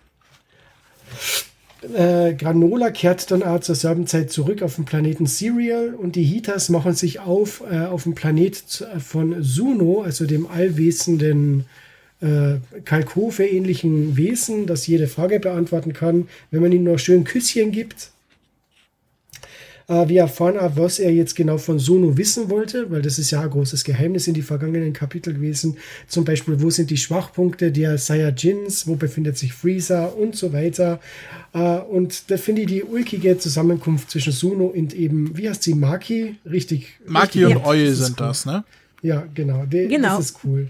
äh, 1.95 2.35
Granola 2.35 2.91
kehrt 2.91 3.31
dann 3.31 3.43
auch 3.43 3.61
zur 3.61 3.75
selben 3.75 4.07
Zeit 4.07 4.31
zurück 4.31 4.63
auf 4.63 4.77
den 4.77 4.85
Planeten 4.85 5.27
Serial 5.27 5.95
und 5.95 6.17
die 6.17 6.23
Hitas 6.23 6.69
machen 6.69 6.95
sich 6.95 7.21
auf 7.21 7.63
äh, 7.69 7.81
auf 7.81 8.05
dem 8.05 8.15
Planet 8.15 8.87
äh, 8.95 9.01
von 9.01 9.43
Suno, 9.43 10.03
also 10.03 10.27
dem 10.27 10.47
allwissenden 10.47 11.67
äh, 12.21 12.55
Kalkofe-ähnlichen 12.85 14.17
Wesen, 14.17 14.67
das 14.67 14.87
jede 14.87 15.09
Frage 15.09 15.41
beantworten 15.41 15.93
kann, 15.93 16.29
wenn 16.51 16.63
man 16.63 16.73
ihm 16.73 16.85
noch 16.85 16.99
schön 16.99 17.25
Küsschen 17.25 17.73
gibt. 17.73 18.12
Äh, 19.93 20.09
wir 20.09 20.21
erfahren 20.23 20.59
auch, 20.59 20.75
was 20.77 20.99
er 20.99 21.13
jetzt 21.13 21.35
genau 21.35 21.59
von 21.59 21.79
Sono 21.79 22.17
wissen 22.17 22.49
wollte, 22.49 22.91
weil 22.91 23.03
das 23.03 23.19
ist 23.19 23.31
ja 23.31 23.43
ein 23.43 23.51
großes 23.51 23.85
Geheimnis 23.85 24.27
in 24.27 24.33
die 24.33 24.43
vergangenen 24.43 24.95
Kapitel 24.95 25.35
gewesen. 25.35 25.77
Zum 26.09 26.25
Beispiel, 26.25 26.63
wo 26.63 26.71
sind 26.71 26.91
die 26.91 26.97
Schwachpunkte 26.97 27.71
der 27.71 27.99
Saiyajins, 27.99 28.87
wo 28.87 28.95
befindet 28.95 29.37
sich 29.37 29.53
Freezer 29.53 30.17
und 30.17 30.35
so 30.35 30.53
weiter. 30.53 30.99
Äh, 31.53 31.79
und 31.79 32.31
da 32.31 32.39
finde 32.39 32.63
ich 32.63 32.69
die 32.69 32.83
ulkige 32.83 33.37
Zusammenkunft 33.37 34.11
zwischen 34.11 34.33
Sono 34.33 34.67
und 34.67 34.95
eben, 34.95 35.37
wie 35.37 35.49
heißt 35.49 35.63
sie, 35.63 35.75
Maki? 35.75 36.37
Richtig. 36.51 36.89
Maki 37.07 37.45
richtig 37.45 37.57
und 37.57 37.67
Oil 37.67 37.93
sind 37.93 38.19
cool. 38.21 38.27
das, 38.27 38.47
ne? 38.47 38.65
Ja, 39.03 39.27
genau. 39.35 39.67
Die, 39.67 39.89
genau. 39.89 40.17
Das 40.17 40.31
ist 40.31 40.39
cool. 40.45 40.69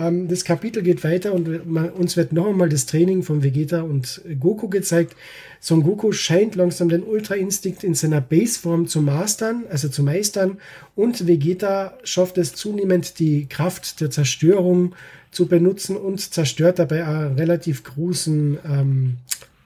Ähm, 0.00 0.28
das 0.28 0.44
Kapitel 0.44 0.82
geht 0.82 1.04
weiter 1.04 1.34
und 1.34 1.70
man, 1.70 1.90
uns 1.90 2.16
wird 2.16 2.32
noch 2.32 2.46
einmal 2.46 2.70
das 2.70 2.86
Training 2.86 3.22
von 3.22 3.42
Vegeta 3.42 3.82
und 3.82 4.22
Goku 4.40 4.68
gezeigt. 4.68 5.14
Son 5.60 5.82
Goku 5.82 6.12
scheint 6.12 6.54
langsam 6.54 6.88
den 6.88 7.02
Ultra-Instinkt 7.02 7.84
in 7.84 7.94
seiner 7.94 8.22
Baseform 8.22 8.86
zu 8.86 9.02
mastern, 9.02 9.64
also 9.68 9.88
zu 9.88 10.02
meistern. 10.02 10.58
Und 10.96 11.26
Vegeta 11.26 11.98
schafft 12.02 12.38
es 12.38 12.54
zunehmend, 12.54 13.18
die 13.18 13.46
Kraft 13.46 14.00
der 14.00 14.10
Zerstörung 14.10 14.94
zu 15.30 15.46
benutzen 15.46 15.96
und 15.96 16.32
zerstört 16.32 16.78
dabei 16.78 17.06
einen 17.06 17.36
relativ 17.36 17.84
großen, 17.84 18.58
ähm, 18.64 19.16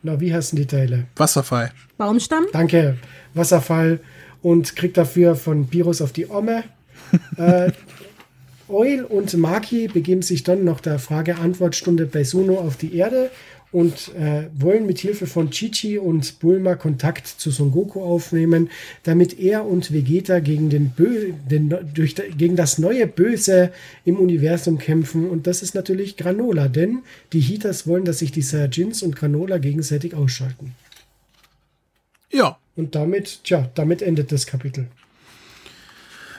na, 0.03 0.21
wie 0.21 0.35
heißen 0.35 0.57
die 0.57 0.67
Teile? 0.67 1.07
Wasserfall. 1.17 1.71
Baumstamm? 1.97 2.47
Danke, 2.53 2.99
Wasserfall. 3.35 4.01
Und 4.43 4.77
kriegt 4.77 4.99
dafür 4.99 5.37
von 5.37 5.73
Virus 5.73 6.03
auf 6.03 6.13
die 6.13 6.29
Omme. 6.29 6.65
äh, 7.39 7.73
Oil 8.75 9.05
und 9.05 9.37
Maki 9.37 9.89
begeben 9.89 10.23
sich 10.23 10.43
dann 10.43 10.65
nach 10.65 10.81
der 10.81 10.99
Frage-Antwort-Stunde 10.99 12.07
bei 12.07 12.25
Suno 12.25 12.59
auf 12.59 12.77
die 12.77 12.97
Erde 12.97 13.31
und 13.71 14.15
äh, 14.15 14.49
wollen 14.57 14.87
mit 14.87 14.99
Hilfe 14.99 15.27
von 15.27 15.51
Chichi 15.51 15.99
und 15.99 16.39
Bulma 16.39 16.75
Kontakt 16.75 17.27
zu 17.27 17.51
Son 17.51 17.73
Goku 17.73 18.03
aufnehmen, 18.03 18.71
damit 19.03 19.39
er 19.39 19.67
und 19.67 19.93
Vegeta 19.93 20.39
gegen, 20.41 20.71
den 20.71 20.91
Bö 20.91 21.33
den, 21.51 21.75
durch, 21.93 22.15
gegen 22.37 22.55
das 22.55 22.79
neue 22.79 23.07
Böse 23.07 23.73
im 24.05 24.17
Universum 24.17 24.79
kämpfen. 24.79 25.29
Und 25.29 25.47
das 25.47 25.63
ist 25.63 25.75
natürlich 25.75 26.17
Granola, 26.17 26.69
denn 26.69 27.03
die 27.33 27.41
Heaters 27.41 27.87
wollen, 27.87 28.05
dass 28.05 28.21
sich 28.21 28.31
die 28.31 28.43
Saiyajins 28.43 29.03
und 29.03 29.17
Granola 29.17 29.59
gegenseitig 29.59 30.15
ausschalten. 30.15 30.75
Ja. 32.31 32.59
Und 32.77 32.95
damit, 32.95 33.41
tja, 33.45 33.71
damit 33.75 34.03
endet 34.03 34.31
das 34.33 34.47
Kapitel. 34.47 34.87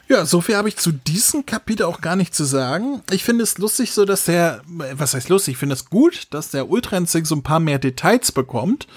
Ja, 0.07 0.25
so 0.25 0.39
viel 0.39 0.55
habe 0.55 0.69
ich 0.69 0.77
zu 0.77 0.91
diesem 0.91 1.47
Kapitel 1.47 1.83
auch 1.83 1.99
gar 1.99 2.15
nicht 2.15 2.35
zu 2.35 2.43
sagen. 2.43 3.01
Ich 3.09 3.23
finde 3.23 3.43
es 3.43 3.57
lustig 3.57 3.91
so, 3.91 4.05
dass 4.05 4.25
der, 4.25 4.61
was 4.67 5.15
heißt 5.15 5.29
lustig, 5.29 5.53
ich 5.53 5.57
finde 5.57 5.73
es 5.73 5.89
gut, 5.89 6.27
dass 6.29 6.51
der 6.51 6.69
Ultra 6.69 6.97
Instinct 6.97 7.27
so 7.27 7.35
ein 7.35 7.43
paar 7.43 7.59
mehr 7.59 7.79
Details 7.79 8.31
bekommt. 8.31 8.87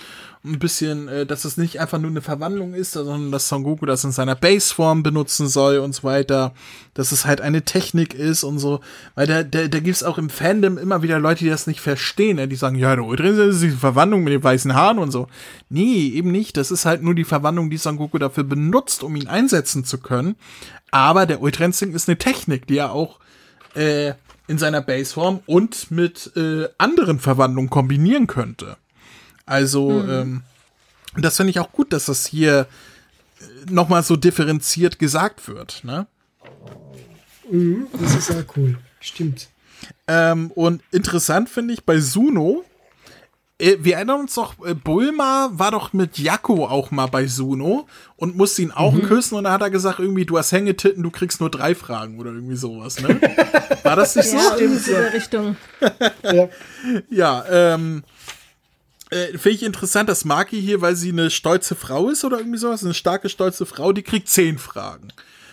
Ein 0.44 0.58
bisschen, 0.60 1.08
äh, 1.08 1.26
dass 1.26 1.44
es 1.44 1.56
nicht 1.56 1.80
einfach 1.80 1.98
nur 1.98 2.10
eine 2.10 2.22
Verwandlung 2.22 2.72
ist, 2.74 2.92
sondern 2.92 3.32
dass 3.32 3.48
Son 3.48 3.64
Goku 3.64 3.86
das 3.86 4.04
in 4.04 4.12
seiner 4.12 4.36
Baseform 4.36 5.02
benutzen 5.02 5.48
soll 5.48 5.78
und 5.78 5.94
so 5.94 6.04
weiter. 6.04 6.54
Dass 6.94 7.10
es 7.10 7.26
halt 7.26 7.40
eine 7.40 7.64
Technik 7.64 8.14
ist 8.14 8.44
und 8.44 8.58
so. 8.58 8.80
Weil 9.14 9.26
da, 9.26 9.42
da, 9.42 9.66
da 9.66 9.80
gibt 9.80 9.96
es 9.96 10.04
auch 10.04 10.16
im 10.16 10.30
Fandom 10.30 10.78
immer 10.78 11.02
wieder 11.02 11.18
Leute, 11.18 11.44
die 11.44 11.50
das 11.50 11.66
nicht 11.66 11.80
verstehen. 11.80 12.36
Ne? 12.36 12.46
Die 12.46 12.56
sagen, 12.56 12.76
ja, 12.76 12.94
der 12.94 13.04
Ultra 13.04 13.26
Instinct 13.26 13.54
ist 13.54 13.62
die 13.62 13.70
Verwandlung 13.70 14.22
mit 14.22 14.32
den 14.32 14.44
weißen 14.44 14.74
Haaren 14.74 14.98
und 14.98 15.10
so. 15.10 15.26
Nee, 15.70 16.08
eben 16.08 16.30
nicht. 16.30 16.56
Das 16.56 16.70
ist 16.70 16.84
halt 16.84 17.02
nur 17.02 17.14
die 17.14 17.24
Verwandlung, 17.24 17.68
die 17.68 17.76
Son 17.76 17.96
Goku 17.96 18.18
dafür 18.18 18.44
benutzt, 18.44 19.02
um 19.02 19.16
ihn 19.16 19.26
einsetzen 19.26 19.84
zu 19.84 19.98
können. 19.98 20.36
Aber 20.90 21.26
der 21.26 21.42
Ultra 21.42 21.64
Instinct 21.64 21.96
ist 21.96 22.08
eine 22.08 22.18
Technik, 22.18 22.66
die 22.66 22.78
er 22.78 22.92
auch 22.92 23.18
äh, 23.74 24.12
in 24.46 24.58
seiner 24.58 24.80
Baseform 24.80 25.40
und 25.46 25.90
mit 25.90 26.32
äh, 26.36 26.68
anderen 26.78 27.18
Verwandlungen 27.18 27.70
kombinieren 27.70 28.26
könnte. 28.26 28.76
Also, 29.48 29.90
mhm. 29.90 30.10
ähm, 30.10 30.42
das 31.16 31.36
finde 31.36 31.50
ich 31.50 31.60
auch 31.60 31.72
gut, 31.72 31.92
dass 31.92 32.06
das 32.06 32.26
hier 32.26 32.66
äh, 33.40 33.70
nochmal 33.70 34.02
so 34.02 34.16
differenziert 34.16 34.98
gesagt 34.98 35.48
wird. 35.48 35.82
Ne? 35.84 36.06
Mhm, 37.50 37.86
das 38.00 38.14
ist 38.14 38.30
ja 38.30 38.42
cool. 38.56 38.78
Stimmt. 39.00 39.48
Ähm, 40.06 40.50
und 40.54 40.82
interessant 40.90 41.48
finde 41.48 41.72
ich 41.72 41.84
bei 41.84 41.98
Suno, 41.98 42.64
äh, 43.58 43.76
wir 43.80 43.96
erinnern 43.96 44.20
uns 44.20 44.34
doch, 44.34 44.54
äh, 44.66 44.74
Bulma 44.74 45.50
war 45.52 45.70
doch 45.70 45.92
mit 45.92 46.18
Jakko 46.18 46.66
auch 46.66 46.90
mal 46.90 47.06
bei 47.06 47.26
Suno 47.26 47.86
und 48.16 48.36
musste 48.36 48.62
ihn 48.62 48.70
auch 48.70 48.92
mhm. 48.92 49.02
küssen 49.02 49.36
und 49.36 49.44
da 49.44 49.52
hat 49.52 49.62
er 49.62 49.70
gesagt, 49.70 49.98
irgendwie, 49.98 50.26
du 50.26 50.36
hast 50.36 50.52
Hängetitten, 50.52 51.02
du 51.02 51.10
kriegst 51.10 51.40
nur 51.40 51.50
drei 51.50 51.74
Fragen 51.74 52.18
oder 52.18 52.32
irgendwie 52.32 52.56
sowas, 52.56 53.00
ne? 53.00 53.20
War 53.82 53.96
das 53.96 54.14
nicht 54.14 54.32
ja, 54.32 54.40
so? 54.40 54.56
Stimmt, 54.56 54.86
in 54.86 54.94
der 54.94 55.12
Richtung. 55.12 55.56
ja, 56.22 56.48
ja 57.10 57.44
ähm, 57.48 58.04
äh, 59.10 59.38
Finde 59.38 59.50
ich 59.50 59.62
interessant, 59.62 60.08
dass 60.08 60.24
Maki 60.24 60.60
hier, 60.60 60.80
weil 60.80 60.94
sie 60.96 61.10
eine 61.10 61.30
stolze 61.30 61.74
Frau 61.74 62.10
ist 62.10 62.24
oder 62.24 62.38
irgendwie 62.38 62.58
sowas, 62.58 62.84
eine 62.84 62.94
starke, 62.94 63.28
stolze 63.28 63.64
Frau, 63.66 63.92
die 63.92 64.02
kriegt 64.02 64.28
zehn 64.28 64.58
Fragen. 64.58 65.08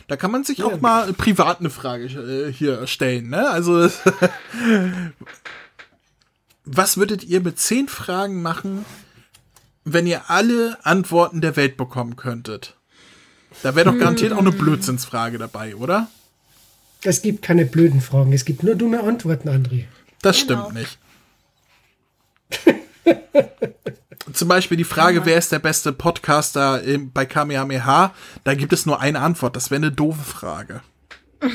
Da 0.07 0.17
kann 0.17 0.31
man 0.31 0.43
sich 0.43 0.59
ja. 0.59 0.65
auch 0.65 0.81
mal 0.81 1.13
privat 1.13 1.59
eine 1.59 1.69
Frage 1.69 2.05
äh, 2.05 2.51
hier 2.51 2.85
stellen, 2.85 3.29
ne? 3.29 3.49
Also 3.49 3.89
was 6.65 6.97
würdet 6.97 7.23
ihr 7.23 7.41
mit 7.41 7.59
zehn 7.59 7.87
Fragen 7.87 8.41
machen, 8.41 8.85
wenn 9.83 10.05
ihr 10.05 10.29
alle 10.29 10.77
Antworten 10.83 11.41
der 11.41 11.55
Welt 11.55 11.77
bekommen 11.77 12.15
könntet? 12.17 12.75
Da 13.63 13.75
wäre 13.75 13.91
doch 13.91 13.97
garantiert 13.97 14.33
auch 14.33 14.39
eine 14.39 14.51
hm. 14.51 14.57
Blödsinnsfrage 14.57 15.37
dabei, 15.37 15.75
oder? 15.75 16.09
Es 17.03 17.21
gibt 17.21 17.41
keine 17.41 17.65
blöden 17.65 18.01
Fragen, 18.01 18.33
es 18.33 18.43
gibt 18.45 18.63
nur 18.63 18.75
dumme 18.75 19.01
Antworten, 19.01 19.47
André. 19.47 19.85
Das 20.21 20.45
genau. 20.45 20.69
stimmt 20.69 20.73
nicht. 20.75 20.97
Zum 24.33 24.47
Beispiel 24.47 24.77
die 24.77 24.83
Frage, 24.83 25.19
ja. 25.19 25.25
wer 25.25 25.37
ist 25.37 25.51
der 25.51 25.59
beste 25.59 25.93
Podcaster 25.93 26.81
bei 27.13 27.25
Kamehameha? 27.25 28.13
Da 28.43 28.53
gibt 28.53 28.73
es 28.73 28.85
nur 28.85 28.99
eine 28.99 29.19
Antwort. 29.19 29.55
Das 29.55 29.71
wäre 29.71 29.77
eine 29.77 29.91
doofe 29.91 30.23
Frage. 30.23 30.81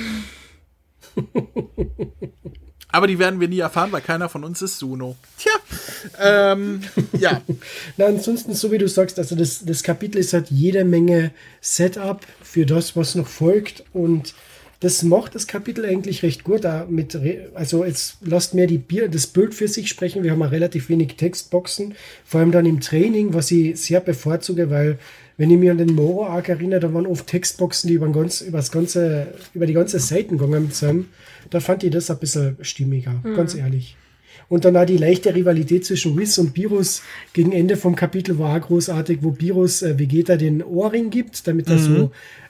Aber 2.92 3.06
die 3.06 3.18
werden 3.18 3.38
wir 3.40 3.48
nie 3.48 3.60
erfahren, 3.60 3.92
weil 3.92 4.00
keiner 4.00 4.28
von 4.28 4.42
uns 4.44 4.62
ist 4.62 4.78
Suno. 4.78 5.16
Tja, 5.38 5.52
ähm, 6.18 6.82
ja. 7.18 7.40
Na, 7.96 8.06
ansonsten, 8.06 8.54
so 8.54 8.72
wie 8.72 8.78
du 8.78 8.88
sagst, 8.88 9.18
also 9.18 9.36
das, 9.36 9.64
das 9.64 9.82
Kapitel 9.82 10.18
ist 10.18 10.32
halt 10.32 10.50
jede 10.50 10.84
Menge 10.84 11.30
Setup 11.60 12.20
für 12.42 12.66
das, 12.66 12.96
was 12.96 13.14
noch 13.14 13.28
folgt 13.28 13.84
und 13.92 14.34
das 14.80 15.02
macht 15.02 15.34
das 15.34 15.46
Kapitel 15.46 15.84
eigentlich 15.84 16.22
recht 16.22 16.42
gut. 16.42 16.62
Mit, 16.88 17.18
also 17.54 17.84
jetzt 17.84 18.16
lasst 18.22 18.54
mir 18.54 18.66
die 18.66 18.78
Bier, 18.78 19.08
das 19.08 19.26
Bild 19.26 19.54
für 19.54 19.68
sich 19.68 19.88
sprechen. 19.88 20.22
Wir 20.22 20.32
haben 20.32 20.40
ja 20.40 20.46
relativ 20.46 20.88
wenig 20.88 21.16
Textboxen, 21.16 21.94
vor 22.24 22.40
allem 22.40 22.50
dann 22.50 22.64
im 22.64 22.80
Training, 22.80 23.34
was 23.34 23.50
ich 23.50 23.78
sehr 23.78 24.00
bevorzuge, 24.00 24.70
weil 24.70 24.98
wenn 25.36 25.50
ich 25.50 25.58
mir 25.58 25.72
an 25.72 25.78
den 25.78 25.94
Moro 25.94 26.26
Arc 26.26 26.48
erinnere, 26.48 26.80
da 26.80 26.94
waren 26.94 27.06
oft 27.06 27.26
Textboxen, 27.26 27.88
die 27.88 27.94
über, 27.94 28.10
ganz, 28.10 28.40
über, 28.40 28.58
das 28.58 28.72
ganze, 28.72 29.28
über 29.54 29.66
die 29.66 29.74
ganze 29.74 29.98
Seiten 29.98 30.38
gegangen 30.38 30.70
sind. 30.70 31.06
Da 31.50 31.60
fand 31.60 31.84
ich 31.84 31.90
das 31.90 32.10
ein 32.10 32.18
bisschen 32.18 32.56
stimmiger, 32.62 33.20
mhm. 33.22 33.36
ganz 33.36 33.54
ehrlich. 33.54 33.96
Und 34.50 34.64
dann 34.64 34.76
auch 34.76 34.84
die 34.84 34.96
leichte 34.96 35.32
Rivalität 35.32 35.86
zwischen 35.86 36.18
Whis 36.18 36.36
und 36.36 36.56
Virus 36.56 37.02
gegen 37.32 37.52
Ende 37.52 37.76
vom 37.76 37.94
Kapitel 37.94 38.36
war 38.40 38.56
auch 38.56 38.66
großartig, 38.66 39.20
wo 39.22 39.38
Virus 39.38 39.82
äh, 39.82 39.96
Vegeta 39.96 40.36
den 40.36 40.60
Ohrring 40.60 41.10
gibt, 41.10 41.46
damit 41.46 41.68
er 41.68 41.78
so 41.78 41.90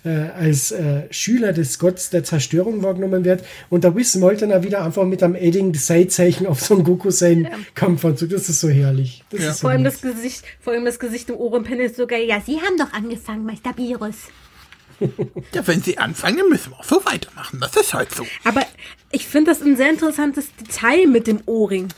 mhm. 0.03 0.11
äh, 0.11 0.30
als 0.30 0.72
äh, 0.72 1.03
Schüler 1.11 1.53
des 1.53 1.78
Gotts 1.78 2.09
der 2.09 2.24
Zerstörung 2.24 2.82
wahrgenommen 2.82 3.26
wird. 3.26 3.44
Und 3.68 3.84
der 3.84 3.94
Whis 3.94 4.16
malt 4.16 4.40
dann 4.40 4.51
auch 4.51 4.62
wieder 4.62 4.82
einfach 4.82 5.05
mit 5.05 5.22
einem 5.22 5.34
Edding 5.34 5.74
Seitzeichen 5.74 6.46
auf 6.46 6.62
so 6.62 6.74
einen 6.74 6.84
Goku 6.84 7.11
seinen 7.11 7.44
ja. 7.44 7.51
Kampfanzug. 7.74 8.30
Das 8.30 8.48
ist 8.48 8.61
so 8.61 8.70
herrlich. 8.70 9.22
Ja. 9.32 9.51
Ist 9.51 9.59
so 9.59 9.61
vor, 9.61 9.70
allem 9.70 9.84
das 9.84 10.01
Gesicht, 10.01 10.42
vor 10.59 10.72
allem 10.72 10.86
das 10.86 10.98
Gesicht 10.98 11.28
im 11.28 11.36
Ohrenpanel 11.36 11.84
ist 11.84 11.96
sogar, 11.96 12.18
ja, 12.18 12.40
Sie 12.40 12.57
haben 12.57 12.78
doch 12.78 12.94
angefangen, 12.94 13.44
Meister 13.44 13.76
Virus. 13.76 14.16
Ja, 15.53 15.66
wenn 15.66 15.82
sie 15.82 15.98
anfangen, 15.98 16.48
müssen 16.48 16.72
wir 16.72 16.78
auch 16.78 16.84
so 16.84 17.05
weitermachen. 17.05 17.61
Das 17.61 17.74
ist 17.76 17.94
halt 17.94 18.14
so. 18.14 18.26
Aber 18.44 18.62
ich 19.11 19.26
finde 19.26 19.51
das 19.51 19.62
ein 19.62 19.76
sehr 19.76 19.90
interessantes 19.90 20.55
Detail 20.57 21.07
mit 21.07 21.26
dem 21.26 21.40
Ohrring. 21.46 21.88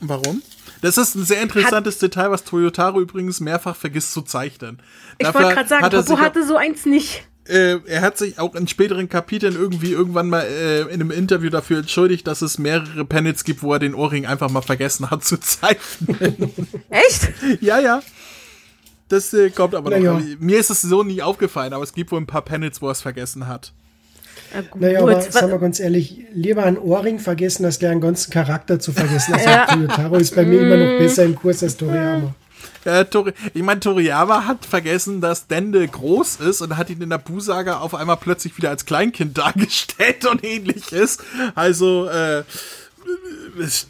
Warum? 0.00 0.42
Das 0.82 0.98
ist 0.98 1.14
ein 1.14 1.24
sehr 1.24 1.40
interessantes 1.42 1.96
hat, 1.96 2.02
Detail, 2.02 2.30
was 2.30 2.44
Toyotaro 2.44 3.00
übrigens 3.00 3.40
mehrfach 3.40 3.76
vergisst 3.76 4.12
zu 4.12 4.22
zeichnen. 4.22 4.80
Ich 5.18 5.26
wollte 5.32 5.54
gerade 5.54 5.68
sagen, 5.68 5.84
hat 5.84 5.92
Popo 5.92 6.18
hatte 6.18 6.46
so 6.46 6.56
eins 6.56 6.84
nicht. 6.84 7.26
Äh, 7.48 7.78
er 7.86 8.02
hat 8.02 8.18
sich 8.18 8.38
auch 8.38 8.54
in 8.56 8.66
späteren 8.66 9.08
Kapiteln 9.08 9.54
irgendwie 9.54 9.92
irgendwann 9.92 10.28
mal 10.28 10.42
äh, 10.42 10.82
in 10.82 11.00
einem 11.00 11.12
Interview 11.12 11.48
dafür 11.48 11.78
entschuldigt, 11.78 12.26
dass 12.26 12.42
es 12.42 12.58
mehrere 12.58 13.04
Panels 13.04 13.44
gibt, 13.44 13.62
wo 13.62 13.72
er 13.72 13.78
den 13.78 13.94
Ohrring 13.94 14.26
einfach 14.26 14.50
mal 14.50 14.62
vergessen 14.62 15.10
hat 15.10 15.24
zu 15.24 15.38
zeichnen. 15.38 16.52
Echt? 16.90 17.30
ja, 17.60 17.78
ja. 17.78 18.02
Das 19.08 19.32
äh, 19.32 19.50
kommt 19.50 19.74
aber 19.74 19.90
noch. 19.90 19.98
Ja. 19.98 20.20
Mir 20.38 20.58
ist 20.58 20.70
es 20.70 20.82
so 20.82 21.02
nie 21.02 21.22
aufgefallen, 21.22 21.72
aber 21.72 21.84
es 21.84 21.92
gibt 21.92 22.10
wohl 22.10 22.20
ein 22.20 22.26
paar 22.26 22.42
Panels, 22.42 22.82
wo 22.82 22.88
er 22.88 22.92
es 22.92 23.00
vergessen 23.00 23.46
hat. 23.46 23.72
Ja, 24.54 24.62
naja, 24.74 25.02
aber 25.02 25.20
sagen 25.20 25.50
wir 25.50 25.58
ganz 25.58 25.80
ehrlich, 25.80 26.24
lieber 26.32 26.64
einen 26.64 26.78
Ohrring 26.78 27.18
vergessen, 27.18 27.64
als 27.64 27.78
gleich 27.78 27.92
einen 27.92 28.00
ganzen 28.00 28.30
Charakter 28.30 28.78
zu 28.78 28.92
vergessen. 28.92 29.34
Also 29.34 29.48
ja. 29.48 29.66
Toyotaro 29.66 30.16
ist 30.16 30.34
bei 30.34 30.44
mir 30.44 30.62
immer 30.62 30.76
noch 30.76 30.98
besser 30.98 31.24
im 31.24 31.34
Kurs 31.34 31.62
als 31.62 31.76
Toriyama. 31.76 32.34
Ja, 32.84 33.02
Tori 33.04 33.32
ich 33.52 33.62
meine, 33.62 33.80
Toriyama 33.80 34.46
hat 34.46 34.64
vergessen, 34.64 35.20
dass 35.20 35.48
Dende 35.48 35.86
groß 35.86 36.36
ist 36.36 36.60
und 36.60 36.76
hat 36.76 36.88
ihn 36.88 37.02
in 37.02 37.10
der 37.10 37.18
Busaga 37.18 37.78
auf 37.78 37.94
einmal 37.94 38.16
plötzlich 38.16 38.56
wieder 38.56 38.70
als 38.70 38.86
Kleinkind 38.86 39.36
dargestellt 39.38 40.24
und 40.24 40.44
ähnliches. 40.44 41.18
Also, 41.54 42.06
äh, 42.06 42.44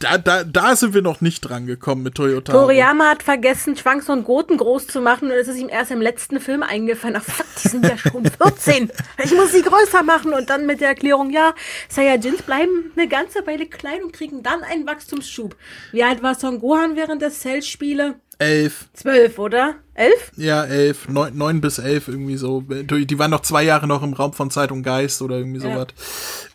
da, 0.01 0.19
da, 0.19 0.45
da 0.45 0.77
sind 0.77 0.95
wir 0.95 1.03
noch 1.03 1.21
nicht 1.21 1.41
dran 1.41 1.67
gekommen 1.67 2.03
mit 2.03 2.15
Toyota. 2.15 2.53
Toriyama 2.53 3.11
hat 3.11 3.23
vergessen, 3.23 3.77
Schwanks 3.77 4.09
und 4.09 4.25
Goten 4.25 4.57
groß 4.57 4.87
zu 4.87 5.01
machen 5.01 5.31
und 5.31 5.37
es 5.37 5.49
ist 5.49 5.59
ihm 5.59 5.69
erst 5.69 5.91
im 5.91 6.01
letzten 6.01 6.41
Film 6.41 6.63
eingefallen. 6.63 7.17
Ach 7.19 7.25
fuck, 7.25 7.47
die 7.63 7.69
sind 7.69 7.85
ja 7.85 7.97
schon 7.97 8.25
14. 8.43 8.91
Ich 9.23 9.35
muss 9.35 9.53
sie 9.53 9.63
größer 9.63 10.03
machen 10.03 10.33
und 10.33 10.51
dann 10.51 10.67
mit 10.67 10.81
der 10.81 10.89
Erklärung, 10.89 11.31
ja, 11.31 11.55
Saiyajins 11.89 12.43
bleiben 12.43 12.93
eine 12.97 13.09
ganze 13.09 13.47
Weile 13.47 13.67
klein 13.67 14.03
und 14.03 14.13
kriegen 14.13 14.43
dann 14.43 14.63
einen 14.63 14.87
Wachstumsschub. 14.87 15.57
Wie 15.93 16.05
alt 16.05 16.23
war 16.23 16.35
Son 16.35 16.61
Gohan 16.61 16.97
während 16.97 17.23
der 17.23 17.31
Cell-Spiele? 17.31 18.17
Elf. 18.39 18.89
Zwölf, 18.93 19.39
oder? 19.39 19.77
Elf? 19.95 20.31
Ja, 20.37 20.65
elf. 20.65 21.09
Neun, 21.09 21.37
neun 21.37 21.61
bis 21.63 21.79
elf 21.79 22.09
irgendwie 22.09 22.37
so. 22.37 22.61
Die 22.61 23.19
waren 23.19 23.31
noch 23.31 23.41
zwei 23.41 23.63
Jahre 23.63 23.87
noch 23.87 24.03
im 24.03 24.13
Raum 24.13 24.35
von 24.35 24.51
Zeit 24.51 24.71
und 24.73 24.83
Geist 24.83 25.23
oder 25.23 25.39
irgendwie 25.39 25.61
sowas. 25.61 25.87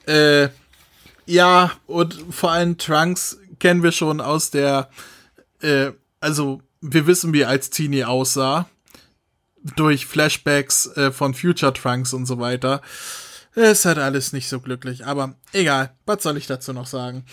Ja. 0.08 0.44
Äh, 0.44 0.50
ja, 1.32 1.72
und 1.88 2.26
vor 2.30 2.52
allem 2.52 2.78
Trunks 2.78 3.40
kennen 3.60 3.84
wir 3.84 3.94
schon 3.94 4.20
aus 4.20 4.52
der, 4.52 4.90
äh, 5.62 5.92
also 6.20 6.62
wir 6.82 7.08
wissen, 7.08 7.32
wie 7.32 7.42
er 7.42 7.50
als 7.50 7.70
Teenie 7.70 8.04
aussah. 8.04 8.68
Durch 9.78 10.06
Flashbacks 10.08 10.88
äh, 10.98 11.12
von 11.12 11.34
Future 11.34 11.72
Trunks 11.72 12.14
und 12.14 12.26
so 12.26 12.40
weiter. 12.40 12.82
Es 13.56 13.86
hat 13.86 13.98
alles 13.98 14.34
nicht 14.34 14.50
so 14.50 14.60
glücklich, 14.60 15.06
aber 15.06 15.36
egal, 15.54 15.94
was 16.06 16.24
soll 16.24 16.36
ich 16.36 16.48
dazu 16.48 16.74
noch 16.74 16.88
sagen? 16.88 17.24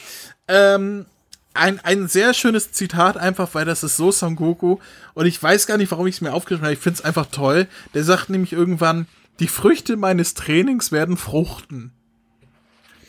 Ähm, 0.47 1.07
ein, 1.55 1.81
ein 1.81 2.07
sehr 2.07 2.35
schönes 2.35 2.71
Zitat, 2.71 3.17
einfach 3.17 3.49
weil 3.55 3.65
das 3.65 3.83
ist 3.83 3.97
so 3.97 4.13
Son 4.13 4.37
Goku. 4.37 4.79
Und 5.15 5.27
ich 5.27 5.43
weiß 5.43 5.67
gar 5.67 5.77
nicht, 5.77 5.91
warum 5.91 6.07
ich 6.07 6.17
es 6.17 6.21
mir 6.21 6.35
aufgeschrieben 6.35 6.67
habe. 6.67 6.75
Ich 6.75 6.81
finde 6.81 6.99
es 6.99 7.05
einfach 7.05 7.27
toll. 7.33 7.67
Der 7.95 8.05
sagt 8.05 8.31
nämlich 8.31 8.53
irgendwann, 8.53 9.09
die 9.41 9.49
Früchte 9.49 9.97
meines 9.97 10.35
Trainings 10.35 10.93
werden 10.93 11.17
fruchten. 11.17 11.98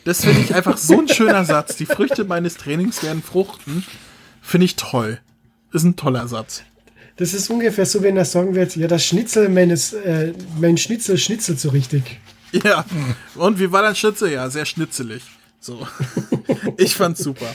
Das 0.04 0.24
finde 0.24 0.40
ich 0.40 0.54
einfach 0.54 0.76
so 0.76 0.98
ein 0.98 1.08
schöner 1.08 1.44
Satz. 1.44 1.76
Die 1.76 1.86
Früchte 1.86 2.24
meines 2.24 2.56
Trainings 2.56 3.02
werden 3.02 3.22
fruchten. 3.22 3.84
Finde 4.40 4.64
ich 4.64 4.76
toll. 4.76 5.20
Ist 5.72 5.84
ein 5.84 5.96
toller 5.96 6.26
Satz. 6.26 6.62
Das 7.16 7.34
ist 7.34 7.50
ungefähr 7.50 7.84
so, 7.84 8.02
wenn 8.02 8.16
er 8.16 8.24
sagen 8.24 8.54
wird, 8.54 8.76
ja, 8.76 8.88
das 8.88 9.04
Schnitzel 9.04 9.50
meines, 9.50 9.92
äh, 9.92 10.32
mein 10.58 10.78
Schnitzel 10.78 11.18
schnitzelt 11.18 11.60
so 11.60 11.68
richtig. 11.68 12.18
Ja. 12.64 12.84
Und 13.34 13.60
wie 13.60 13.70
war 13.70 13.82
dein 13.82 13.94
Schnitzel? 13.94 14.32
Ja, 14.32 14.48
sehr 14.48 14.64
schnitzelig. 14.64 15.22
So. 15.60 15.86
ich 16.78 16.94
fand's 16.94 17.22
super. 17.22 17.54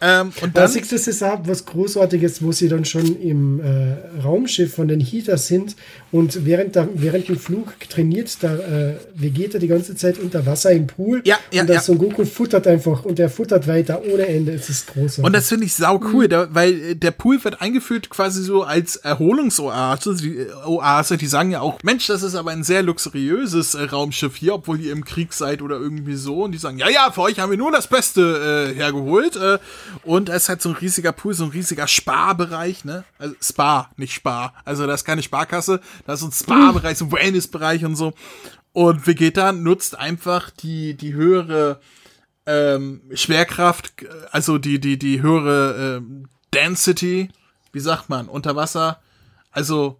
Ähm, 0.00 0.32
und 0.42 0.56
dann, 0.56 0.68
siehst 0.68 0.90
du, 0.90 0.96
das 0.96 1.06
ist 1.06 1.22
was 1.22 1.64
Großartiges, 1.64 2.42
wo 2.42 2.52
sie 2.52 2.68
dann 2.68 2.84
schon 2.84 3.18
im 3.20 3.60
äh, 3.60 4.20
Raumschiff 4.22 4.74
von 4.74 4.88
den 4.88 5.00
Heaters 5.00 5.46
sind 5.46 5.76
und 6.14 6.44
während, 6.44 6.76
der, 6.76 6.88
während 6.94 7.26
dem 7.26 7.36
Flug 7.36 7.74
trainiert 7.88 8.40
der 8.40 8.52
äh, 8.52 8.94
Vegeta 9.20 9.58
die 9.58 9.66
ganze 9.66 9.96
Zeit 9.96 10.16
unter 10.16 10.46
Wasser 10.46 10.70
im 10.70 10.86
Pool. 10.86 11.20
Ja, 11.24 11.38
ja, 11.50 11.62
und 11.62 11.66
der 11.66 11.74
ja. 11.74 11.82
Son 11.82 11.98
Goku 11.98 12.24
futtert 12.24 12.68
einfach 12.68 13.04
und 13.04 13.18
der 13.18 13.28
futtert 13.28 13.66
weiter 13.66 14.00
ohne 14.00 14.28
Ende. 14.28 14.52
Es 14.52 14.68
ist 14.68 14.86
großartig. 14.86 15.24
Und 15.24 15.32
das 15.32 15.48
finde 15.48 15.66
ich 15.66 15.74
sau 15.74 16.00
cool, 16.12 16.26
mhm. 16.26 16.28
da, 16.28 16.54
weil 16.54 16.72
äh, 16.72 16.94
der 16.94 17.10
Pool 17.10 17.42
wird 17.42 17.60
eingeführt 17.60 18.10
quasi 18.10 18.44
so 18.44 18.62
als 18.62 18.94
Erholungsoase. 18.94 20.14
Die, 20.14 20.36
äh, 20.38 20.52
Oase, 20.64 21.16
die 21.16 21.26
sagen 21.26 21.50
ja 21.50 21.62
auch, 21.62 21.80
Mensch, 21.82 22.06
das 22.06 22.22
ist 22.22 22.36
aber 22.36 22.52
ein 22.52 22.62
sehr 22.62 22.84
luxuriöses 22.84 23.74
äh, 23.74 23.82
Raumschiff 23.82 24.36
hier, 24.36 24.54
obwohl 24.54 24.80
ihr 24.80 24.92
im 24.92 25.04
Krieg 25.04 25.32
seid 25.32 25.62
oder 25.62 25.80
irgendwie 25.80 26.14
so. 26.14 26.44
Und 26.44 26.52
die 26.52 26.58
sagen, 26.58 26.78
ja, 26.78 26.88
ja, 26.88 27.10
für 27.10 27.22
euch 27.22 27.40
haben 27.40 27.50
wir 27.50 27.58
nur 27.58 27.72
das 27.72 27.88
Beste 27.88 28.70
äh, 28.70 28.74
hergeholt. 28.76 29.34
Äh, 29.34 29.58
und 30.04 30.28
es 30.28 30.48
halt 30.48 30.62
so 30.62 30.68
ein 30.68 30.76
riesiger 30.76 31.10
Pool, 31.10 31.34
so 31.34 31.42
ein 31.42 31.50
riesiger 31.50 31.88
Sparbereich, 31.88 32.84
ne? 32.84 33.02
Also 33.18 33.34
Spa, 33.42 33.90
nicht 33.96 34.12
Spar. 34.12 34.54
Also 34.64 34.86
da 34.86 34.94
ist 34.94 35.04
keine 35.04 35.24
Sparkasse, 35.24 35.80
da 36.06 36.14
ist 36.14 36.20
so 36.20 36.26
ein 36.26 36.32
Spa-Bereich, 36.32 36.98
so 36.98 37.06
ein 37.06 37.12
Wellness-Bereich 37.12 37.84
und 37.84 37.96
so. 37.96 38.12
Und 38.72 39.06
Vegeta 39.06 39.52
nutzt 39.52 39.98
einfach 39.98 40.50
die, 40.50 40.94
die 40.94 41.14
höhere 41.14 41.80
ähm, 42.46 43.00
Schwerkraft, 43.14 43.94
also 44.30 44.58
die, 44.58 44.80
die, 44.80 44.98
die 44.98 45.22
höhere 45.22 45.98
ähm, 45.98 46.28
Density, 46.52 47.30
wie 47.72 47.80
sagt 47.80 48.08
man, 48.08 48.28
unter 48.28 48.56
Wasser. 48.56 49.00
Also, 49.50 49.98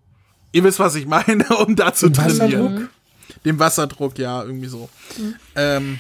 ihr 0.53 0.65
wisst, 0.65 0.79
was 0.79 0.95
ich 0.95 1.07
meine, 1.07 1.45
um 1.65 1.77
da 1.77 1.95
zu 1.95 2.11
trainieren. 2.11 2.65
Wasserdruck? 2.65 2.89
Dem 3.45 3.59
Wasserdruck, 3.59 4.19
ja, 4.19 4.43
irgendwie 4.43 4.69
so. 4.69 4.89
Mhm. 5.17 5.35
Ähm, 5.55 5.99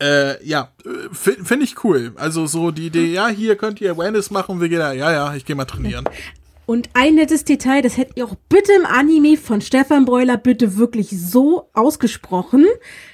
äh, 0.00 0.44
ja, 0.46 0.70
finde 1.12 1.44
find 1.44 1.62
ich 1.62 1.82
cool. 1.84 2.12
Also 2.16 2.46
so 2.46 2.70
die 2.70 2.86
Idee, 2.86 3.12
ja, 3.12 3.28
hier 3.28 3.56
könnt 3.56 3.80
ihr 3.80 3.92
Awareness 3.92 4.30
machen, 4.30 4.60
wir 4.60 4.68
gehen 4.68 4.78
da, 4.78 4.92
ja, 4.92 5.10
ja, 5.10 5.34
ich 5.34 5.44
gehe 5.44 5.56
mal 5.56 5.64
trainieren. 5.64 6.08
Und 6.66 6.88
ein 6.94 7.14
nettes 7.14 7.44
Detail, 7.44 7.80
das 7.80 7.96
hättet 7.96 8.16
ihr 8.16 8.24
auch 8.24 8.34
bitte 8.48 8.72
im 8.72 8.84
Anime 8.84 9.36
von 9.36 9.60
Stefan 9.60 10.04
Breuler 10.04 10.36
bitte 10.36 10.76
wirklich 10.76 11.10
so 11.10 11.70
ausgesprochen. 11.72 12.66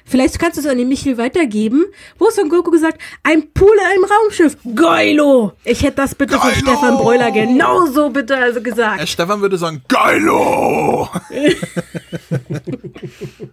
Vielleicht 0.07 0.39
kannst 0.39 0.57
du 0.57 0.63
es 0.63 0.67
an 0.67 0.79
den 0.79 0.89
Michel 0.89 1.19
weitergeben. 1.19 1.85
Wo 2.19 2.29
ist 2.29 2.37
Son 2.37 2.49
Goku 2.49 2.71
gesagt, 2.71 2.99
ein 3.23 3.53
Pool 3.53 3.77
im 3.95 4.05
Raumschiff. 4.05 4.57
Geilo! 4.75 5.53
Ich 5.65 5.83
hätte 5.83 5.97
das 5.97 6.15
bitte 6.15 6.39
Geilo! 6.39 6.45
von 6.45 6.55
Stefan 6.55 6.97
Breuler 6.97 7.31
genauso 7.31 8.09
bitte 8.09 8.39
also 8.39 8.63
gesagt. 8.63 9.01
Herr 9.01 9.07
Stefan 9.07 9.43
würde 9.43 9.59
sagen, 9.59 9.83
Geilo! 9.87 11.11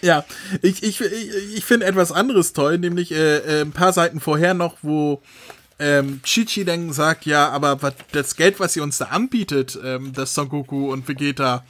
Ja, 0.00 0.24
ich, 0.62 0.82
ich, 0.82 1.00
ich, 1.00 1.56
ich 1.56 1.64
finde 1.64 1.86
etwas 1.86 2.12
anderes 2.12 2.52
toll, 2.52 2.78
nämlich 2.78 3.10
äh, 3.10 3.38
äh, 3.38 3.62
ein 3.62 3.72
paar 3.72 3.92
Seiten 3.92 4.20
vorher 4.20 4.54
noch, 4.54 4.76
wo 4.82 5.22
ähm, 5.78 6.20
Chichi 6.22 6.64
dann 6.64 6.92
sagt, 6.92 7.26
ja, 7.26 7.48
aber 7.50 7.78
das 8.12 8.36
Geld, 8.36 8.58
was 8.60 8.72
sie 8.72 8.80
uns 8.80 8.98
da 8.98 9.06
anbietet, 9.06 9.78
ähm, 9.82 10.12
dass 10.12 10.34
Son 10.34 10.48
Goku 10.48 10.92
und 10.92 11.06
Vegeta 11.06 11.64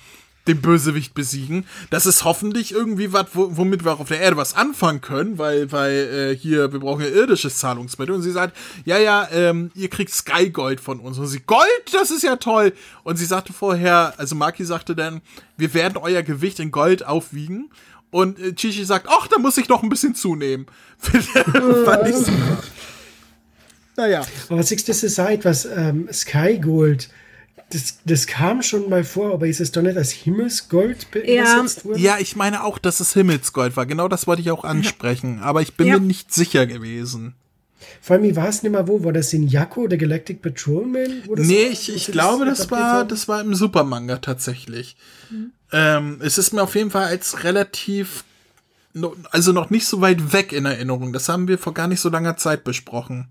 den 0.48 0.62
Bösewicht 0.62 1.14
besiegen, 1.14 1.66
das 1.90 2.06
ist 2.06 2.24
hoffentlich 2.24 2.72
irgendwie 2.72 3.12
was, 3.12 3.26
womit 3.34 3.84
wir 3.84 3.92
auch 3.92 4.00
auf 4.00 4.08
der 4.08 4.20
Erde 4.20 4.38
was 4.38 4.56
anfangen 4.56 5.02
können, 5.02 5.38
weil, 5.38 5.70
weil 5.70 5.92
äh, 6.32 6.36
hier, 6.36 6.72
wir 6.72 6.80
brauchen 6.80 7.02
ja 7.02 7.08
irdisches 7.08 7.58
Zahlungsmittel. 7.58 8.14
Und 8.14 8.22
sie 8.22 8.32
sagt, 8.32 8.56
ja, 8.84 8.98
ja, 8.98 9.28
ähm, 9.30 9.70
ihr 9.74 9.90
kriegt 9.90 10.12
Sky 10.12 10.48
Gold 10.50 10.80
von 10.80 11.00
uns. 11.00 11.18
Und 11.18 11.26
sie, 11.26 11.40
Gold, 11.40 11.68
das 11.92 12.10
ist 12.10 12.22
ja 12.22 12.36
toll. 12.36 12.72
Und 13.04 13.16
sie 13.16 13.26
sagte 13.26 13.52
vorher, 13.52 14.14
also 14.16 14.34
Maki 14.34 14.64
sagte 14.64 14.96
dann, 14.96 15.20
wir 15.58 15.74
werden 15.74 15.98
euer 15.98 16.22
Gewicht 16.22 16.60
in 16.60 16.70
Gold 16.70 17.04
aufwiegen. 17.04 17.70
Und 18.10 18.40
äh, 18.40 18.54
Chichi 18.54 18.84
sagt, 18.84 19.06
ach, 19.10 19.28
da 19.28 19.38
muss 19.38 19.58
ich 19.58 19.68
noch 19.68 19.82
ein 19.82 19.90
bisschen 19.90 20.14
zunehmen. 20.14 20.66
Fand 20.98 22.08
ich 22.08 22.16
super. 22.16 22.62
Naja. 23.98 24.24
Aber 24.48 24.62
du, 24.62 24.76
das 24.76 25.02
ist 25.02 25.18
etwas, 25.18 25.64
ähm, 25.66 26.08
Sky 26.12 26.58
Gold, 26.58 27.10
das, 27.70 27.98
das 28.04 28.28
kam 28.28 28.62
schon 28.62 28.88
mal 28.88 29.02
vor, 29.02 29.34
aber 29.34 29.48
ist 29.48 29.60
es 29.60 29.72
doch 29.72 29.82
nicht 29.82 29.96
als 29.96 30.12
Himmelsgold 30.12 31.08
ja. 31.26 31.56
worden? 31.84 32.00
Ja, 32.00 32.16
ich 32.18 32.36
meine 32.36 32.64
auch, 32.64 32.78
dass 32.78 33.00
es 33.00 33.12
Himmelsgold 33.12 33.76
war. 33.76 33.86
Genau 33.86 34.06
das 34.06 34.26
wollte 34.28 34.40
ich 34.40 34.52
auch 34.52 34.64
ansprechen. 34.64 35.40
Aber 35.40 35.62
ich 35.62 35.74
bin 35.74 35.88
ja. 35.88 35.98
mir 35.98 36.06
nicht 36.06 36.32
sicher 36.32 36.66
gewesen. 36.66 37.34
Vor 38.00 38.16
allem, 38.16 38.24
ich 38.24 38.36
weiß 38.36 38.62
nicht 38.62 38.72
mehr 38.72 38.86
wo, 38.86 39.02
war 39.02 39.12
das 39.12 39.32
in 39.32 39.48
Yakko, 39.48 39.88
der 39.88 39.98
Galactic 39.98 40.42
Patrolman? 40.42 41.24
Nee, 41.34 41.66
ich, 41.66 41.94
ich 41.94 42.06
glaube, 42.06 42.44
das 42.44 42.70
war, 42.70 43.04
das 43.04 43.26
war 43.26 43.40
im 43.40 43.54
Supermanga 43.54 44.18
tatsächlich. 44.18 44.96
Mhm. 45.30 45.52
Ähm, 45.72 46.20
es 46.22 46.38
ist 46.38 46.52
mir 46.52 46.62
auf 46.62 46.76
jeden 46.76 46.92
Fall 46.92 47.04
als 47.04 47.42
relativ, 47.42 48.24
also 49.30 49.52
noch 49.52 49.70
nicht 49.70 49.86
so 49.86 50.00
weit 50.00 50.32
weg 50.32 50.52
in 50.52 50.66
Erinnerung. 50.66 51.12
Das 51.12 51.28
haben 51.28 51.48
wir 51.48 51.58
vor 51.58 51.74
gar 51.74 51.88
nicht 51.88 52.00
so 52.00 52.08
langer 52.08 52.36
Zeit 52.36 52.62
besprochen. 52.62 53.28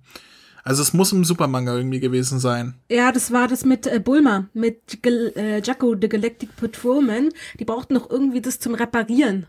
Also 0.67 0.81
es 0.81 0.91
muss 0.91 1.13
im 1.13 1.23
Supermanga 1.23 1.73
irgendwie 1.73 2.01
gewesen 2.01 2.39
sein. 2.39 2.73
Ja, 2.89 3.13
das 3.13 3.31
war 3.31 3.47
das 3.47 3.63
mit 3.63 3.87
äh, 3.87 4.01
Bulma, 4.01 4.49
mit 4.53 5.01
Gal 5.01 5.31
äh, 5.37 5.61
Jacko, 5.61 5.95
the 5.95 6.09
Galactic 6.09 6.53
Patrolman. 6.57 7.29
Die 7.57 7.63
brauchten 7.63 7.93
noch 7.93 8.09
irgendwie 8.09 8.41
das 8.41 8.59
zum 8.59 8.75
Reparieren. 8.75 9.47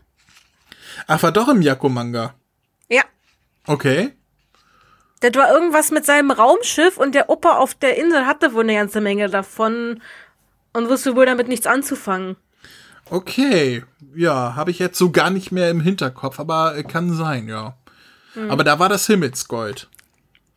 Ach, 1.07 1.21
war 1.21 1.33
doch 1.33 1.49
im 1.49 1.61
Jakko-Manga. 1.61 2.35
Ja. 2.87 3.01
Okay. 3.67 4.13
Das 5.19 5.33
war 5.35 5.51
irgendwas 5.51 5.91
mit 5.91 6.05
seinem 6.05 6.31
Raumschiff 6.31 6.95
und 6.95 7.13
der 7.13 7.29
Opa 7.29 7.57
auf 7.57 7.73
der 7.73 7.97
Insel 7.97 8.25
hatte 8.25 8.53
wohl 8.53 8.63
eine 8.63 8.75
ganze 8.75 9.01
Menge 9.01 9.29
davon 9.29 10.01
und 10.71 10.87
wusste 10.87 11.17
wohl 11.17 11.25
damit 11.25 11.49
nichts 11.49 11.67
anzufangen. 11.67 12.37
Okay, 13.09 13.83
ja, 14.15 14.55
habe 14.55 14.71
ich 14.71 14.79
jetzt 14.79 14.97
so 14.97 15.11
gar 15.11 15.31
nicht 15.31 15.51
mehr 15.51 15.69
im 15.69 15.81
Hinterkopf, 15.81 16.39
aber 16.39 16.77
äh, 16.77 16.83
kann 16.83 17.13
sein, 17.13 17.49
ja. 17.49 17.75
Mhm. 18.35 18.51
Aber 18.51 18.63
da 18.63 18.79
war 18.79 18.87
das 18.87 19.05
Himmelsgold. 19.05 19.89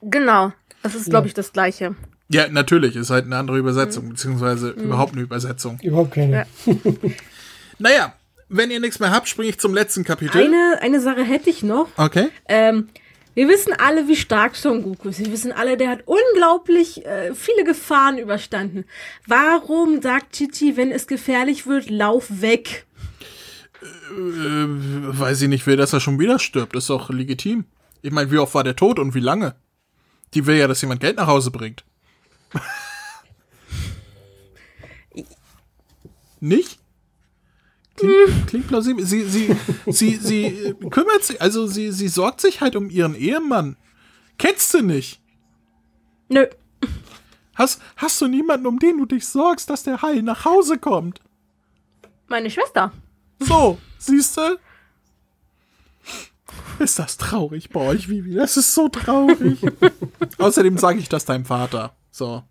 Genau, 0.02 0.52
das 0.82 0.94
ist, 0.94 1.10
glaube 1.10 1.28
ich, 1.28 1.34
das 1.34 1.52
gleiche. 1.52 1.94
Ja, 2.28 2.48
natürlich, 2.48 2.96
ist 2.96 3.10
halt 3.10 3.26
eine 3.26 3.36
andere 3.36 3.58
Übersetzung, 3.58 4.06
mhm. 4.06 4.10
beziehungsweise 4.10 4.74
mhm. 4.76 4.84
überhaupt 4.84 5.12
eine 5.12 5.22
Übersetzung. 5.22 5.78
Überhaupt 5.82 6.12
keine. 6.12 6.46
Ja. 6.66 6.74
naja, 7.78 8.14
wenn 8.48 8.70
ihr 8.70 8.80
nichts 8.80 9.00
mehr 9.00 9.10
habt, 9.10 9.28
springe 9.28 9.50
ich 9.50 9.58
zum 9.58 9.74
letzten 9.74 10.04
Kapitel. 10.04 10.42
Eine, 10.42 10.78
eine 10.80 11.00
Sache 11.00 11.22
hätte 11.24 11.50
ich 11.50 11.62
noch. 11.62 11.88
Okay. 11.96 12.28
Ähm, 12.48 12.88
wir 13.34 13.48
wissen 13.48 13.72
alle, 13.72 14.08
wie 14.08 14.16
stark 14.16 14.56
Son 14.56 14.82
Goku 14.82 15.08
ist. 15.08 15.18
Wir 15.18 15.32
wissen 15.32 15.52
alle, 15.52 15.76
der 15.76 15.88
hat 15.88 16.00
unglaublich 16.04 17.04
äh, 17.06 17.34
viele 17.34 17.64
Gefahren 17.64 18.18
überstanden. 18.18 18.84
Warum 19.26 20.02
sagt 20.02 20.34
Chichi, 20.34 20.76
wenn 20.76 20.90
es 20.90 21.06
gefährlich 21.06 21.66
wird, 21.66 21.88
lauf 21.88 22.42
weg? 22.42 22.86
Äh, 23.82 23.86
weiß 24.16 25.42
ich 25.42 25.48
nicht, 25.48 25.66
will, 25.66 25.76
dass 25.76 25.92
er 25.92 26.00
schon 26.00 26.18
wieder 26.18 26.38
stirbt. 26.38 26.76
Ist 26.76 26.90
doch 26.90 27.08
legitim. 27.10 27.64
Ich 28.02 28.10
meine, 28.10 28.30
wie 28.30 28.38
oft 28.38 28.54
war 28.54 28.64
der 28.64 28.76
tot 28.76 28.98
und 28.98 29.14
wie 29.14 29.20
lange? 29.20 29.54
Die 30.34 30.46
will 30.46 30.56
ja, 30.56 30.66
dass 30.66 30.80
jemand 30.80 31.00
Geld 31.00 31.16
nach 31.16 31.26
Hause 31.26 31.50
bringt. 31.50 31.84
nicht? 36.40 36.78
Klingt, 37.96 38.46
klingt 38.46 38.68
plausibel. 38.68 39.04
Sie, 39.04 39.24
sie, 39.24 39.56
sie, 39.86 40.16
sie 40.16 40.74
kümmert 40.90 41.24
sich, 41.24 41.40
also 41.40 41.66
sie, 41.66 41.92
sie 41.92 42.08
sorgt 42.08 42.40
sich 42.40 42.60
halt 42.60 42.74
um 42.76 42.90
ihren 42.90 43.14
Ehemann. 43.14 43.76
Kennst 44.38 44.72
du 44.74 44.82
nicht? 44.82 45.20
Nö. 46.28 46.46
Hast, 47.54 47.82
hast 47.96 48.20
du 48.20 48.28
niemanden, 48.28 48.66
um 48.66 48.78
den 48.78 48.96
du 48.98 49.04
dich 49.04 49.26
sorgst, 49.26 49.68
dass 49.68 49.82
der 49.82 50.00
Hai 50.00 50.20
nach 50.22 50.44
Hause 50.44 50.78
kommt? 50.78 51.20
Meine 52.28 52.50
Schwester. 52.50 52.92
So, 53.38 53.78
siehst 53.98 54.36
du? 54.38 54.58
Ist 56.78 56.98
das 56.98 57.16
traurig 57.16 57.70
bei 57.70 57.80
euch, 57.80 58.08
Vivi? 58.08 58.34
Das 58.34 58.56
ist 58.56 58.74
so 58.74 58.88
traurig. 58.88 59.58
Außerdem 60.38 60.78
sage 60.78 60.98
ich 60.98 61.08
das 61.08 61.24
deinem 61.24 61.44
Vater. 61.44 61.94
So. 62.10 62.42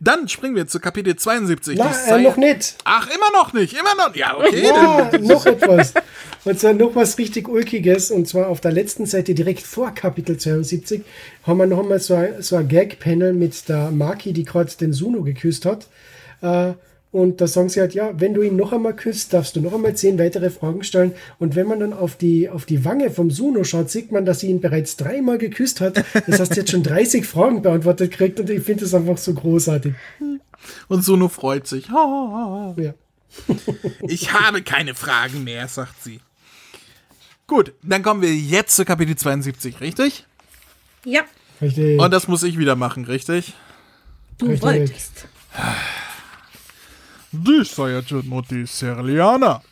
Dann 0.00 0.28
springen 0.28 0.56
wir 0.56 0.66
zu 0.66 0.80
Kapitel 0.80 1.16
72. 1.16 1.78
Na, 1.78 2.16
äh, 2.16 2.22
noch 2.22 2.36
nicht. 2.36 2.76
Ach, 2.84 3.08
immer 3.08 3.30
noch 3.32 3.52
nicht, 3.52 3.74
immer 3.74 3.94
noch. 3.96 4.14
Ja, 4.14 4.36
okay. 4.36 4.64
Ja, 4.64 5.10
noch 5.18 5.44
etwas. 5.46 5.92
Und 6.44 6.60
zwar 6.60 6.72
noch 6.72 6.94
was 6.94 7.18
richtig 7.18 7.48
Ulkiges. 7.48 8.10
Und 8.10 8.28
zwar 8.28 8.48
auf 8.48 8.60
der 8.60 8.72
letzten 8.72 9.06
Seite 9.06 9.34
direkt 9.34 9.62
vor 9.62 9.92
Kapitel 9.94 10.38
72 10.38 11.02
haben 11.42 11.58
wir 11.58 11.66
noch 11.66 11.80
einmal 11.80 12.00
so 12.00 12.14
ein, 12.14 12.40
so 12.42 12.56
ein 12.56 12.68
Gag-Panel 12.68 13.32
mit 13.32 13.68
der 13.68 13.90
Maki, 13.90 14.32
die 14.32 14.44
gerade 14.44 14.72
den 14.80 14.92
Suno 14.92 15.22
geküsst 15.22 15.66
hat. 15.66 15.88
Äh, 16.42 16.74
und 17.12 17.40
da 17.40 17.46
sagen 17.46 17.68
sie 17.68 17.80
halt, 17.80 17.94
ja, 17.94 18.10
wenn 18.20 18.34
du 18.34 18.42
ihn 18.42 18.56
noch 18.56 18.72
einmal 18.72 18.94
küsst, 18.94 19.32
darfst 19.32 19.56
du 19.56 19.60
noch 19.60 19.72
einmal 19.72 19.94
zehn 19.96 20.18
weitere 20.18 20.50
Fragen 20.50 20.82
stellen. 20.82 21.12
Und 21.38 21.54
wenn 21.56 21.66
man 21.66 21.80
dann 21.80 21.92
auf 21.92 22.16
die, 22.16 22.50
auf 22.50 22.66
die 22.66 22.84
Wange 22.84 23.10
vom 23.10 23.30
Suno 23.30 23.64
schaut, 23.64 23.90
sieht 23.90 24.12
man, 24.12 24.26
dass 24.26 24.40
sie 24.40 24.48
ihn 24.48 24.60
bereits 24.60 24.96
dreimal 24.96 25.38
geküsst 25.38 25.80
hat. 25.80 26.04
Das 26.26 26.40
heißt, 26.40 26.54
sie 26.54 26.60
hat 26.60 26.68
schon 26.68 26.82
30 26.82 27.24
Fragen 27.24 27.62
beantwortet 27.62 28.10
gekriegt 28.10 28.40
und 28.40 28.50
ich 28.50 28.62
finde 28.62 28.84
das 28.84 28.92
einfach 28.92 29.16
so 29.18 29.32
großartig. 29.32 29.94
und 30.88 31.04
Sono 31.04 31.28
freut 31.28 31.66
sich. 31.66 31.88
Ja. 31.88 32.94
Ich 34.08 34.32
habe 34.32 34.62
keine 34.62 34.94
Fragen 34.94 35.44
mehr, 35.44 35.68
sagt 35.68 36.02
sie. 36.02 36.20
Gut, 37.46 37.72
dann 37.82 38.02
kommen 38.02 38.22
wir 38.22 38.34
jetzt 38.34 38.76
zu 38.76 38.84
Kapitel 38.84 39.16
72, 39.16 39.80
richtig? 39.80 40.26
Ja. 41.04 41.22
Richtig. 41.62 41.98
Und 42.00 42.10
das 42.12 42.28
muss 42.28 42.42
ich 42.42 42.58
wieder 42.58 42.76
machen, 42.76 43.04
richtig? 43.04 43.54
Du 44.38 44.46
Richtig. 44.46 44.62
wolltest. 44.62 45.26
Die 47.32 47.64
Saiyajin 47.64 48.30
und 48.30 48.50
die 48.50 48.66
Serlianer. 48.66 49.62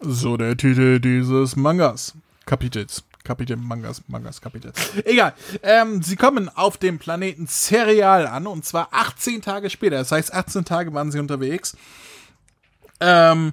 So 0.00 0.36
der 0.36 0.56
Titel 0.56 1.00
dieses 1.00 1.56
Mangas. 1.56 2.14
Kapitels. 2.44 3.02
Kapitel, 3.24 3.56
Mangas, 3.56 4.02
Mangas, 4.06 4.40
Kapitel. 4.40 4.72
Egal. 5.04 5.34
Ähm, 5.62 6.02
sie 6.02 6.16
kommen 6.16 6.48
auf 6.48 6.76
dem 6.76 6.98
Planeten 6.98 7.46
Serial 7.48 8.26
an 8.26 8.46
und 8.46 8.64
zwar 8.64 8.88
18 8.92 9.42
Tage 9.42 9.68
später. 9.68 9.96
Das 9.96 10.12
heißt, 10.12 10.32
18 10.32 10.64
Tage 10.64 10.94
waren 10.94 11.10
sie 11.10 11.18
unterwegs. 11.18 11.76
Ähm, 13.00 13.52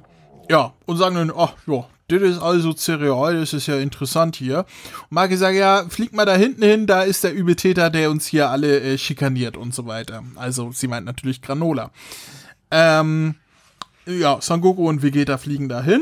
ja, 0.49 0.73
und 0.85 0.97
sagen 0.97 1.15
dann, 1.15 1.33
ach 1.35 1.53
ja, 1.65 1.85
das 2.07 2.21
ist 2.21 2.39
also 2.39 2.73
Cereal, 2.73 3.39
das 3.39 3.53
ist 3.53 3.67
ja 3.67 3.77
interessant 3.77 4.35
hier. 4.35 4.59
Und 5.09 5.11
Maki 5.11 5.37
sagt, 5.37 5.55
ja, 5.55 5.85
flieg 5.89 6.13
mal 6.13 6.25
da 6.25 6.35
hinten 6.35 6.63
hin, 6.63 6.85
da 6.85 7.01
ist 7.01 7.23
der 7.23 7.33
Übeltäter, 7.33 7.89
der 7.89 8.11
uns 8.11 8.27
hier 8.27 8.49
alle 8.49 8.79
äh, 8.81 8.97
schikaniert 8.97 9.57
und 9.57 9.73
so 9.73 9.87
weiter. 9.87 10.23
Also, 10.35 10.71
sie 10.71 10.87
meint 10.87 11.05
natürlich 11.05 11.41
Granola. 11.41 11.91
Ähm, 12.75 13.35
ja, 14.07 14.41
Son 14.41 14.61
Goku 14.61 14.89
und 14.89 15.03
Vegeta 15.03 15.37
fliegen 15.37 15.69
dahin, 15.69 16.01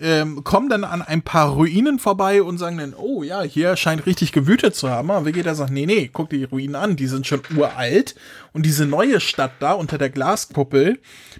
ähm, 0.00 0.42
kommen 0.44 0.70
dann 0.70 0.82
an 0.82 1.02
ein 1.02 1.20
paar 1.20 1.50
Ruinen 1.50 1.98
vorbei 1.98 2.42
und 2.42 2.56
sagen 2.56 2.78
dann, 2.78 2.94
oh 2.94 3.22
ja, 3.22 3.42
hier 3.42 3.76
scheint 3.76 4.06
richtig 4.06 4.32
gewütet 4.32 4.74
zu 4.74 4.88
haben. 4.88 5.10
Aber 5.10 5.26
Vegeta 5.26 5.54
sagt, 5.54 5.70
nee, 5.70 5.84
nee, 5.84 6.08
guck 6.10 6.30
dir 6.30 6.38
die 6.38 6.44
Ruinen 6.44 6.74
an, 6.74 6.96
die 6.96 7.06
sind 7.06 7.26
schon 7.26 7.42
uralt. 7.54 8.14
Und 8.54 8.64
diese 8.64 8.86
neue 8.86 9.20
Stadt 9.20 9.52
da 9.60 9.72
unter 9.72 9.98
der 9.98 10.08
Glaskuppel, 10.08 10.98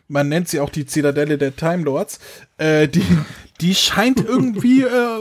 man 0.08 0.28
nennt 0.28 0.48
sie 0.48 0.61
auch 0.61 0.68
die 0.68 0.84
Zitadelle 0.84 1.38
der 1.38 1.56
Time 1.56 1.84
Lords, 1.84 2.20
äh, 2.58 2.86
die, 2.86 3.02
die 3.62 3.74
scheint 3.74 4.20
irgendwie 4.24 4.82
äh, 4.82 5.20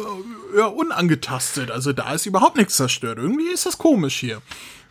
ja, 0.57 0.65
unangetastet. 0.65 1.71
Also 1.71 1.93
da 1.93 2.13
ist 2.13 2.25
überhaupt 2.25 2.57
nichts 2.57 2.75
zerstört. 2.75 3.19
Irgendwie 3.19 3.47
ist 3.53 3.65
das 3.65 3.77
komisch 3.77 4.19
hier. 4.19 4.41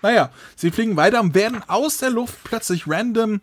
Naja, 0.01 0.31
sie 0.57 0.71
fliegen 0.71 0.97
weiter 0.97 1.21
und 1.21 1.35
werden 1.35 1.63
aus 1.67 1.99
der 1.99 2.11
Luft 2.11 2.45
plötzlich 2.45 2.87
random 2.87 3.41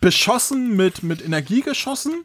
beschossen 0.00 0.76
mit, 0.76 1.02
mit 1.02 1.24
Energiegeschossen. 1.24 2.24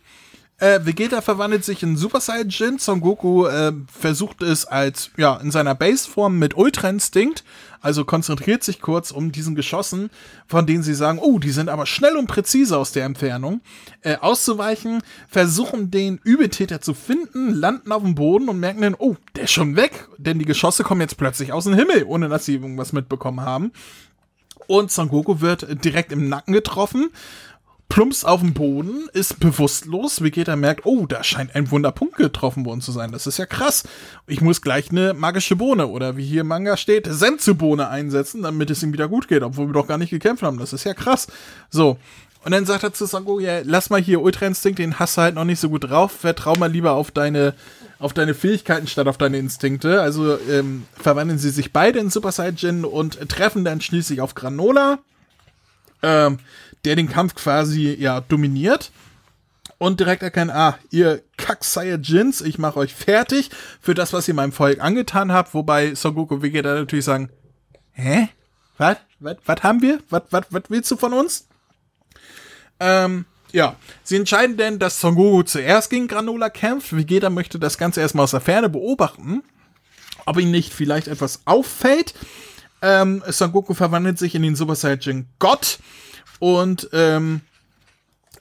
Äh, 0.64 0.86
Vegeta 0.86 1.22
verwandelt 1.22 1.66
sich 1.66 1.82
in 1.84 1.98
Super 1.98 2.22
Saiyajin. 2.22 2.78
Son 2.78 3.02
Goku 3.02 3.48
äh, 3.48 3.74
versucht 3.92 4.42
es 4.44 4.66
als, 4.66 5.10
ja, 5.18 5.36
in 5.38 5.52
seiner 5.52 5.76
Baseform 5.76 6.38
mit 6.38 6.56
Ultra 6.56 6.90
Instinct, 6.90 7.44
also 7.82 8.06
konzentriert 8.06 8.64
sich 8.64 8.80
kurz 8.80 9.12
um 9.12 9.32
diesen 9.32 9.56
Geschossen, 9.56 10.10
von 10.48 10.66
denen 10.66 10.84
sie 10.84 10.94
sagen, 10.94 11.20
oh, 11.20 11.40
die 11.40 11.50
sind 11.50 11.70
aber 11.70 11.86
schnell 11.86 12.16
und 12.16 12.28
präzise 12.28 12.78
aus 12.78 12.92
der 12.94 13.04
Entfernung, 13.06 13.62
äh, 14.04 14.18
auszuweichen, 14.18 15.02
versuchen 15.28 15.92
den 15.92 16.20
Übeltäter 16.24 16.80
zu 16.80 16.94
finden, 16.94 17.54
landen 17.54 17.92
auf 17.92 18.04
dem 18.04 18.16
Boden 18.16 18.48
und 18.48 18.60
merken 18.60 18.84
dann, 18.84 18.96
oh, 18.98 19.18
der 19.36 19.46
ist 19.46 19.52
schon 19.52 19.76
weg, 19.76 20.08
denn 20.18 20.40
die 20.40 20.46
Geschosse 20.46 20.84
kommen 20.84 21.02
jetzt 21.02 21.18
plötzlich 21.18 21.52
aus 21.52 21.66
dem 21.66 21.74
Himmel, 21.74 22.06
ohne 22.08 22.30
dass 22.30 22.46
sie 22.46 22.54
irgendwas 22.54 22.94
mitbekommen 22.94 23.42
haben. 23.42 23.74
Und 24.68 24.92
Son 24.92 25.10
Goku 25.10 25.42
wird 25.42 25.84
direkt 25.84 26.14
im 26.14 26.30
Nacken 26.30 26.54
getroffen, 26.54 27.10
plumpst 27.90 28.26
auf 28.26 28.42
den 28.42 28.54
Boden, 28.54 29.08
ist 29.14 29.40
bewusstlos. 29.40 30.24
Vegeta 30.24 30.56
merkt, 30.56 30.86
oh, 30.86 31.06
da 31.06 31.24
scheint 31.24 31.56
ein 31.56 31.70
Wunderpunkt 31.70 32.16
getroffen 32.16 32.66
worden 32.66 32.82
zu 32.82 32.92
sein. 32.92 33.12
Das 33.12 33.28
ist 33.28 33.38
ja 33.38 33.46
krass. 33.46 33.84
Ich 34.26 34.42
muss 34.42 34.62
gleich 34.62 34.90
eine 34.90 35.14
magische 35.14 35.56
Bohne 35.56 35.88
oder 35.88 36.18
wie 36.18 36.26
hier 36.26 36.42
im 36.42 36.48
Manga 36.48 36.76
steht, 36.76 37.08
Senzu-Bohne 37.08 37.90
einsetzen, 37.90 38.42
damit 38.42 38.72
es 38.72 38.82
ihm 38.82 38.94
wieder 38.94 39.08
gut 39.08 39.28
geht, 39.28 39.44
obwohl 39.44 39.68
wir 39.68 39.74
doch 39.74 39.88
gar 39.88 39.98
nicht 40.00 40.10
gekämpft 40.10 40.44
haben. 40.44 40.58
Das 40.58 40.74
ist 40.74 40.86
ja 40.86 40.94
krass. 40.94 41.28
So. 41.70 41.98
Und 42.44 42.52
dann 42.52 42.66
sagt 42.66 42.84
er 42.84 42.94
zu 42.94 43.06
Son 43.06 43.26
Goku, 43.26 43.40
ja, 43.40 43.60
lass 43.64 43.90
mal 43.90 44.02
hier 44.02 44.22
Ultra 44.22 44.48
Instinkt, 44.48 44.80
den 44.80 45.00
hast 45.00 45.18
du 45.18 45.22
halt 45.22 45.36
noch 45.36 45.46
nicht 45.46 45.60
so 45.60 45.70
gut 45.70 45.90
drauf. 45.90 46.12
Vertrau 46.12 46.56
mal 46.56 46.72
lieber 46.72 46.94
auf 46.94 47.12
deine, 47.12 47.54
auf 48.00 48.14
deine 48.14 48.34
Fähigkeiten 48.34 48.88
statt 48.88 49.08
auf 49.08 49.18
deine 49.18 49.38
Instinkte. 49.38 50.02
Also 50.02 50.38
ähm, 50.50 50.86
verwandeln 51.00 51.40
sie 51.40 51.52
sich 51.52 51.72
beide 51.72 52.00
in 52.00 52.10
Super 52.10 52.32
Saiyajin 52.32 52.84
und 52.86 53.30
treffen 53.30 53.64
dann 53.64 53.80
schließlich 53.80 54.20
auf 54.20 54.36
Granola 54.36 55.00
ähm, 56.04 56.40
der 56.86 56.96
den 56.96 57.10
Kampf 57.10 57.36
quasi 57.36 57.96
ja 58.00 58.22
dominiert 58.22 58.92
und 59.78 60.00
direkt 60.00 60.24
erkennen, 60.24 60.50
ah, 60.50 60.78
ihr 60.92 61.24
kack 61.38 61.64
Saiyajins, 61.64 62.42
ich 62.42 62.58
mache 62.58 62.80
euch 62.80 62.94
fertig 62.94 63.50
für 63.82 63.94
das, 63.94 64.14
was 64.14 64.28
ihr 64.28 64.34
meinem 64.34 64.52
Volk 64.52 64.80
angetan 64.82 65.32
habt, 65.32 65.54
wobei 65.54 65.96
Son 65.96 66.16
Goku 66.16 66.36
und 66.36 66.42
Vegeta 66.42 66.74
natürlich 66.74 67.06
sagen, 67.06 67.30
hä? 67.92 68.30
Was? 68.78 68.98
Was, 69.20 69.64
haben 69.64 69.82
wir? 69.82 70.00
Was 70.10 70.24
willst 70.70 70.90
du 70.90 70.98
von 70.98 71.14
uns? 71.14 71.48
Ähm, 72.80 73.26
ja, 73.52 73.76
sie 74.04 74.16
entscheiden 74.16 74.58
denn, 74.58 74.80
dass 74.80 75.00
Son 75.00 75.16
Goku 75.16 75.44
zuerst 75.44 75.90
gegen 75.90 76.08
Granola 76.08 76.50
kämpft. 76.50 76.96
Vegeta 76.96 77.30
möchte 77.30 77.60
das 77.60 77.78
Ganze 77.78 78.02
erstmal 78.02 78.24
aus 78.24 78.32
der 78.32 78.42
Ferne 78.42 78.70
beobachten, 78.70 79.44
ob 80.26 80.40
ihm 80.40 80.52
nicht 80.52 80.74
vielleicht 80.74 81.08
etwas 81.08 81.42
auffällt. 81.46 82.14
Ähm, 82.82 83.22
Son 83.28 83.52
Goku 83.52 83.74
verwandelt 83.74 84.18
sich 84.18 84.34
in 84.34 84.42
den 84.42 84.56
Super 84.56 84.76
Saiyajin 84.76 85.28
Gott 85.40 85.80
und 86.44 86.90
ähm, 86.92 87.40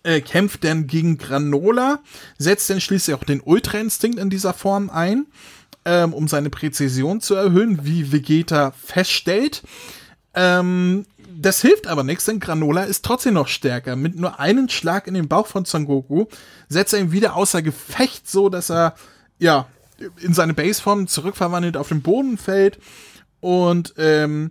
äh, 0.03 0.20
kämpft 0.20 0.64
dann 0.64 0.88
gegen 0.88 1.18
Granola, 1.18 2.00
setzt 2.36 2.68
dann 2.68 2.80
schließlich 2.80 3.14
auch 3.14 3.22
den 3.22 3.40
Ultra 3.40 3.78
Instinkt 3.78 4.18
in 4.18 4.28
dieser 4.28 4.55
Form 4.55 4.90
ein, 4.90 5.26
ähm, 5.84 6.12
um 6.12 6.26
seine 6.26 6.50
Präzision 6.50 7.20
zu 7.20 7.36
erhöhen, 7.36 7.84
wie 7.84 8.11
Vegeta 8.11 8.72
feststellt. 8.72 9.62
Ähm, 10.34 11.07
das 11.32 11.62
hilft 11.62 11.86
aber 11.86 12.03
nichts, 12.03 12.24
denn 12.24 12.40
Granola 12.40 12.82
ist 12.82 13.05
trotzdem 13.05 13.34
noch 13.34 13.46
stärker. 13.46 13.94
Mit 13.94 14.16
nur 14.16 14.40
einem 14.40 14.68
Schlag 14.68 15.07
in 15.07 15.14
den 15.14 15.28
Bauch 15.28 15.46
von 15.46 15.64
Son 15.64 15.86
Goku 15.86 16.26
setzt 16.68 16.94
er 16.94 16.98
ihn 16.98 17.12
wieder 17.12 17.36
außer 17.36 17.62
Gefecht, 17.62 18.28
so 18.28 18.48
dass 18.48 18.68
er 18.68 18.96
ja 19.38 19.68
in 20.20 20.34
seine 20.34 20.55
Baseform 20.55 21.07
zurückverwandelt 21.07 21.76
auf 21.76 21.90
den 21.90 22.03
Boden 22.03 22.36
fällt 22.36 22.80
und 23.38 23.94
ähm, 23.96 24.50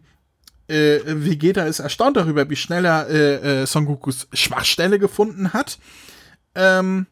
äh, 0.71 1.01
Vegeta 1.05 1.63
ist 1.63 1.79
erstaunt 1.79 2.17
darüber, 2.17 2.49
wie 2.49 2.55
schnell 2.55 2.85
er 2.85 3.09
äh, 3.09 3.61
äh, 3.61 3.65
Son 3.67 3.85
Gokus 3.85 4.27
Schwachstelle 4.33 4.99
gefunden 4.99 5.53
hat. 5.53 5.77
Ähm, 6.55 7.07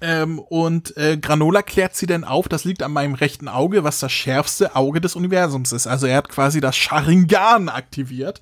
ähm, 0.00 0.38
und 0.38 0.96
äh, 0.96 1.16
Granola 1.16 1.62
klärt 1.62 1.96
sie 1.96 2.06
dann 2.06 2.24
auf, 2.24 2.48
das 2.48 2.64
liegt 2.64 2.82
an 2.82 2.92
meinem 2.92 3.14
rechten 3.14 3.48
Auge, 3.48 3.84
was 3.84 4.00
das 4.00 4.12
schärfste 4.12 4.76
Auge 4.76 5.00
des 5.00 5.16
Universums 5.16 5.72
ist. 5.72 5.86
Also 5.86 6.06
er 6.06 6.16
hat 6.16 6.28
quasi 6.28 6.60
das 6.60 6.76
Sharingan 6.76 7.68
aktiviert. 7.68 8.40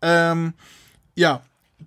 Ähm, 0.00 0.54
ja, 1.14 1.42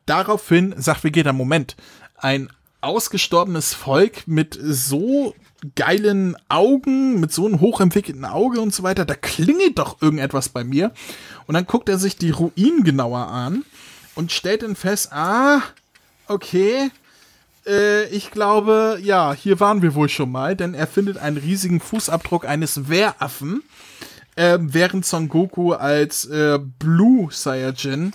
daraufhin 0.05 0.75
sagt 0.77 1.03
Vegeta, 1.03 1.33
Moment, 1.33 1.75
ein 2.17 2.49
ausgestorbenes 2.81 3.73
Volk 3.73 4.27
mit 4.27 4.57
so 4.61 5.33
geilen 5.75 6.35
Augen, 6.49 7.19
mit 7.19 7.31
so 7.31 7.45
einem 7.45 7.59
hochentwickelten 7.59 8.25
Auge 8.25 8.61
und 8.61 8.73
so 8.73 8.83
weiter, 8.83 9.05
da 9.05 9.15
klingelt 9.15 9.79
doch 9.79 10.01
irgendetwas 10.01 10.49
bei 10.49 10.63
mir. 10.63 10.91
Und 11.47 11.55
dann 11.55 11.65
guckt 11.65 11.89
er 11.89 11.97
sich 11.97 12.17
die 12.17 12.31
Ruinen 12.31 12.83
genauer 12.83 13.27
an 13.27 13.63
und 14.15 14.31
stellt 14.31 14.63
dann 14.63 14.75
fest, 14.75 15.11
ah, 15.11 15.61
okay, 16.27 16.91
äh, 17.65 18.05
ich 18.09 18.31
glaube, 18.31 18.99
ja, 19.01 19.33
hier 19.33 19.59
waren 19.59 19.81
wir 19.81 19.95
wohl 19.95 20.09
schon 20.09 20.31
mal, 20.31 20.55
denn 20.55 20.73
er 20.73 20.87
findet 20.87 21.17
einen 21.17 21.37
riesigen 21.37 21.79
Fußabdruck 21.79 22.45
eines 22.45 22.89
Wehraffen, 22.89 23.63
äh, 24.35 24.57
während 24.59 25.05
Son 25.05 25.29
Goku 25.29 25.73
als 25.73 26.25
äh, 26.25 26.59
Blue 26.79 27.29
Saiyajin 27.31 28.13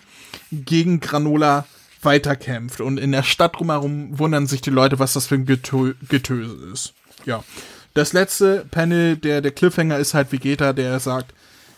gegen 0.50 1.00
Granola 1.00 1.66
weiterkämpft. 2.02 2.80
Und 2.80 2.98
in 2.98 3.12
der 3.12 3.22
Stadt 3.22 3.58
drumherum 3.58 4.18
wundern 4.18 4.46
sich 4.46 4.60
die 4.60 4.70
Leute, 4.70 4.98
was 4.98 5.12
das 5.12 5.26
für 5.26 5.34
ein 5.36 5.46
Getö 5.46 5.94
Getöse 6.08 6.72
ist. 6.72 6.94
Ja. 7.28 7.44
Das 7.92 8.14
letzte 8.14 8.64
Panel, 8.70 9.18
der, 9.18 9.42
der 9.42 9.50
Cliffhanger 9.52 9.98
ist 9.98 10.14
halt 10.14 10.32
Vegeta, 10.32 10.72
der 10.72 10.98
sagt, 10.98 11.34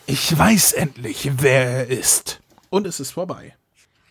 ich 0.06 0.38
weiß 0.38 0.74
endlich, 0.74 1.28
wer 1.38 1.62
er 1.62 1.86
ist. 1.88 2.40
Und 2.68 2.86
es 2.86 3.00
ist 3.00 3.10
vorbei. 3.10 3.56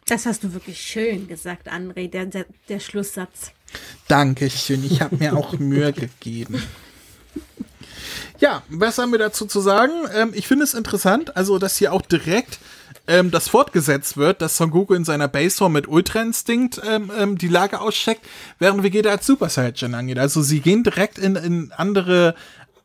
Das 0.06 0.26
hast 0.26 0.44
du 0.44 0.54
wirklich 0.54 0.82
schön 0.82 1.30
gesagt, 1.30 1.72
André, 1.72 2.10
der, 2.10 2.26
der, 2.26 2.46
der 2.68 2.82
Schlusssatz. 2.82 3.52
Dankeschön, 4.10 4.84
ich 4.84 5.02
habe 5.02 5.16
mir 5.16 5.38
auch 5.38 5.54
Mühe 5.54 5.94
gegeben. 6.20 6.62
Ja, 8.40 8.64
was 8.68 8.98
haben 8.98 9.12
wir 9.12 9.20
dazu 9.20 9.46
zu 9.46 9.62
sagen? 9.62 9.94
Ähm, 10.14 10.32
ich 10.34 10.46
finde 10.46 10.66
es 10.66 10.74
interessant, 10.74 11.38
also 11.38 11.58
dass 11.58 11.78
hier 11.78 11.94
auch 11.94 12.02
direkt 12.02 12.60
ähm, 13.08 13.32
das 13.32 13.48
fortgesetzt 13.48 14.18
wird, 14.18 14.42
dass 14.42 14.58
Son 14.58 14.72
Goku 14.72 14.94
in 14.94 15.06
seiner 15.06 15.28
Baseform 15.28 15.74
mit 15.74 15.88
Ultra 15.88 16.22
Instinct 16.22 16.82
ähm, 16.88 17.12
ähm, 17.18 17.38
die 17.38 17.48
Lage 17.48 17.82
auscheckt, 17.82 18.26
während 18.60 18.84
Vegeta 18.84 19.10
als 19.10 19.26
Super 19.26 19.50
Saiyan 19.50 19.94
angeht. 19.94 20.20
Also 20.20 20.42
sie 20.42 20.60
gehen 20.60 20.84
direkt 20.84 21.18
in, 21.18 21.36
in 21.36 21.72
andere 21.72 22.36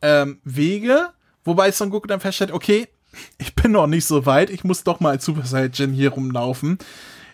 ähm, 0.01 0.39
Wege, 0.43 1.09
wobei 1.43 1.71
Son 1.71 1.89
Goku 1.89 2.07
dann 2.07 2.19
feststellt, 2.19 2.51
okay, 2.51 2.87
ich 3.37 3.55
bin 3.55 3.71
noch 3.71 3.87
nicht 3.87 4.05
so 4.05 4.25
weit, 4.25 4.49
ich 4.49 4.63
muss 4.63 4.83
doch 4.83 4.99
mal 4.99 5.11
als 5.11 5.25
Super 5.25 5.45
Saiyan 5.45 5.93
hier 5.93 6.11
rumlaufen. 6.11 6.77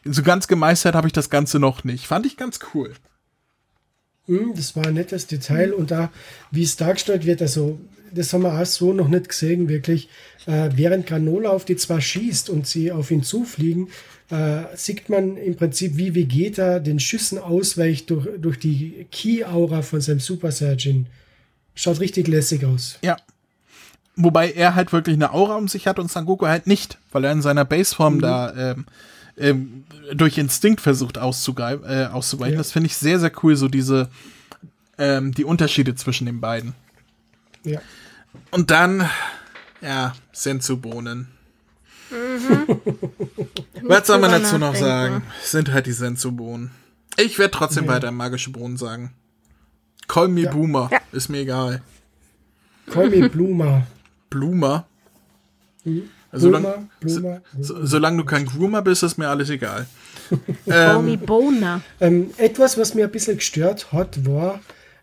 So 0.03 0.23
ganz 0.23 0.47
gemeistert 0.47 0.95
habe 0.95 1.07
ich 1.07 1.13
das 1.13 1.29
Ganze 1.29 1.59
noch 1.59 1.83
nicht. 1.83 2.07
Fand 2.07 2.25
ich 2.25 2.35
ganz 2.35 2.59
cool. 2.73 2.93
Hm, 4.25 4.53
das 4.55 4.75
war 4.75 4.85
ein 4.87 4.95
nettes 4.95 5.27
Detail 5.27 5.73
und 5.73 5.91
da, 5.91 6.11
wie 6.51 6.63
es 6.63 6.75
dargestellt 6.75 7.25
wird, 7.25 7.41
also 7.41 7.79
das 8.13 8.33
haben 8.33 8.43
wir 8.43 8.59
auch 8.59 8.65
so 8.65 8.93
noch 8.93 9.07
nicht 9.07 9.29
gesehen, 9.29 9.69
wirklich. 9.69 10.09
Äh, 10.45 10.69
während 10.75 11.05
Granola 11.05 11.49
auf 11.49 11.65
die 11.65 11.75
zwei 11.75 12.01
schießt 12.01 12.49
und 12.49 12.65
sie 12.67 12.91
auf 12.91 13.11
ihn 13.11 13.23
zufliegen, 13.23 13.89
äh, 14.29 14.63
sieht 14.75 15.09
man 15.09 15.37
im 15.37 15.55
Prinzip, 15.55 15.97
wie 15.97 16.15
Vegeta 16.15 16.79
den 16.79 16.99
Schüssen 16.99 17.37
ausweicht 17.37 18.09
durch, 18.09 18.27
durch 18.39 18.59
die 18.59 19.05
Ki-Aura 19.11 19.81
von 19.81 20.01
seinem 20.01 20.19
Super 20.19 20.51
Saiyan. 20.51 21.07
Schaut 21.75 21.99
richtig 21.99 22.27
lässig 22.27 22.65
aus. 22.65 22.97
Ja. 23.03 23.17
Wobei 24.15 24.51
er 24.51 24.75
halt 24.75 24.91
wirklich 24.93 25.15
eine 25.15 25.33
Aura 25.33 25.55
um 25.55 25.67
sich 25.67 25.87
hat 25.87 25.99
und 25.99 26.11
Sangoku 26.11 26.45
halt 26.45 26.67
nicht, 26.67 26.97
weil 27.11 27.23
er 27.23 27.31
in 27.31 27.41
seiner 27.41 27.65
Baseform 27.65 28.15
mhm. 28.15 28.21
da 28.21 28.71
ähm, 28.71 28.85
ähm, 29.37 29.83
durch 30.13 30.37
Instinkt 30.37 30.81
versucht 30.81 31.17
auszugreifen, 31.17 31.85
äh, 31.85 32.05
auszuweichen. 32.05 32.53
Ja. 32.53 32.59
Das 32.59 32.71
finde 32.71 32.87
ich 32.87 32.95
sehr, 32.95 33.19
sehr 33.19 33.31
cool, 33.43 33.55
so 33.55 33.67
diese, 33.67 34.09
ähm, 34.97 35.33
die 35.33 35.45
Unterschiede 35.45 35.95
zwischen 35.95 36.25
den 36.25 36.41
beiden. 36.41 36.73
Ja. 37.63 37.81
Und 38.51 38.71
dann, 38.71 39.09
ja, 39.81 40.13
Senzu-Bohnen. 40.31 41.27
Mhm. 42.09 42.81
Was 43.83 44.07
soll 44.07 44.19
man 44.19 44.31
dazu 44.31 44.57
noch 44.57 44.75
sagen? 44.75 45.23
Sind 45.43 45.71
halt 45.71 45.85
die 45.85 45.93
Senzu-Bohnen. 45.93 46.71
Ich 47.17 47.39
werde 47.39 47.51
trotzdem 47.51 47.85
ja. 47.85 47.91
weiter 47.91 48.11
magische 48.11 48.51
Bohnen 48.51 48.77
sagen. 48.77 49.13
Call 50.07 50.27
me 50.27 50.41
ja. 50.41 50.51
Boomer. 50.51 50.89
Ja. 50.91 50.99
Ist 51.11 51.29
mir 51.29 51.39
egal. 51.39 51.81
Call 52.91 53.09
me 53.09 53.29
Bloomer. 53.29 53.87
Bloomer? 54.29 54.87
Mhm. 55.83 56.09
Also 56.31 56.47
solange, 56.47 56.87
Bloomer, 57.01 57.41
so, 57.59 57.85
solange 57.85 58.17
du 58.17 58.23
kein 58.23 58.45
Groomer 58.45 58.81
bist, 58.81 59.03
ist 59.03 59.17
mir 59.17 59.27
alles 59.27 59.49
egal. 59.49 59.85
Call 60.65 61.03
me 61.03 61.17
Boner. 61.17 61.81
Ähm, 61.99 62.31
etwas, 62.37 62.77
was 62.77 62.93
mir 62.93 63.05
ein 63.05 63.11
bisschen 63.11 63.35
gestört 63.37 63.91
hat, 63.91 64.25
war, 64.25 64.61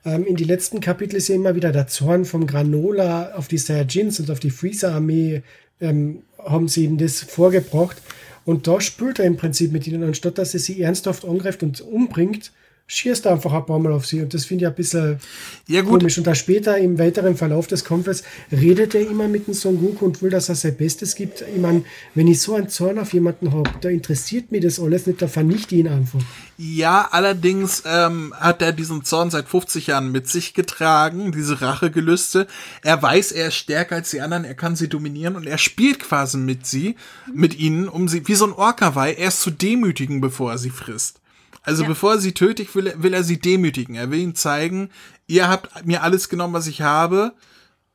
ähm, 0.08 0.24
in 0.24 0.36
die 0.36 0.44
letzten 0.44 0.80
Kapitel 0.80 1.16
ist 1.16 1.28
ja 1.28 1.34
immer 1.34 1.54
wieder 1.54 1.72
der 1.72 1.86
Zorn 1.86 2.24
vom 2.24 2.46
Granola 2.46 3.34
auf 3.34 3.48
die 3.48 3.58
Saiyajins 3.58 4.20
und 4.20 4.30
auf 4.30 4.40
die 4.40 4.50
Freezer-Armee, 4.50 5.42
ähm, 5.80 6.22
haben 6.38 6.68
sie 6.68 6.84
ihm 6.84 6.98
das 6.98 7.20
vorgebracht. 7.20 8.00
Und 8.44 8.66
da 8.66 8.80
spült 8.80 9.18
er 9.18 9.26
im 9.26 9.36
Prinzip 9.36 9.72
mit 9.72 9.86
ihnen, 9.86 10.02
anstatt 10.02 10.38
dass 10.38 10.54
er 10.54 10.60
sie 10.60 10.80
ernsthaft 10.80 11.24
angreift 11.24 11.62
und 11.62 11.82
umbringt, 11.82 12.52
schießt 12.88 13.26
er 13.26 13.32
einfach 13.32 13.52
ein 13.52 13.66
paar 13.66 13.78
Mal 13.78 13.92
auf 13.92 14.06
sie. 14.06 14.22
Und 14.22 14.32
das 14.32 14.46
finde 14.46 14.64
ich 14.64 14.68
ein 14.68 14.74
bisschen 14.74 15.20
ja, 15.66 15.82
gut. 15.82 16.00
komisch. 16.00 16.18
Und 16.18 16.26
da 16.26 16.34
später 16.34 16.76
im 16.78 16.98
weiteren 16.98 17.36
Verlauf 17.36 17.66
des 17.66 17.84
Kampfes 17.84 18.24
redet 18.50 18.94
er 18.94 19.02
immer 19.02 19.28
mit 19.28 19.46
dem 19.46 19.54
Son 19.54 19.78
Goku 19.78 20.06
und 20.06 20.22
will, 20.22 20.30
dass 20.30 20.48
er 20.48 20.54
sein 20.54 20.74
Bestes 20.74 21.14
gibt. 21.14 21.44
Ich 21.54 21.60
meine, 21.60 21.84
wenn 22.14 22.26
ich 22.26 22.40
so 22.40 22.54
einen 22.54 22.70
Zorn 22.70 22.98
auf 22.98 23.12
jemanden 23.12 23.52
habe, 23.52 23.70
da 23.82 23.90
interessiert 23.90 24.50
mich 24.50 24.62
das 24.62 24.80
alles 24.80 25.06
nicht, 25.06 25.20
da 25.20 25.28
vernichte 25.28 25.74
ich 25.74 25.82
ihn 25.82 25.88
einfach. 25.88 26.20
Ja, 26.56 27.06
allerdings 27.10 27.82
ähm, 27.86 28.34
hat 28.36 28.62
er 28.62 28.72
diesen 28.72 29.04
Zorn 29.04 29.30
seit 29.30 29.48
50 29.48 29.88
Jahren 29.88 30.10
mit 30.10 30.28
sich 30.28 30.54
getragen, 30.54 31.30
diese 31.30 31.60
Rachegelüste. 31.60 32.46
Er 32.82 33.00
weiß, 33.00 33.32
er 33.32 33.48
ist 33.48 33.56
stärker 33.56 33.96
als 33.96 34.10
die 34.10 34.22
anderen, 34.22 34.44
er 34.44 34.54
kann 34.54 34.76
sie 34.76 34.88
dominieren 34.88 35.36
und 35.36 35.46
er 35.46 35.58
spielt 35.58 36.00
quasi 36.00 36.38
mit 36.38 36.66
sie, 36.66 36.96
mit 37.32 37.58
ihnen, 37.58 37.86
um 37.86 38.08
sie, 38.08 38.26
wie 38.26 38.34
so 38.34 38.46
ein 38.46 38.52
Orca-Wei, 38.52 39.12
erst 39.12 39.42
zu 39.42 39.50
demütigen, 39.50 40.22
bevor 40.22 40.52
er 40.52 40.58
sie 40.58 40.70
frisst. 40.70 41.20
Also 41.68 41.82
ja. 41.82 41.88
bevor 41.90 42.12
er 42.12 42.18
sie 42.18 42.32
tötet, 42.32 42.74
will, 42.74 42.94
will 42.96 43.12
er 43.12 43.22
sie 43.22 43.38
demütigen. 43.38 43.94
Er 43.94 44.10
will 44.10 44.20
ihnen 44.20 44.34
zeigen, 44.34 44.88
ihr 45.26 45.48
habt 45.48 45.84
mir 45.84 46.02
alles 46.02 46.30
genommen, 46.30 46.54
was 46.54 46.66
ich 46.66 46.80
habe, 46.80 47.34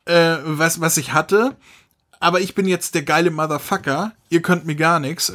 äh, 0.06 0.36
was, 0.46 0.80
was 0.80 0.98
ich 0.98 1.12
hatte. 1.12 1.56
Aber 2.20 2.40
ich 2.40 2.54
bin 2.54 2.68
jetzt 2.68 2.94
der 2.94 3.02
geile 3.02 3.32
Motherfucker. 3.32 4.14
Ihr 4.30 4.44
könnt 4.44 4.68
mir 4.68 4.76
gar 4.76 5.00
nichts. 5.00 5.34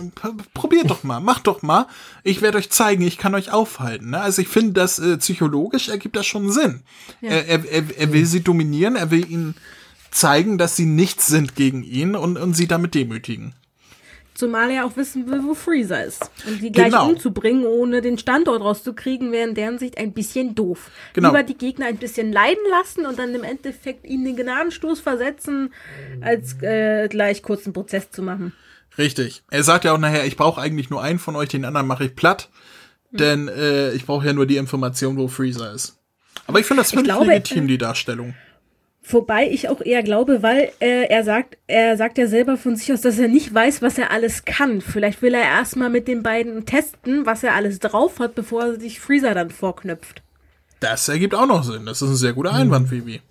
Probiert 0.55 0.89
doch 0.89 1.03
mal, 1.03 1.19
macht 1.19 1.49
doch 1.49 1.63
mal. 1.63 1.89
Ich 2.23 2.41
werde 2.41 2.59
euch 2.59 2.71
zeigen, 2.71 3.03
ich 3.03 3.19
kann 3.19 3.35
euch 3.35 3.51
aufhalten. 3.51 4.11
Ne? 4.11 4.21
Also 4.21 4.41
ich 4.41 4.49
finde, 4.49 4.75
das 4.75 5.01
äh, 5.01 5.17
psychologisch 5.17 5.89
ergibt 5.89 6.15
das 6.15 6.27
schon 6.27 6.53
Sinn. 6.53 6.85
Ja. 7.21 7.31
Er, 7.31 7.49
er, 7.49 7.65
er, 7.69 7.99
er 7.99 8.13
will 8.13 8.25
sie 8.25 8.45
dominieren, 8.45 8.95
er 8.95 9.11
will 9.11 9.29
ihnen 9.29 9.57
zeigen, 10.13 10.59
dass 10.59 10.77
sie 10.77 10.87
nichts 10.87 11.27
sind 11.27 11.57
gegen 11.57 11.83
ihn 11.83 12.15
und, 12.15 12.37
und 12.37 12.55
sie 12.55 12.69
damit 12.69 12.95
demütigen. 12.95 13.55
Zumal 14.39 14.71
er 14.71 14.87
auch 14.87 14.97
wissen 14.97 15.29
will, 15.29 15.43
wo 15.43 15.53
Freezer 15.53 16.05
ist. 16.05 16.31
Und 16.47 16.63
die 16.63 16.71
gleich 16.71 16.93
genau. 16.93 17.09
umzubringen, 17.09 17.67
ohne 17.67 18.01
den 18.01 18.19
Standort 18.19 18.63
rauszukriegen, 18.63 19.33
wäre 19.33 19.49
in 19.49 19.57
deren 19.57 19.81
Sicht 19.81 19.99
ein 19.99 20.13
bisschen 20.13 20.55
doof. 20.55 20.93
Genau. 21.13 21.31
Lieber 21.31 21.43
die 21.43 21.59
Gegner 21.59 21.87
ein 21.87 21.97
bisschen 21.97 22.31
leiden 22.31 22.63
lassen 22.71 23.05
und 23.05 23.19
dann 23.19 23.35
im 23.35 23.43
Endeffekt 23.43 24.07
ihnen 24.07 24.25
den 24.25 24.37
Gnadenstoß 24.37 25.01
versetzen, 25.01 25.75
als 26.21 26.63
äh, 26.63 27.09
gleich 27.09 27.43
kurzen 27.43 27.73
Prozess 27.73 28.13
zu 28.13 28.23
machen. 28.23 28.53
Richtig. 28.97 29.43
Er 29.51 29.65
sagt 29.65 29.85
ja 29.85 29.93
auch 29.93 29.99
nachher, 29.99 30.25
ich 30.25 30.37
brauche 30.37 30.61
eigentlich 30.61 30.89
nur 30.89 31.03
einen 31.03 31.19
von 31.19 31.35
euch, 31.35 31.49
den 31.49 31.65
anderen 31.65 31.89
mache 31.89 32.05
ich 32.05 32.15
platt. 32.15 32.49
Hm. 33.11 33.19
Denn 33.19 33.49
äh, 33.49 33.91
ich 33.91 34.07
brauche 34.07 34.25
ja 34.25 34.33
nur 34.35 34.47
die 34.47 34.57
Information, 34.57 35.17
wo 35.17 35.27
Freezer 35.27 35.73
ist. 35.73 35.99
Aber 36.47 36.61
ich 36.61 36.67
finde 36.67 36.85
das 36.85 36.93
völlig 36.93 37.13
legitim, 37.13 37.65
äh, 37.65 37.67
die 37.67 37.79
Darstellung. 37.79 38.37
Wobei 39.11 39.49
ich 39.49 39.71
auch 39.71 39.81
eher 39.81 40.03
glaube, 40.03 40.43
weil 40.43 40.71
äh, 40.81 41.07
er 41.09 41.25
sagt, 41.25 41.57
er 41.67 41.97
sagt 41.97 42.19
ja 42.19 42.27
selber 42.27 42.59
von 42.59 42.77
sich 42.77 42.93
aus, 42.93 43.01
dass 43.01 43.19
er 43.19 43.29
nicht 43.29 43.53
weiß, 43.55 43.81
was 43.81 43.97
er 43.97 44.11
alles 44.11 44.45
kann. 44.45 44.83
Vielleicht 44.83 45.23
will 45.23 45.33
er 45.33 45.43
erstmal 45.43 45.89
mit 45.89 46.09
den 46.09 46.23
beiden 46.23 46.67
testen, 46.67 47.25
was 47.25 47.43
er 47.43 47.55
alles 47.55 47.79
drauf 47.79 48.19
hat, 48.19 48.35
bevor 48.35 48.65
er 48.65 48.81
sich 48.81 49.01
Freezer 49.01 49.33
dann 49.35 49.51
vorknüpft. 49.51 50.23
Das 50.81 51.09
ergibt 51.09 51.35
auch 51.35 51.47
noch 51.47 51.65
Sinn. 51.65 51.87
Das 51.87 52.03
ist 52.03 52.11
ein 52.11 52.17
sehr 52.17 52.35
guter 52.35 52.53
Einwand, 52.53 52.91
Vivi. 52.91 53.23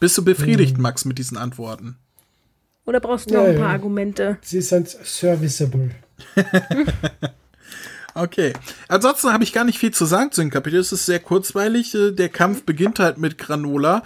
Bist 0.00 0.16
du 0.16 0.24
befriedigt, 0.24 0.78
Max, 0.78 1.04
mit 1.04 1.18
diesen 1.18 1.36
Antworten? 1.36 1.96
Oder 2.86 3.00
brauchst 3.00 3.30
du 3.30 3.34
noch 3.34 3.42
ja, 3.42 3.50
ein 3.50 3.56
paar 3.56 3.68
ja. 3.68 3.72
Argumente? 3.72 4.38
Sie 4.40 4.62
sind 4.62 4.88
serviceable. 4.88 5.90
Okay. 8.16 8.54
Ansonsten 8.88 9.32
habe 9.32 9.44
ich 9.44 9.52
gar 9.52 9.64
nicht 9.64 9.78
viel 9.78 9.92
zu 9.92 10.06
sagen 10.06 10.32
zu 10.32 10.40
dem 10.40 10.50
Kapitel. 10.50 10.80
Es 10.80 10.90
ist 10.90 11.06
sehr 11.06 11.20
kurzweilig. 11.20 11.94
Äh, 11.94 12.12
der 12.12 12.30
Kampf 12.30 12.64
beginnt 12.64 12.98
halt 12.98 13.18
mit 13.18 13.36
Granola. 13.38 14.02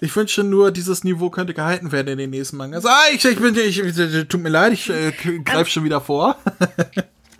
Ich 0.00 0.14
wünsche 0.14 0.44
nur, 0.44 0.70
dieses 0.70 1.02
Niveau 1.02 1.30
könnte 1.30 1.54
gehalten 1.54 1.90
werden 1.90 2.08
in 2.08 2.18
den 2.18 2.30
nächsten 2.30 2.56
Mangas. 2.56 2.84
Ah, 2.86 3.04
ich, 3.12 3.24
ich 3.24 3.38
bin, 3.38 3.56
ich, 3.56 3.80
ich 3.80 4.28
tut 4.28 4.40
mir 4.40 4.50
leid, 4.50 4.72
ich 4.72 4.90
äh, 4.90 5.12
greife 5.44 5.70
schon 5.70 5.84
wieder 5.84 6.00
vor. 6.00 6.36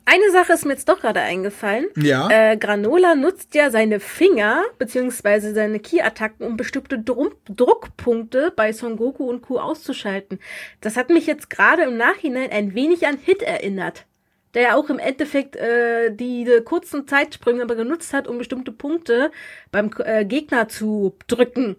Eine 0.07 0.31
Sache 0.33 0.53
ist 0.53 0.67
mir 0.67 0.73
jetzt 0.73 0.89
doch 0.89 1.01
gerade 1.01 1.21
eingefallen. 1.21 1.87
Ja. 1.97 2.29
Äh, 2.29 2.57
Granola 2.59 3.15
nutzt 3.15 3.55
ja 3.55 3.71
seine 3.71 4.01
Finger 4.01 4.63
beziehungsweise 4.79 5.55
seine 5.55 5.81
Ki-Attacken, 5.81 6.47
um 6.47 6.57
bestimmte 6.57 6.99
Drum 6.99 7.31
Druckpunkte 7.49 8.53
bei 8.55 8.73
Son 8.73 8.97
Goku 8.97 9.29
und 9.29 9.43
Ku 9.43 9.59
auszuschalten. 9.59 10.41
Das 10.83 10.97
hat 10.97 11.09
mich 11.09 11.27
jetzt 11.27 11.49
gerade 11.49 11.85
im 11.85 11.97
Nachhinein 11.97 12.51
ein 12.51 12.75
wenig 12.75 13.07
an 13.07 13.17
Hit 13.17 13.43
erinnert 13.43 14.07
der 14.55 14.63
ja 14.63 14.77
auch 14.77 14.89
im 14.89 14.99
Endeffekt 14.99 15.57
äh, 15.57 16.15
diese 16.15 16.63
kurzen 16.63 17.07
Zeitsprünge 17.07 17.63
aber 17.63 17.75
genutzt 17.75 18.13
hat, 18.13 18.29
um 18.29 18.39
bestimmte 18.39 18.73
Punkte 18.73 19.31
beim 19.71 19.91
äh, 19.99 20.25
Gegner 20.25 20.69
zu 20.69 21.17
drücken. 21.27 21.77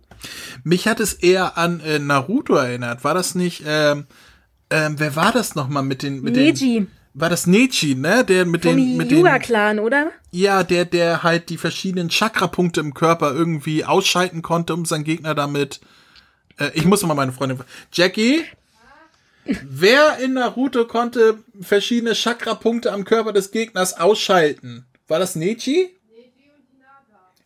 Mich 0.64 0.88
hat 0.88 1.00
es 1.00 1.14
eher 1.14 1.58
an 1.58 1.80
äh, 1.80 2.00
Naruto 2.00 2.56
erinnert. 2.56 3.04
War 3.04 3.14
das 3.14 3.36
nicht, 3.36 3.64
ähm, 3.66 4.06
ähm, 4.70 4.96
wer 4.98 5.16
war 5.16 5.32
das 5.32 5.56
nochmal 5.56 5.84
mit 5.84 6.04
den, 6.04 6.22
mit 6.22 6.36
Neji. 6.36 6.54
den 6.54 6.92
war 7.16 7.30
das 7.30 7.48
Neji, 7.48 7.96
ne? 7.96 8.26
Der 8.26 8.46
mit 8.46 8.64
Vom 8.64 8.76
den 8.76 8.98
mit 8.98 9.10
Yuga 9.10 9.40
Clan, 9.40 9.80
oder? 9.80 10.12
Ja, 10.32 10.64
der 10.64 10.84
der 10.84 11.24
halt 11.24 11.50
die 11.50 11.58
verschiedenen 11.58 12.10
Chakra-Punkte 12.10 12.82
im 12.82 12.94
Körper 12.94 13.34
irgendwie 13.34 13.86
ausschalten 13.86 14.42
konnte, 14.42 14.74
um 14.74 14.86
seinen 14.86 15.06
Gegner 15.06 15.34
damit. 15.34 15.80
Äh, 16.60 16.72
ich 16.74 16.86
muss 16.86 17.04
mal 17.04 17.14
meine 17.14 17.32
Freundin. 17.32 17.60
Jackie, 17.94 18.44
Wer 19.46 20.18
in 20.20 20.34
Naruto 20.34 20.86
konnte 20.86 21.40
verschiedene 21.62 22.14
Chakra-Punkte 22.14 22.92
am 22.92 23.06
Körper 23.06 23.32
des 23.32 23.52
Gegners 23.52 24.00
ausschalten? 24.00 24.86
War 25.08 25.20
das 25.20 25.36
Nechi? 25.36 25.96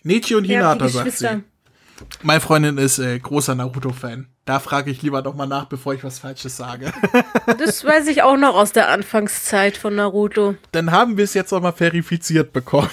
Nechi 0.04 0.36
und 0.36 0.46
Hinata, 0.46 0.86
ja, 0.86 0.90
sagt 0.90 1.12
sie. 1.12 1.44
Meine 2.22 2.40
Freundin 2.40 2.78
ist 2.78 3.00
äh, 3.00 3.20
großer 3.20 3.56
Naruto-Fan. 3.56 4.28
Da 4.46 4.60
frage 4.60 4.90
ich 4.90 5.02
lieber 5.02 5.22
doch 5.22 5.36
mal 5.36 5.46
nach, 5.46 5.66
bevor 5.66 5.94
ich 5.94 6.04
was 6.04 6.20
Falsches 6.20 6.56
sage. 6.56 6.92
das 7.60 7.84
weiß 7.84 8.08
ich 8.08 8.24
auch 8.24 8.38
noch 8.38 8.56
aus 8.56 8.72
der 8.72 8.90
Anfangszeit 8.90 9.78
von 9.78 9.96
Naruto. 9.96 10.56
Dann 10.72 10.92
haben 10.92 11.18
wir 11.18 11.26
es 11.26 11.34
jetzt 11.34 11.54
auch 11.54 11.62
mal 11.62 11.74
verifiziert 11.74 12.54
bekommen. 12.54 12.90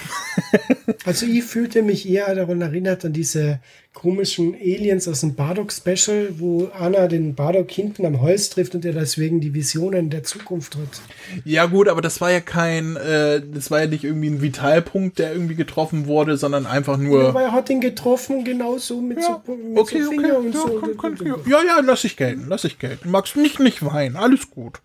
Also 1.03 1.25
ich 1.25 1.43
fühlte 1.43 1.81
mich 1.81 2.07
eher 2.07 2.33
daran 2.33 2.61
erinnert 2.61 3.03
an 3.03 3.11
diese 3.11 3.59
komischen 3.93 4.53
Aliens 4.55 5.07
aus 5.07 5.21
dem 5.21 5.35
Bardock-Special, 5.35 6.39
wo 6.39 6.65
Anna 6.67 7.07
den 7.07 7.35
Bardock 7.35 7.71
hinten 7.71 8.05
am 8.05 8.21
Hals 8.21 8.49
trifft 8.51 8.75
und 8.75 8.85
er 8.85 8.93
deswegen 8.93 9.41
die 9.41 9.53
Visionen 9.53 10.09
der 10.09 10.23
Zukunft 10.23 10.75
hat. 10.75 11.01
Ja 11.43 11.65
gut, 11.65 11.89
aber 11.89 12.01
das 12.01 12.21
war 12.21 12.31
ja 12.31 12.39
kein, 12.39 12.95
äh, 12.95 13.41
das 13.41 13.69
war 13.69 13.81
ja 13.81 13.87
nicht 13.87 14.03
irgendwie 14.05 14.29
ein 14.29 14.41
Vitalpunkt, 14.41 15.19
der 15.19 15.33
irgendwie 15.33 15.55
getroffen 15.55 16.05
wurde, 16.05 16.37
sondern 16.37 16.65
einfach 16.65 16.97
nur. 16.97 17.29
Aber 17.29 17.41
er 17.41 17.51
hat 17.51 17.69
ihn 17.69 17.81
getroffen, 17.81 18.45
genauso 18.45 19.01
mit 19.01 19.17
Ja, 19.17 19.41
so, 19.45 19.55
mit 19.55 19.77
okay, 19.77 20.03
so 20.03 20.11
okay. 20.11 20.31
Und 20.31 20.53
ja, 20.53 20.61
so. 20.61 20.79
kann, 20.79 21.17
kann, 21.17 21.17
ja, 21.47 21.63
ja, 21.63 21.81
lass 21.83 22.03
ich 22.03 22.15
gelten, 22.15 22.45
lass 22.47 22.63
ich 22.63 22.79
gelten. 22.79 23.09
Magst 23.09 23.35
nicht, 23.35 23.59
nicht 23.59 23.83
weinen, 23.83 24.15
alles 24.15 24.49
gut. 24.51 24.79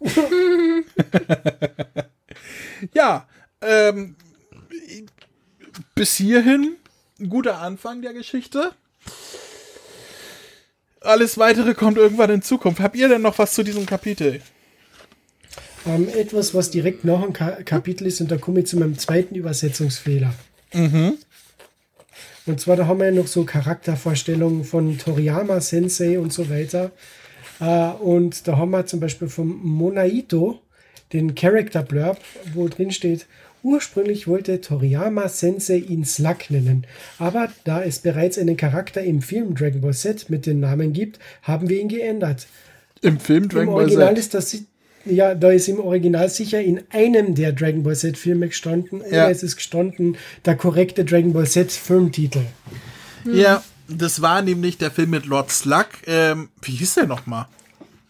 ja, 2.94 3.26
ähm, 3.62 4.14
bis 5.94 6.16
hierhin 6.16 6.76
ein 7.20 7.28
guter 7.28 7.60
Anfang 7.60 8.02
der 8.02 8.12
Geschichte. 8.12 8.72
Alles 11.00 11.38
weitere 11.38 11.74
kommt 11.74 11.96
irgendwann 11.96 12.30
in 12.30 12.42
Zukunft. 12.42 12.80
Habt 12.80 12.96
ihr 12.96 13.08
denn 13.08 13.22
noch 13.22 13.38
was 13.38 13.54
zu 13.54 13.62
diesem 13.62 13.86
Kapitel? 13.86 14.40
Ähm, 15.86 16.08
etwas, 16.08 16.54
was 16.54 16.70
direkt 16.70 17.04
nach 17.04 17.22
dem 17.22 17.32
Ka 17.32 17.62
Kapitel 17.62 18.06
ist, 18.06 18.20
und 18.20 18.30
da 18.30 18.36
komme 18.36 18.60
ich 18.60 18.66
zu 18.66 18.76
meinem 18.78 18.98
zweiten 18.98 19.34
Übersetzungsfehler. 19.34 20.34
Und 22.46 22.60
zwar, 22.60 22.76
da 22.76 22.86
haben 22.86 22.98
wir 22.98 23.06
ja 23.06 23.12
noch 23.12 23.26
so 23.26 23.44
Charaktervorstellungen 23.44 24.64
von 24.64 24.98
Toriyama 24.98 25.60
Sensei 25.60 26.18
und 26.18 26.32
so 26.32 26.50
weiter. 26.50 26.90
Äh, 27.60 27.90
und 27.90 28.48
da 28.48 28.56
haben 28.56 28.70
wir 28.70 28.86
zum 28.86 29.00
Beispiel 29.00 29.28
vom 29.28 29.60
Monaito 29.62 30.60
den 31.12 31.34
Character 31.34 31.82
Blurb, 31.82 32.18
wo 32.54 32.68
drin 32.68 32.90
steht, 32.90 33.26
ursprünglich 33.62 34.26
wollte 34.26 34.60
Toriyama 34.60 35.28
Sensei 35.28 35.76
ihn 35.78 36.04
Slug 36.04 36.50
nennen, 36.50 36.86
aber 37.18 37.48
da 37.64 37.82
es 37.82 37.98
bereits 38.00 38.38
einen 38.38 38.56
Charakter 38.56 39.02
im 39.02 39.22
Film 39.22 39.54
Dragon 39.54 39.80
Ball 39.80 39.94
Z 39.94 40.30
mit 40.30 40.46
dem 40.46 40.60
Namen 40.60 40.92
gibt, 40.92 41.18
haben 41.42 41.68
wir 41.68 41.80
ihn 41.80 41.88
geändert. 41.88 42.46
Im 43.00 43.20
Film 43.20 43.44
Im 43.44 43.48
Dragon 43.48 43.66
Ball 43.74 43.84
Original 43.84 44.08
Z. 44.14 44.18
ist 44.18 44.34
das 44.34 44.58
ja, 45.04 45.34
da 45.34 45.50
ist 45.50 45.68
im 45.68 45.80
Original 45.80 46.28
sicher 46.28 46.60
in 46.60 46.82
einem 46.90 47.34
der 47.34 47.52
Dragon 47.52 47.82
Ball 47.82 47.96
Z 47.96 48.18
Filme 48.18 48.48
gestanden, 48.48 49.00
Ja. 49.00 49.06
oder 49.24 49.30
es 49.30 49.42
ist 49.42 49.56
gestanden 49.56 50.16
der 50.44 50.56
korrekte 50.56 51.04
Dragon 51.04 51.32
Ball 51.32 51.46
Z 51.46 51.70
Filmtitel. 51.72 52.42
Ja, 53.24 53.62
das 53.88 54.20
war 54.20 54.42
nämlich 54.42 54.76
der 54.78 54.90
Film 54.90 55.10
mit 55.10 55.26
Lord 55.26 55.50
Slug. 55.50 55.86
Ähm, 56.06 56.48
wie 56.62 56.72
hieß 56.72 56.94
der 56.94 57.06
nochmal? 57.06 57.46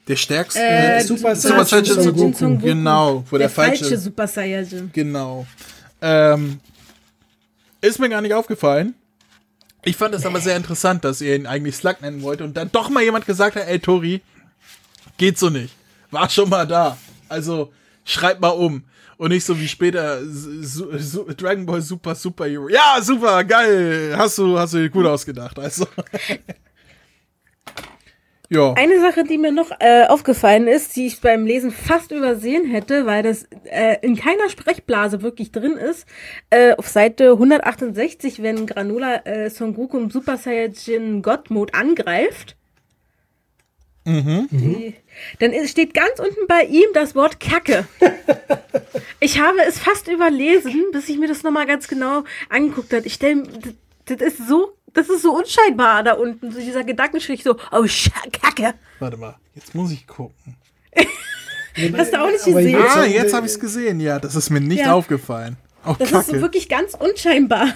Der 0.08 0.16
stärkste. 0.16 0.60
Äh, 0.60 1.02
Super 1.02 1.36
Super 1.36 1.64
Saiyan 1.64 1.84
Son 1.84 2.16
Goku. 2.16 2.30
Goku. 2.30 2.58
Genau, 2.58 3.24
wo 3.30 3.36
der, 3.36 3.46
Der 3.46 3.50
falsche 3.50 3.84
falsche. 3.84 3.98
Super 3.98 4.26
Saiyajin. 4.26 4.90
Genau. 4.92 5.46
Ähm, 6.00 6.60
ist 7.80 7.98
mir 7.98 8.08
gar 8.08 8.22
nicht 8.22 8.32
aufgefallen. 8.32 8.94
Ich 9.84 9.96
fand 9.96 10.14
es 10.14 10.26
aber 10.26 10.40
sehr 10.40 10.56
interessant, 10.56 11.04
dass 11.04 11.20
ihr 11.20 11.36
ihn 11.36 11.46
eigentlich 11.46 11.76
Slug 11.76 12.00
nennen 12.00 12.22
wollt 12.22 12.40
und 12.40 12.56
dann 12.56 12.70
doch 12.72 12.88
mal 12.88 13.02
jemand 13.02 13.26
gesagt 13.26 13.56
hat, 13.56 13.68
ey 13.68 13.78
Tori, 13.78 14.22
geht 15.18 15.38
so 15.38 15.50
nicht. 15.50 15.74
War 16.10 16.28
schon 16.28 16.48
mal 16.48 16.66
da. 16.66 16.96
Also 17.28 17.72
schreib 18.04 18.40
mal 18.40 18.48
um. 18.48 18.84
Und 19.18 19.30
nicht 19.30 19.44
so 19.44 19.58
wie 19.58 19.68
später 19.68 20.20
Su 20.24 20.96
Su 20.98 21.24
Dragon 21.34 21.66
Ball 21.66 21.82
Super 21.82 22.14
Super 22.14 22.46
Hero. 22.46 22.68
Ja, 22.68 22.98
super, 23.02 23.42
geil. 23.44 24.14
Hast 24.16 24.38
du, 24.38 24.58
hast 24.58 24.74
du 24.74 24.78
dir 24.78 24.90
gut 24.90 25.06
ausgedacht. 25.06 25.58
Also. 25.58 25.86
ja. 28.50 28.72
Eine 28.72 29.00
Sache, 29.00 29.24
die 29.24 29.36
mir 29.36 29.52
noch 29.52 29.70
äh, 29.78 30.04
aufgefallen 30.06 30.68
ist, 30.68 30.96
die 30.96 31.06
ich 31.06 31.20
beim 31.20 31.44
Lesen 31.44 31.70
fast 31.70 32.12
übersehen 32.12 32.64
hätte, 32.64 33.04
weil 33.04 33.22
das 33.22 33.46
äh, 33.64 33.96
in 34.00 34.16
keiner 34.16 34.48
Sprechblase 34.48 35.22
wirklich 35.22 35.52
drin 35.52 35.72
ist, 35.72 36.06
äh, 36.50 36.74
auf 36.74 36.88
Seite 36.88 37.32
168, 37.32 38.42
wenn 38.42 38.66
Granola 38.66 39.26
äh, 39.26 39.50
Son 39.50 39.74
Goku 39.74 39.98
im 39.98 40.10
Super 40.10 40.38
Saiyajin 40.38 41.20
God 41.22 41.50
Mode 41.50 41.74
angreift, 41.74 42.56
die, 44.08 44.94
dann 45.38 45.52
steht 45.66 45.92
ganz 45.92 46.18
unten 46.18 46.46
bei 46.46 46.62
ihm 46.64 46.88
das 46.94 47.14
Wort 47.14 47.40
Kacke. 47.40 47.86
ich 49.20 49.38
habe 49.38 49.58
es 49.68 49.78
fast 49.78 50.08
überlesen, 50.08 50.86
bis 50.92 51.10
ich 51.10 51.18
mir 51.18 51.28
das 51.28 51.42
nochmal 51.42 51.66
ganz 51.66 51.88
genau 51.88 52.24
angeguckt 52.48 52.92
habe. 52.94 53.06
Ich 53.06 53.14
stelle, 53.14 53.42
das 54.06 54.20
ist 54.22 54.48
so, 54.48 54.77
das 54.98 55.08
ist 55.08 55.22
so 55.22 55.32
unscheinbar 55.36 56.02
da 56.02 56.14
unten, 56.14 56.50
so 56.52 56.58
dieser 56.58 56.84
Gedankenstrich 56.84 57.42
so, 57.44 57.56
oh, 57.72 57.86
Sch 57.86 58.10
Kacke. 58.32 58.74
Warte 58.98 59.16
mal, 59.16 59.36
jetzt 59.54 59.74
muss 59.74 59.90
ich 59.92 60.06
gucken. 60.06 60.56
Hast 61.96 62.12
du 62.12 62.20
auch 62.20 62.26
nicht 62.30 62.44
gesehen? 62.44 62.72
würd 62.74 62.90
Ah, 62.96 63.04
jetzt 63.04 63.32
habe 63.32 63.46
ich 63.46 63.52
es 63.52 63.60
gesehen. 63.60 64.00
Ja, 64.00 64.18
das 64.18 64.34
ist 64.34 64.50
mir 64.50 64.60
nicht 64.60 64.80
Ja. 64.80 64.94
aufgefallen. 64.94 65.56
Oh, 65.86 65.94
Das 65.98 66.10
Kacke. 66.10 66.20
ist 66.22 66.30
so 66.36 66.40
wirklich 66.40 66.68
ganz 66.68 66.94
unscheinbar. 66.94 67.68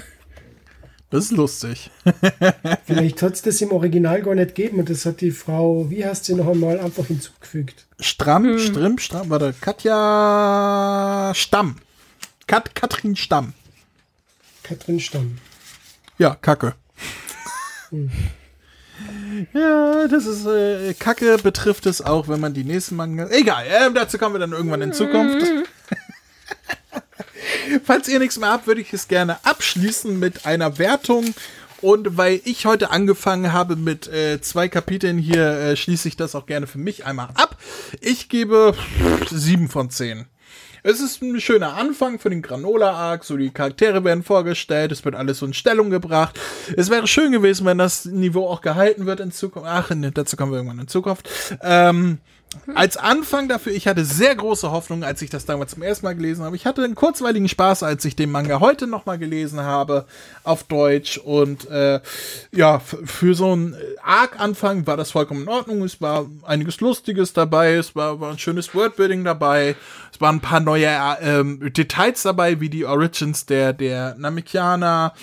das 1.11 1.27
ist 1.27 1.31
lustig. 1.31 1.91
Vielleicht 2.85 3.23
hat 3.23 3.35
es 3.35 3.43
das 3.43 3.61
im 3.61 3.71
Original 3.71 4.23
gar 4.23 4.35
nicht 4.35 4.55
gegeben 4.57 4.81
und 4.81 4.91
das 4.91 5.07
hat 5.07 5.21
die 5.21 5.31
Frau, 5.31 5.89
wie 5.89 6.05
heißt 6.05 6.25
sie 6.25 6.35
noch 6.35 6.49
einmal, 6.49 6.81
einfach 6.81 7.07
hinzugefügt. 7.07 7.87
Stramm, 8.01 8.59
Strim, 8.59 8.99
Stramm, 8.99 9.31
warte, 9.31 9.55
Katja 9.61 11.33
Stamm. 11.35 11.77
Kat 12.49 12.75
Katrin 12.75 13.15
Stamm. 13.15 13.53
Katrin 14.65 14.99
Stamm. 15.01 15.39
Ja, 16.19 16.35
Kacke. 16.35 16.75
Ja, 19.53 20.07
das 20.09 20.27
ist 20.27 20.47
äh, 20.47 20.95
Kacke 20.95 21.39
betrifft 21.39 21.87
es 21.87 22.03
auch, 22.03 22.29
wenn 22.29 22.41
man 22.41 22.55
die 22.55 22.65
nächsten 22.65 22.97
Manga. 22.97 23.29
Egal, 23.31 23.65
ähm, 23.69 23.95
dazu 23.95 24.19
kommen 24.19 24.35
wir 24.35 24.39
dann 24.39 24.53
irgendwann 24.53 24.83
in 24.83 24.93
Zukunft. 24.93 25.47
Falls 27.85 28.09
ihr 28.09 28.19
nichts 28.19 28.39
mehr 28.39 28.51
habt, 28.51 28.67
würde 28.67 28.81
ich 28.81 28.93
es 28.93 29.09
gerne 29.09 29.45
abschließen 29.45 30.19
mit 30.19 30.47
einer 30.47 30.79
Wertung. 30.79 31.35
Und 31.81 32.17
weil 32.17 32.41
ich 32.45 32.65
heute 32.65 32.91
angefangen 32.91 33.53
habe 33.53 33.75
mit 33.75 34.07
äh, 34.07 34.41
zwei 34.41 34.69
Kapiteln 34.69 35.19
hier, 35.19 35.43
äh, 35.43 35.77
schließe 35.77 36.07
ich 36.07 36.17
das 36.17 36.37
auch 36.37 36.47
gerne 36.47 36.69
für 36.69 36.79
mich 36.79 37.07
einmal 37.07 37.31
ab. 37.35 37.59
Ich 38.01 38.29
gebe 38.29 38.75
sieben 39.31 39.69
von 39.69 39.91
zehn. 39.91 40.27
Es 40.85 41.01
ist 41.01 41.23
ein 41.23 41.41
schöner 41.41 41.77
Anfang 41.77 42.19
für 42.19 42.29
den 42.29 42.43
Granola-Arc, 42.43 43.23
so 43.23 43.37
die 43.37 43.51
Charaktere 43.51 44.03
werden 44.03 44.25
vorgestellt, 44.25 44.91
es 44.91 45.05
wird 45.05 45.15
alles 45.15 45.39
so 45.39 45.47
in 45.47 45.55
Stellung 45.55 45.91
gebracht. 45.91 46.41
Es 46.77 46.91
wäre 46.91 47.07
schön 47.07 47.31
gewesen, 47.31 47.65
wenn 47.67 47.79
das 47.79 48.05
Niveau 48.05 48.49
auch 48.49 48.63
gehalten 48.63 49.07
wird 49.07 49.21
in 49.21 49.31
Zukunft. 49.31 49.69
Ach, 49.71 49.93
dazu 50.15 50.37
kommen 50.37 50.51
wir 50.51 50.57
irgendwann 50.57 50.81
in 50.81 50.89
Zukunft. 50.89 51.29
Ähm, 51.63 52.19
als 52.75 52.97
Anfang 52.97 53.49
dafür, 53.49 53.73
ich 53.73 53.87
hatte 53.87 54.05
sehr 54.05 54.35
große 54.35 54.71
Hoffnung, 54.71 55.05
als 55.05 55.23
ich 55.23 55.31
das 55.31 55.45
damals 55.45 55.73
zum 55.73 55.83
ersten 55.83 56.07
Mal 56.07 56.15
gelesen 56.15 56.45
habe. 56.45 56.57
Ich 56.57 56.67
hatte 56.67 56.85
einen 56.85 56.95
kurzweiligen 56.95 57.49
Spaß, 57.49 57.83
als 57.83 58.05
ich 58.05 58.17
den 58.17 58.31
Manga 58.31 58.61
heute 58.61 58.87
nochmal 58.87 59.19
gelesen 59.19 59.61
habe, 59.61 60.07
auf 60.45 60.65
Deutsch. 60.65 61.19
Und 61.19 61.69
äh, 61.71 62.01
ja, 62.53 62.79
für 62.79 63.35
so 63.35 63.53
einen 63.53 63.77
Arc-Anfang 64.03 64.87
war 64.87 64.97
das 64.97 65.11
vollkommen 65.11 65.43
in 65.43 65.49
Ordnung. 65.49 65.83
Es 65.83 66.01
war 66.01 66.27
einiges 66.43 66.81
Lustiges 66.81 67.33
dabei, 67.33 67.75
es 67.75 67.95
war, 67.97 68.21
war 68.21 68.31
ein 68.33 68.39
schönes 68.39 68.75
Wordbuilding 68.75 69.25
dabei, 69.25 69.77
es 70.13 70.21
waren 70.21 70.37
ein 70.37 70.41
paar 70.41 70.61
neue 70.61 70.89
ähm, 71.21 71.73
Details 71.73 72.23
dabei, 72.23 72.61
wie 72.61 72.69
die 72.69 72.85
Origins 72.87 73.47
der, 73.47 73.73
der 73.73 74.15
Namekianer 74.19 75.15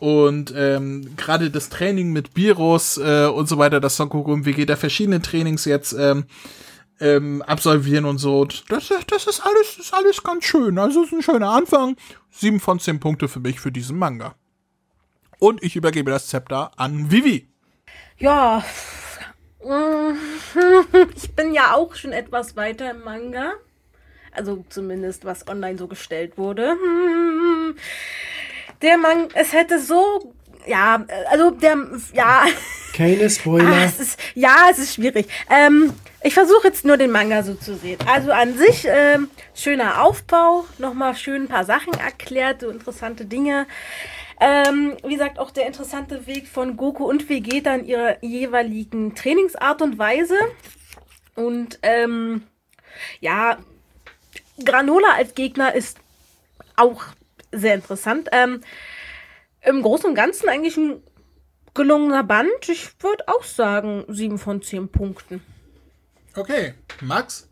und 0.00 0.52
ähm, 0.56 1.16
gerade 1.16 1.50
das 1.50 1.70
Training 1.70 2.12
mit 2.12 2.36
Virus 2.36 2.98
äh, 2.98 3.26
und 3.26 3.48
so 3.48 3.58
weiter, 3.58 3.80
das 3.80 3.96
Son 3.96 4.08
Goku 4.08 4.44
WG, 4.44 4.64
der 4.64 4.76
verschiedene 4.76 5.20
Trainings 5.20 5.64
jetzt 5.64 5.92
ähm, 5.92 6.24
ähm, 7.00 7.42
absolvieren 7.42 8.04
und 8.04 8.18
so. 8.18 8.44
Das, 8.44 8.92
das 9.06 9.26
ist 9.26 9.40
alles, 9.40 9.78
ist 9.78 9.94
alles 9.94 10.22
ganz 10.22 10.44
schön. 10.44 10.78
Also 10.78 11.04
ist 11.04 11.12
ein 11.12 11.22
schöner 11.22 11.50
Anfang. 11.50 11.96
Sieben 12.30 12.60
von 12.60 12.80
zehn 12.80 13.00
Punkte 13.00 13.28
für 13.28 13.40
mich 13.40 13.60
für 13.60 13.72
diesen 13.72 13.98
Manga. 13.98 14.34
Und 15.38 15.62
ich 15.62 15.76
übergebe 15.76 16.10
das 16.10 16.26
Zepter 16.26 16.72
an 16.76 17.10
Vivi. 17.10 17.48
Ja, 18.18 18.64
ich 21.14 21.34
bin 21.34 21.52
ja 21.52 21.74
auch 21.74 21.94
schon 21.94 22.12
etwas 22.12 22.56
weiter 22.56 22.90
im 22.90 23.02
Manga. 23.02 23.52
Also 24.32 24.64
zumindest 24.68 25.24
was 25.24 25.48
online 25.48 25.78
so 25.78 25.88
gestellt 25.88 26.38
wurde. 26.38 26.76
Der 28.82 28.98
Manga, 28.98 29.34
es 29.34 29.52
hätte 29.52 29.80
so, 29.80 30.34
ja, 30.68 31.04
also 31.30 31.50
der, 31.50 31.76
ja, 32.12 32.44
Keine 32.94 33.24
ah, 33.26 33.30
Spoiler. 33.30 33.84
es 33.84 34.00
ist, 34.00 34.20
ja, 34.34 34.68
es 34.70 34.78
ist 34.78 34.94
schwierig. 34.94 35.26
Ähm, 35.50 35.92
ich 36.22 36.34
versuche 36.34 36.68
jetzt 36.68 36.84
nur 36.84 36.96
den 36.96 37.10
Manga 37.10 37.42
so 37.42 37.54
zu 37.54 37.76
sehen. 37.76 37.98
Also 38.06 38.32
an 38.32 38.56
sich 38.56 38.86
ähm, 38.88 39.30
schöner 39.54 40.02
Aufbau, 40.02 40.66
nochmal 40.78 41.14
schön 41.14 41.42
ein 41.42 41.48
paar 41.48 41.64
Sachen 41.64 41.94
erklärt, 41.94 42.60
so 42.60 42.70
interessante 42.70 43.24
Dinge. 43.24 43.66
Ähm, 44.40 44.96
wie 45.04 45.14
gesagt, 45.14 45.38
auch 45.38 45.50
der 45.50 45.66
interessante 45.66 46.26
Weg 46.26 46.46
von 46.48 46.76
Goku 46.76 47.04
und 47.04 47.28
Vegeta 47.28 47.74
in 47.74 47.86
ihrer 47.86 48.22
jeweiligen 48.22 49.14
Trainingsart 49.14 49.82
und 49.82 49.98
Weise. 49.98 50.36
Und 51.34 51.78
ähm, 51.82 52.42
ja, 53.20 53.58
Granola 54.64 55.12
als 55.16 55.34
Gegner 55.34 55.74
ist 55.74 55.98
auch 56.76 57.04
sehr 57.52 57.74
interessant. 57.74 58.28
Ähm, 58.32 58.60
Im 59.62 59.82
Großen 59.82 60.08
und 60.08 60.14
Ganzen 60.14 60.48
eigentlich 60.48 60.76
ein 60.76 61.02
gelungener 61.74 62.24
Band. 62.24 62.68
Ich 62.68 62.88
würde 63.00 63.24
auch 63.28 63.44
sagen, 63.44 64.04
7 64.08 64.38
von 64.38 64.62
10 64.62 64.88
Punkten. 64.88 65.42
Okay, 66.34 66.74
Max? 67.00 67.48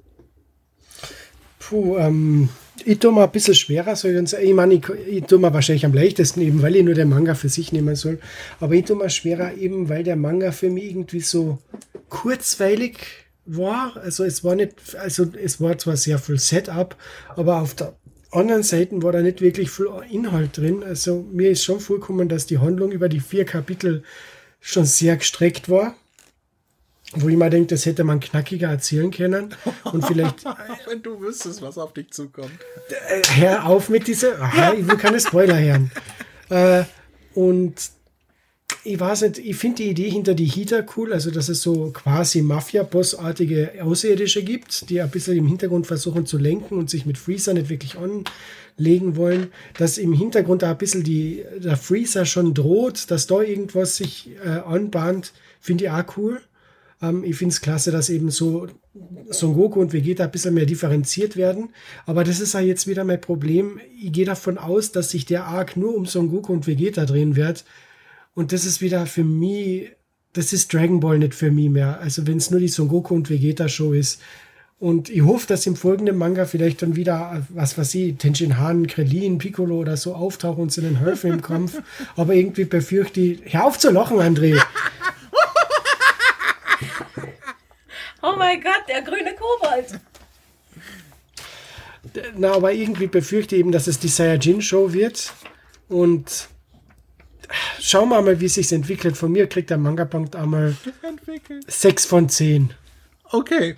Puh, 1.58 1.96
ähm, 1.98 2.48
Ich 2.84 2.98
tue 2.98 3.10
mal 3.10 3.24
ein 3.24 3.32
bisschen 3.32 3.54
schwerer, 3.54 3.96
soll 3.96 4.12
ich, 4.12 4.18
uns, 4.18 4.32
ich 4.32 4.54
meine, 4.54 4.74
ich, 4.74 4.88
ich 5.08 5.24
tue 5.24 5.38
mal 5.38 5.52
wahrscheinlich 5.52 5.84
am 5.84 5.94
leichtesten, 5.94 6.40
eben 6.42 6.62
weil 6.62 6.76
ich 6.76 6.84
nur 6.84 6.94
den 6.94 7.08
Manga 7.08 7.34
für 7.34 7.48
sich 7.48 7.72
nehmen 7.72 7.96
soll. 7.96 8.20
Aber 8.60 8.74
ich 8.74 8.84
tue 8.84 8.96
mal 8.96 9.10
schwerer, 9.10 9.54
eben 9.54 9.88
weil 9.88 10.04
der 10.04 10.16
Manga 10.16 10.52
für 10.52 10.70
mich 10.70 10.84
irgendwie 10.84 11.20
so 11.20 11.58
kurzweilig 12.08 12.98
war. 13.46 13.96
Also 13.96 14.24
es 14.24 14.44
war 14.44 14.54
nicht, 14.54 14.74
also 14.96 15.26
es 15.42 15.60
war 15.60 15.76
zwar 15.78 15.96
sehr 15.96 16.18
viel 16.18 16.38
Setup, 16.38 16.96
aber 17.34 17.62
auf 17.62 17.74
der 17.74 17.96
anderen 18.36 18.62
Seite 18.62 19.02
war 19.02 19.12
da 19.12 19.22
nicht 19.22 19.40
wirklich 19.40 19.70
viel 19.70 19.88
Inhalt 20.10 20.56
drin. 20.56 20.82
Also 20.82 21.24
mir 21.32 21.50
ist 21.50 21.64
schon 21.64 21.80
vorgekommen, 21.80 22.28
dass 22.28 22.46
die 22.46 22.58
Handlung 22.58 22.92
über 22.92 23.08
die 23.08 23.20
vier 23.20 23.44
Kapitel 23.44 24.02
schon 24.60 24.84
sehr 24.84 25.16
gestreckt 25.16 25.68
war. 25.68 25.94
Wo 27.14 27.28
ich 27.28 27.36
mal 27.36 27.50
denke, 27.50 27.68
das 27.68 27.86
hätte 27.86 28.02
man 28.04 28.20
knackiger 28.20 28.68
erzählen 28.68 29.10
können. 29.10 29.54
Und 29.84 30.04
vielleicht. 30.04 30.44
Wenn 30.88 31.02
du 31.02 31.20
wüsstest, 31.20 31.62
was 31.62 31.78
auf 31.78 31.92
dich 31.92 32.10
zukommt. 32.10 32.50
Äh, 33.08 33.22
hör 33.36 33.66
auf 33.66 33.88
mit 33.88 34.06
dieser. 34.08 34.40
Aha, 34.42 34.72
ich 34.72 34.86
will 34.86 34.96
keine 34.96 35.20
Spoiler 35.20 35.58
hören. 35.58 35.90
Äh, 36.50 36.84
und 37.34 37.74
ich 38.86 39.00
weiß 39.00 39.22
nicht, 39.22 39.38
ich 39.38 39.56
finde 39.56 39.82
die 39.82 39.90
Idee 39.90 40.10
hinter 40.10 40.34
die 40.34 40.44
Hita 40.44 40.84
cool, 40.96 41.12
also 41.12 41.30
dass 41.30 41.48
es 41.48 41.62
so 41.62 41.90
quasi 41.90 42.42
Mafia-Boss-artige 42.42 43.72
Außerirdische 43.82 44.42
gibt, 44.42 44.88
die 44.88 45.00
ein 45.00 45.10
bisschen 45.10 45.36
im 45.36 45.46
Hintergrund 45.46 45.86
versuchen 45.86 46.26
zu 46.26 46.38
lenken 46.38 46.78
und 46.78 46.88
sich 46.88 47.06
mit 47.06 47.18
Freezer 47.18 47.54
nicht 47.54 47.68
wirklich 47.68 47.96
anlegen 47.96 49.16
wollen. 49.16 49.48
Dass 49.78 49.98
im 49.98 50.12
Hintergrund 50.12 50.62
da 50.62 50.70
ein 50.70 50.78
bisschen 50.78 51.02
die, 51.02 51.44
der 51.58 51.76
Freezer 51.76 52.24
schon 52.24 52.54
droht, 52.54 53.10
dass 53.10 53.26
da 53.26 53.42
irgendwas 53.42 53.96
sich 53.96 54.30
äh, 54.44 54.48
anbahnt, 54.48 55.32
finde 55.60 55.84
ich 55.84 55.90
auch 55.90 56.16
cool. 56.16 56.40
Ähm, 57.02 57.24
ich 57.24 57.36
finde 57.36 57.52
es 57.52 57.60
klasse, 57.60 57.90
dass 57.90 58.08
eben 58.08 58.30
so 58.30 58.68
Son 59.30 59.54
Goku 59.54 59.80
und 59.80 59.92
Vegeta 59.92 60.24
ein 60.24 60.30
bisschen 60.30 60.54
mehr 60.54 60.66
differenziert 60.66 61.36
werden. 61.36 61.70
Aber 62.06 62.24
das 62.24 62.40
ist 62.40 62.54
ja 62.54 62.60
jetzt 62.60 62.86
wieder 62.86 63.04
mein 63.04 63.20
Problem. 63.20 63.80
Ich 64.00 64.12
gehe 64.12 64.24
davon 64.24 64.58
aus, 64.58 64.92
dass 64.92 65.10
sich 65.10 65.26
der 65.26 65.44
Arc 65.44 65.76
nur 65.76 65.94
um 65.94 66.06
Son 66.06 66.30
Goku 66.30 66.52
und 66.52 66.66
Vegeta 66.66 67.04
drehen 67.04 67.36
wird. 67.36 67.64
Und 68.36 68.52
das 68.52 68.66
ist 68.66 68.82
wieder 68.82 69.06
für 69.06 69.24
mich, 69.24 69.90
das 70.34 70.52
ist 70.52 70.72
Dragon 70.72 71.00
Ball 71.00 71.18
nicht 71.18 71.34
für 71.34 71.50
mich 71.50 71.70
mehr. 71.70 71.98
Also 72.00 72.26
wenn 72.26 72.36
es 72.36 72.50
nur 72.50 72.60
die 72.60 72.68
Son 72.68 72.86
Goku 72.86 73.14
und 73.14 73.30
Vegeta 73.30 73.66
Show 73.66 73.94
ist. 73.94 74.20
Und 74.78 75.08
ich 75.08 75.22
hoffe, 75.22 75.46
dass 75.46 75.66
im 75.66 75.74
folgenden 75.74 76.18
Manga 76.18 76.44
vielleicht 76.44 76.82
dann 76.82 76.96
wieder, 76.96 77.46
was 77.48 77.78
weiß 77.78 77.94
ich, 77.94 78.18
Tenshin 78.18 78.58
Han, 78.58 78.86
Krillin, 78.88 79.38
Piccolo 79.38 79.78
oder 79.78 79.96
so 79.96 80.14
auftauchen 80.14 80.64
und 80.64 80.70
zu 80.70 80.82
den 80.82 80.98
helfen 80.98 81.32
im 81.32 81.40
Kampf. 81.40 81.80
Aber 82.14 82.34
irgendwie 82.34 82.66
befürchte 82.66 83.20
ich, 83.20 83.54
hör 83.54 83.64
auf 83.64 83.78
zu 83.78 83.90
lachen, 83.90 84.18
André. 84.18 84.62
Oh 88.22 88.34
mein 88.36 88.60
Gott, 88.60 88.82
der 88.86 89.00
grüne 89.00 89.34
Kobold. 89.34 89.98
Na, 92.36 92.52
aber 92.52 92.72
irgendwie 92.72 93.06
befürchte 93.06 93.54
ich 93.54 93.60
eben, 93.60 93.72
dass 93.72 93.86
es 93.86 93.98
die 93.98 94.08
Saiyajin-Show 94.08 94.92
wird. 94.92 95.32
Und 95.88 96.48
schauen 97.80 98.08
wir 98.08 98.22
mal, 98.22 98.40
wie 98.40 98.46
es 98.46 98.54
sich 98.54 98.72
entwickelt. 98.72 99.16
Von 99.16 99.32
mir 99.32 99.46
kriegt 99.48 99.70
der 99.70 99.78
Manga-Punkt 99.78 100.36
einmal 100.36 100.76
6 101.66 102.06
von 102.06 102.28
10. 102.28 102.72
Okay. 103.30 103.76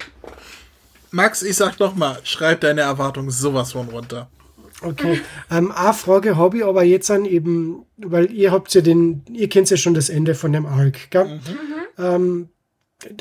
Max, 1.10 1.42
ich 1.42 1.56
sag 1.56 1.78
noch 1.78 1.94
mal, 1.94 2.18
schreib 2.24 2.60
deine 2.60 2.82
Erwartungen 2.82 3.30
sowas 3.30 3.72
von 3.72 3.88
runter. 3.88 4.28
Okay. 4.82 5.20
Ähm, 5.50 5.72
eine 5.72 5.94
Frage 5.94 6.36
habe 6.36 6.58
ich 6.58 6.64
aber 6.64 6.84
jetzt 6.84 7.10
an 7.10 7.24
eben, 7.24 7.84
weil 7.96 8.30
ihr 8.30 8.52
habt 8.52 8.72
ja 8.74 8.80
den, 8.80 9.22
ihr 9.32 9.48
kennt 9.48 9.70
ja 9.70 9.76
schon 9.76 9.94
das 9.94 10.08
Ende 10.08 10.34
von 10.34 10.52
dem 10.52 10.66
Arc, 10.66 11.10
gell? 11.10 11.24
Mhm. 11.24 11.40
Ähm, 11.98 12.48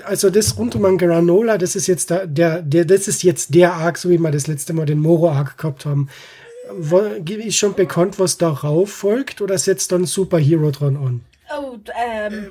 also 0.03 0.29
das 0.29 0.57
rund 0.57 0.75
um 0.75 0.97
Granola, 0.97 1.57
das 1.57 1.75
ist 1.75 1.87
jetzt 1.87 2.09
der, 2.09 2.27
der, 2.27 2.61
der, 2.61 2.85
das 2.85 3.07
ist 3.07 3.23
jetzt 3.23 3.53
der 3.53 3.73
Arc, 3.73 3.97
so 3.97 4.09
wie 4.09 4.17
wir 4.17 4.31
das 4.31 4.47
letzte 4.47 4.73
Mal 4.73 4.85
den 4.85 4.99
Moro-Arc 4.99 5.57
gehabt 5.57 5.85
haben. 5.85 6.09
Wo, 6.71 6.99
ist 6.99 7.55
schon 7.55 7.73
bekannt, 7.73 8.19
was 8.19 8.37
darauf 8.37 8.91
folgt, 8.91 9.41
oder 9.41 9.57
setzt 9.57 9.91
dann 9.91 10.05
Superhero 10.05 10.71
dran 10.71 10.97
an? 10.97 11.21
Oh, 11.57 11.77
ähm. 12.09 12.49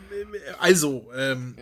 Also, 0.58 1.06
ähm, 1.16 1.54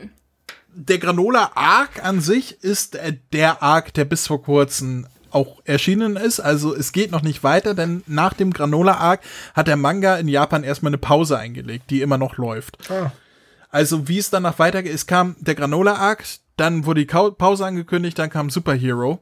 der 0.74 0.98
Granola 0.98 1.52
Arc 1.54 2.04
an 2.04 2.20
sich 2.20 2.62
ist 2.62 2.98
der 3.32 3.62
Arc, 3.62 3.94
der 3.94 4.04
bis 4.04 4.26
vor 4.26 4.42
kurzem 4.42 5.06
auch 5.30 5.60
erschienen 5.64 6.16
ist. 6.16 6.40
Also 6.40 6.74
es 6.74 6.92
geht 6.92 7.10
noch 7.10 7.22
nicht 7.22 7.42
weiter, 7.42 7.74
denn 7.74 8.02
nach 8.06 8.34
dem 8.34 8.52
Granola 8.52 8.94
Arc 8.94 9.20
hat 9.54 9.66
der 9.66 9.76
Manga 9.76 10.16
in 10.16 10.28
Japan 10.28 10.62
erstmal 10.62 10.90
eine 10.90 10.98
Pause 10.98 11.38
eingelegt, 11.38 11.90
die 11.90 12.02
immer 12.02 12.18
noch 12.18 12.36
läuft. 12.36 12.90
Ah. 12.90 13.12
Also 13.70 14.06
wie 14.06 14.18
es 14.18 14.30
danach 14.30 14.58
weitergeht, 14.60 14.94
es 14.94 15.06
kam 15.06 15.34
der 15.40 15.56
Granola 15.56 15.94
Arc, 15.94 16.24
dann 16.56 16.86
wurde 16.86 17.04
die 17.04 17.06
Pause 17.06 17.66
angekündigt, 17.66 18.18
dann 18.18 18.30
kam 18.30 18.48
Superhero. 18.48 19.20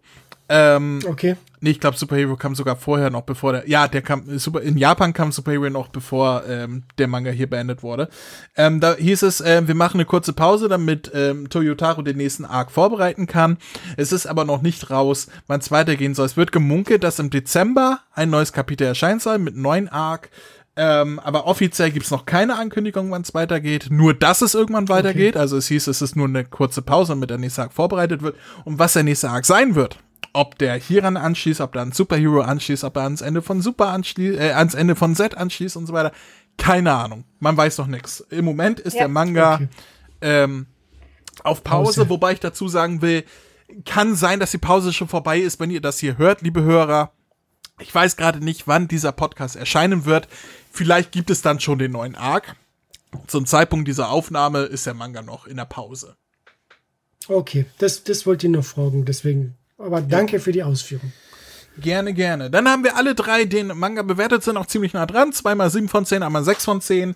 Ähm, 0.51 1.01
okay. 1.07 1.37
Nee, 1.63 1.71
ich 1.71 1.81
glaube, 1.81 1.97
Superhero 1.97 2.35
kam 2.37 2.57
sogar 2.57 2.75
vorher 2.75 3.09
noch, 3.09 3.23
bevor 3.23 3.53
der. 3.53 3.69
Ja, 3.69 3.87
der 3.87 4.03
kam. 4.03 4.37
Super, 4.37 4.63
in 4.63 4.77
Japan 4.77 5.13
kam 5.13 5.31
Superhero 5.31 5.71
noch, 5.71 5.89
bevor 5.89 6.43
ähm, 6.49 6.83
der 6.99 7.07
Manga 7.07 7.31
hier 7.31 7.49
beendet 7.49 7.85
wurde. 7.85 8.09
Ähm, 8.57 8.81
da 8.81 8.97
hieß 8.97 9.23
es, 9.23 9.41
äh, 9.41 9.63
wir 9.65 9.77
machen 9.77 9.99
eine 9.99 10.05
kurze 10.05 10.33
Pause, 10.33 10.69
damit 10.69 11.13
ähm, 11.15 11.49
Toyotaro 11.49 12.03
den 12.03 12.17
nächsten 12.17 12.45
Arc 12.45 12.73
vorbereiten 12.73 13.29
kann. 13.29 13.59
Es 13.97 14.11
ist 14.11 14.27
aber 14.27 14.45
noch 14.45 14.61
nicht 14.61 14.91
raus, 14.91 15.29
wann 15.47 15.61
es 15.61 15.71
weitergehen 15.71 16.17
soll. 16.17 16.27
Es 16.27 16.37
wird 16.37 16.51
gemunkelt, 16.51 17.05
dass 17.05 17.21
im 17.21 17.31
Dezember 17.31 18.01
ein 18.13 18.29
neues 18.29 18.53
Kapitel 18.53 18.85
erscheinen 18.89 19.21
soll 19.21 19.39
mit 19.39 19.57
neuen 19.57 19.89
Arc. 19.89 20.31
Ähm, 20.75 21.21
aber 21.21 21.47
offiziell 21.47 21.93
gibt's 21.93 22.11
noch 22.11 22.27
keine 22.27 22.59
Ankündigung, 22.59 23.13
wann 23.13 23.23
es 23.23 23.35
weitergeht. 23.35 23.87
Nur, 23.91 24.15
dass 24.15 24.43
es 24.43 24.57
irgendwann 24.57 24.89
weitergeht. 24.89 25.37
Okay. 25.37 25.41
Also 25.41 25.59
es 25.59 25.69
hieß, 25.69 25.87
es 25.87 26.03
ist 26.03 26.17
nur 26.17 26.27
eine 26.27 26.45
kurze 26.45 26.83
Pause, 26.83 27.13
damit 27.13 27.31
der 27.31 27.39
nächste 27.39 27.63
Arc 27.63 27.73
vorbereitet 27.73 28.23
wird. 28.23 28.35
Und 28.65 28.81
was 28.81 28.95
der 28.95 29.05
nächste 29.05 29.31
Arc 29.31 29.45
sein 29.45 29.77
wird, 29.77 30.01
ob 30.33 30.59
der 30.59 30.75
hieran 30.77 31.17
anschließt, 31.17 31.61
ob 31.61 31.73
der 31.73 31.83
an 31.83 31.93
Superhero 31.93 32.41
anschließt, 32.41 32.85
ob 32.85 32.97
er 32.97 33.03
ans 33.03 33.21
Ende 33.21 33.43
von 33.43 33.61
Super 33.61 33.89
anschließt, 33.89 34.39
äh, 34.39 34.53
ans 34.53 34.75
Ende 34.75 34.97
von 34.97 35.15
Z 35.15 35.37
anschließt 35.37 35.77
und 35.77 35.87
so 35.87 35.93
weiter. 35.93 36.13
Keine 36.57 36.93
Ahnung. 36.93 37.25
Man 37.39 37.57
weiß 37.57 37.79
noch 37.79 37.87
nichts. 37.87 38.21
Im 38.31 38.45
Moment 38.45 38.81
ist 38.81 38.95
ja. 38.95 39.01
der 39.01 39.09
Manga 39.09 39.55
okay. 39.55 39.69
ähm, 40.21 40.67
auf 41.45 41.65
Pause, 41.65 42.01
Pause, 42.01 42.09
wobei 42.09 42.33
ich 42.33 42.41
dazu 42.41 42.69
sagen 42.69 43.03
will, 43.03 43.25
kann 43.85 44.15
sein, 44.15 44.39
dass 44.39 44.51
die 44.51 44.59
Pause 44.59 44.93
schon 44.93 45.09
vorbei 45.09 45.39
ist, 45.39 45.61
wenn 45.61 45.71
ihr 45.71 45.81
das 45.81 45.99
hier 45.99 46.19
hört, 46.19 46.43
liebe 46.43 46.63
Hörer. 46.63 47.13
Ich 47.81 47.95
weiß 47.95 48.17
gerade 48.17 48.45
nicht, 48.45 48.69
wann 48.69 48.87
dieser 48.87 49.13
Podcast 49.13 49.57
erscheinen 49.57 50.05
wird. 50.05 50.29
Vielleicht 50.71 51.11
gibt 51.11 51.31
es 51.31 51.43
dann 51.43 51.59
schon 51.59 51.79
den 51.79 51.93
neuen 51.93 52.15
Arc. 52.15 52.55
Zum 53.27 53.47
Zeitpunkt 53.47 53.89
dieser 53.89 54.11
Aufnahme 54.11 54.61
ist 54.61 54.87
der 54.87 54.95
Manga 54.95 55.23
noch 55.23 55.47
in 55.47 55.57
der 55.57 55.65
Pause. 55.65 56.17
Okay, 57.29 57.67
das, 57.79 58.05
das 58.05 58.27
wollte 58.27 58.47
ich 58.47 58.53
noch 58.53 58.65
fragen, 58.65 59.05
deswegen. 59.05 59.57
Aber 59.83 60.01
danke 60.01 60.35
ja. 60.35 60.39
für 60.39 60.53
die 60.53 60.63
Ausführung. 60.63 61.13
Gerne, 61.79 62.13
gerne. 62.13 62.51
Dann 62.51 62.69
haben 62.69 62.85
wir 62.85 62.97
alle 62.97 63.15
drei 63.15 63.45
den 63.45 63.69
Manga 63.69 64.03
bewertet, 64.03 64.43
sind 64.45 64.57
auch 64.57 64.67
ziemlich 64.67 64.93
nah 64.93 65.07
dran. 65.07 65.33
Zweimal 65.33 65.71
sieben 65.71 65.89
von 65.89 66.05
zehn, 66.05 66.23
einmal 66.23 66.45
sechs 66.45 66.65
von 66.65 66.81
zehn. 66.81 67.15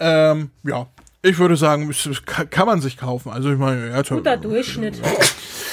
Ähm, 0.00 0.50
ja, 0.64 0.86
ich 1.20 1.38
würde 1.38 1.56
sagen, 1.56 1.92
kann 2.24 2.66
man 2.66 2.80
sich 2.80 2.96
kaufen. 2.96 3.30
Also 3.30 3.50
ich 3.50 3.58
meine, 3.58 3.90
ja, 3.90 4.02
guter 4.02 4.36
Durchschnitt. 4.36 5.00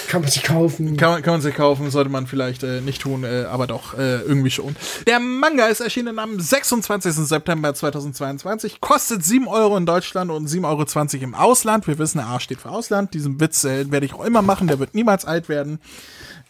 Kann 0.07 0.21
man 0.21 0.29
sich 0.29 0.43
kaufen. 0.43 0.97
Kann 0.97 1.11
man, 1.13 1.21
kann 1.23 1.33
man 1.33 1.41
sich 1.41 1.55
kaufen, 1.55 1.89
sollte 1.89 2.11
man 2.11 2.27
vielleicht 2.27 2.63
äh, 2.63 2.79
nicht 2.79 3.01
tun, 3.01 3.23
äh, 3.23 3.45
aber 3.45 3.65
doch 3.65 3.97
äh, 3.97 4.21
irgendwie 4.21 4.51
schon. 4.51 4.75
Der 5.07 5.19
Manga 5.19 5.65
ist 5.65 5.79
erschienen 5.79 6.19
am 6.19 6.39
26. 6.39 7.13
September 7.13 7.73
2022, 7.73 8.81
kostet 8.81 9.25
7 9.25 9.47
Euro 9.47 9.75
in 9.77 9.87
Deutschland 9.87 10.29
und 10.29 10.47
7,20 10.47 11.15
Euro 11.15 11.23
im 11.23 11.35
Ausland. 11.35 11.87
Wir 11.87 11.97
wissen, 11.97 12.19
der 12.19 12.27
A 12.27 12.39
steht 12.39 12.61
für 12.61 12.69
Ausland. 12.69 13.15
Diesen 13.15 13.39
Witz 13.39 13.63
äh, 13.63 13.91
werde 13.91 14.05
ich 14.05 14.13
auch 14.13 14.23
immer 14.23 14.43
machen, 14.43 14.67
der 14.67 14.77
wird 14.77 14.93
niemals 14.93 15.25
alt 15.25 15.49
werden. 15.49 15.79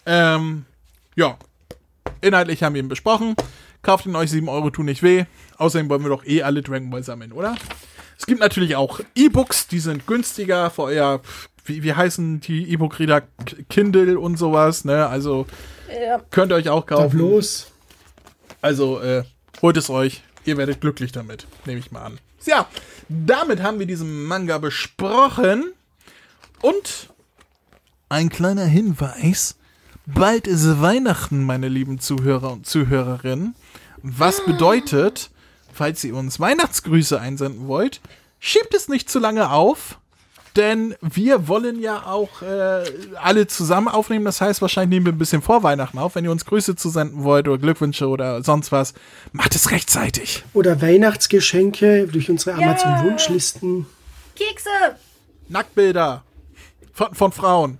Ähm, 0.05 0.65
ja, 1.15 1.37
inhaltlich 2.21 2.63
haben 2.63 2.75
wir 2.75 2.81
ihn 2.81 2.89
besprochen. 2.89 3.35
Kauft 3.81 4.05
ihn 4.05 4.15
euch, 4.15 4.31
7 4.31 4.49
Euro 4.49 4.69
tun 4.69 4.85
nicht 4.85 5.03
weh. 5.03 5.25
Außerdem 5.57 5.89
wollen 5.89 6.03
wir 6.03 6.09
doch 6.09 6.25
eh 6.25 6.43
alle 6.43 6.61
Dragon 6.61 6.89
Ball 6.89 7.03
sammeln, 7.03 7.31
oder? 7.31 7.55
Es 8.17 8.25
gibt 8.25 8.39
natürlich 8.39 8.75
auch 8.75 8.99
E-Books, 9.15 9.67
die 9.67 9.79
sind 9.79 10.07
günstiger 10.07 10.69
für 10.69 10.83
euer 10.83 11.21
wie, 11.65 11.83
wie 11.83 11.93
heißen 11.93 12.39
die 12.41 12.71
E-Book-Reader? 12.71 13.23
Kindle 13.69 14.19
und 14.19 14.37
sowas, 14.37 14.85
ne? 14.85 15.07
Also 15.07 15.47
ja. 15.89 16.21
könnt 16.29 16.51
ihr 16.51 16.55
euch 16.55 16.69
auch 16.69 16.85
kaufen. 16.85 17.19
los. 17.19 17.71
Also 18.61 19.01
äh, 19.01 19.23
holt 19.61 19.77
es 19.77 19.89
euch. 19.89 20.23
Ihr 20.45 20.57
werdet 20.57 20.79
glücklich 20.79 21.11
damit, 21.11 21.47
nehme 21.65 21.79
ich 21.79 21.91
mal 21.91 22.03
an. 22.03 22.19
Ja, 22.45 22.67
damit 23.09 23.63
haben 23.63 23.79
wir 23.79 23.87
diesen 23.87 24.25
Manga 24.25 24.59
besprochen. 24.59 25.73
Und 26.61 27.09
ein 28.09 28.29
kleiner 28.29 28.65
Hinweis. 28.65 29.57
Bald 30.05 30.47
ist 30.47 30.81
Weihnachten, 30.81 31.43
meine 31.43 31.67
lieben 31.67 31.99
Zuhörer 31.99 32.51
und 32.51 32.67
Zuhörerinnen. 32.67 33.55
Was 34.03 34.45
bedeutet, 34.45 35.31
falls 35.73 36.03
ihr 36.03 36.15
uns 36.15 36.39
Weihnachtsgrüße 36.39 37.19
einsenden 37.19 37.67
wollt, 37.67 38.01
schiebt 38.39 38.73
es 38.73 38.87
nicht 38.87 39.09
zu 39.09 39.19
lange 39.19 39.49
auf 39.51 39.99
denn 40.55 40.95
wir 41.01 41.47
wollen 41.47 41.81
ja 41.81 42.05
auch 42.05 42.41
äh, 42.41 42.83
alle 43.15 43.47
zusammen 43.47 43.87
aufnehmen. 43.87 44.25
Das 44.25 44.41
heißt, 44.41 44.61
wahrscheinlich 44.61 44.89
nehmen 44.89 45.05
wir 45.07 45.13
ein 45.13 45.17
bisschen 45.17 45.41
vor 45.41 45.63
Weihnachten 45.63 45.97
auf. 45.97 46.15
Wenn 46.15 46.23
ihr 46.23 46.31
uns 46.31 46.45
Grüße 46.45 46.75
zusenden 46.75 47.23
wollt 47.23 47.47
oder 47.47 47.57
Glückwünsche 47.57 48.07
oder 48.07 48.41
sonst 48.43 48.71
was, 48.71 48.93
macht 49.33 49.55
es 49.55 49.71
rechtzeitig. 49.71 50.43
Oder 50.53 50.81
Weihnachtsgeschenke 50.81 52.07
durch 52.07 52.29
unsere 52.29 52.57
yeah. 52.57 52.69
Amazon-Wunschlisten. 52.69 53.85
Kekse. 54.35 54.69
Nacktbilder 55.49 56.23
von, 56.93 57.13
von 57.13 57.31
Frauen. 57.31 57.77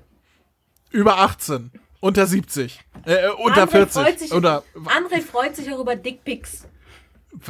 Über 0.91 1.19
18. 1.19 1.71
Unter 1.99 2.27
70. 2.27 2.79
Äh, 3.05 3.29
unter 3.29 3.63
André 3.63 3.71
40. 3.87 3.93
Freut 4.03 4.19
sich, 4.19 4.33
Oder, 4.33 4.63
André 4.85 5.21
freut 5.21 5.55
sich 5.55 5.71
auch 5.71 5.79
über 5.79 5.95
Dickpics. 5.95 6.65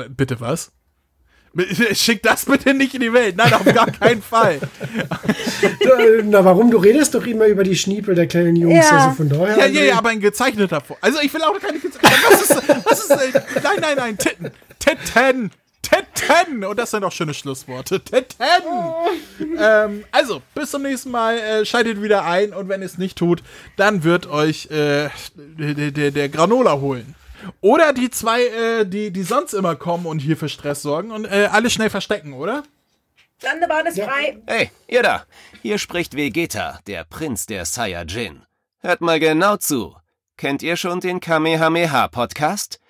bitte 0.09 0.39
was? 0.39 0.71
Schick 1.93 2.21
das 2.21 2.45
bitte 2.45 2.73
nicht 2.73 2.93
in 2.95 3.01
die 3.01 3.13
Welt. 3.13 3.37
Nein, 3.37 3.53
auf 3.53 3.63
gar 3.65 3.89
keinen 3.89 4.21
Fall. 4.33 4.59
Äh, 5.61 6.21
Na, 6.23 6.43
warum? 6.43 6.69
Du 6.69 6.77
redest 6.77 7.15
doch 7.15 7.25
immer 7.25 7.45
über 7.45 7.63
die 7.63 7.75
Schniepel 7.77 8.13
der 8.13 8.27
kleinen 8.27 8.57
Jungs. 8.57 8.75
Ja. 8.75 9.05
Also 9.05 9.11
von 9.15 9.29
daher. 9.29 9.57
Ja, 9.59 9.65
ja, 9.65 9.83
ja, 9.85 9.97
aber 9.97 10.09
ein 10.09 10.19
gezeichneter 10.19 10.81
Foto. 10.81 10.99
Also 11.01 11.19
ich 11.21 11.33
will 11.33 11.41
auch 11.43 11.57
keine 11.59 11.79
gezeichnete. 11.79 12.15
Was 12.29 12.41
ist, 12.41 12.85
was 12.85 12.99
ist, 13.05 13.11
äh, 13.11 13.41
nein, 13.63 13.77
nein, 13.79 13.97
nein, 13.97 14.17
Titten. 14.17 14.51
Titten. 14.79 15.51
Titten. 15.89 16.63
Und 16.63 16.77
das 16.77 16.91
sind 16.91 17.03
auch 17.03 17.11
schöne 17.11 17.33
Schlussworte. 17.33 17.99
Titten. 18.01 18.45
Ähm, 19.57 20.05
also, 20.11 20.41
bis 20.53 20.71
zum 20.71 20.81
nächsten 20.81 21.11
Mal. 21.11 21.37
Äh, 21.37 21.65
schaltet 21.65 22.01
wieder 22.01 22.25
ein. 22.25 22.53
Und 22.53 22.69
wenn 22.69 22.81
ihr 22.81 22.87
es 22.87 22.97
nicht 22.97 23.17
tut, 23.17 23.43
dann 23.75 24.03
wird 24.03 24.27
euch 24.27 24.67
äh, 24.71 25.09
der, 25.35 25.91
der, 25.91 26.11
der 26.11 26.29
Granola 26.29 26.79
holen. 26.79 27.15
Oder 27.61 27.93
die 27.93 28.09
zwei, 28.09 28.45
äh, 28.45 28.85
die, 28.85 29.11
die 29.11 29.23
sonst 29.23 29.53
immer 29.53 29.75
kommen 29.75 30.05
und 30.05 30.19
hier 30.19 30.37
für 30.37 30.49
Stress 30.49 30.81
sorgen 30.81 31.11
und 31.11 31.25
äh, 31.25 31.49
alle 31.51 31.69
schnell 31.69 31.89
verstecken, 31.89 32.33
oder? 32.33 32.63
Landebahn 33.41 33.85
ist 33.85 33.99
frei. 33.99 34.37
Hey, 34.47 34.71
ihr 34.87 35.03
da! 35.03 35.25
Hier 35.61 35.77
spricht 35.77 36.15
Vegeta, 36.15 36.79
der 36.87 37.03
Prinz 37.03 37.45
der 37.45 37.65
Saiyajin. 37.65 38.43
Hört 38.79 39.01
mal 39.01 39.19
genau 39.19 39.57
zu. 39.57 39.95
Kennt 40.37 40.63
ihr 40.63 40.77
schon 40.77 40.99
den 40.99 41.19
Kamehameha-Podcast? 41.19 42.79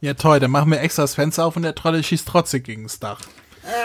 Ja, 0.00 0.14
toll, 0.14 0.38
dann 0.38 0.50
machen 0.52 0.70
wir 0.70 0.80
extra 0.80 1.02
das 1.02 1.14
Fenster 1.14 1.44
auf 1.44 1.56
und 1.56 1.62
der 1.62 1.74
Trolle 1.74 2.02
schießt 2.02 2.28
trotzdem 2.28 2.62
gegens 2.62 3.00
Dach. 3.00 3.20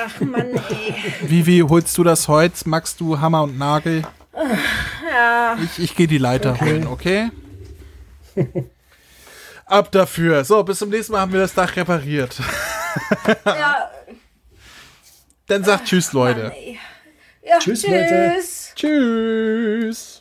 Ach 0.06 0.22
Mann, 0.22 0.52
ey. 0.70 0.96
Wie, 1.22 1.46
wie 1.46 1.64
holst 1.64 1.98
du 1.98 2.04
das 2.04 2.28
Holz? 2.28 2.66
Magst 2.66 3.00
du 3.00 3.20
Hammer 3.20 3.44
und 3.44 3.58
Nagel? 3.58 4.04
Ja. 5.12 5.58
Ich, 5.64 5.80
ich 5.84 5.96
gehe 5.96 6.08
die 6.08 6.18
Leiter 6.18 6.60
holen, 6.60 6.88
okay? 6.88 7.32
Ab 9.66 9.92
dafür. 9.92 10.44
So, 10.46 10.64
bis 10.64 10.80
zum 10.80 10.90
nächsten 10.90 11.14
Mal 11.14 11.22
haben 11.22 11.34
wir 11.34 11.42
das 11.42 11.54
Dach 11.54 11.76
repariert. 11.76 12.40
ja. 13.46 13.90
Dann 15.48 15.64
sagt 15.64 15.86
Tschüss, 15.88 16.14
Leute. 16.14 16.54
ja 17.44 17.60
Tschüss, 17.60 17.86
Leute. 17.86 18.36
tschüss. 18.38 18.72
Tschüss. 18.76 20.13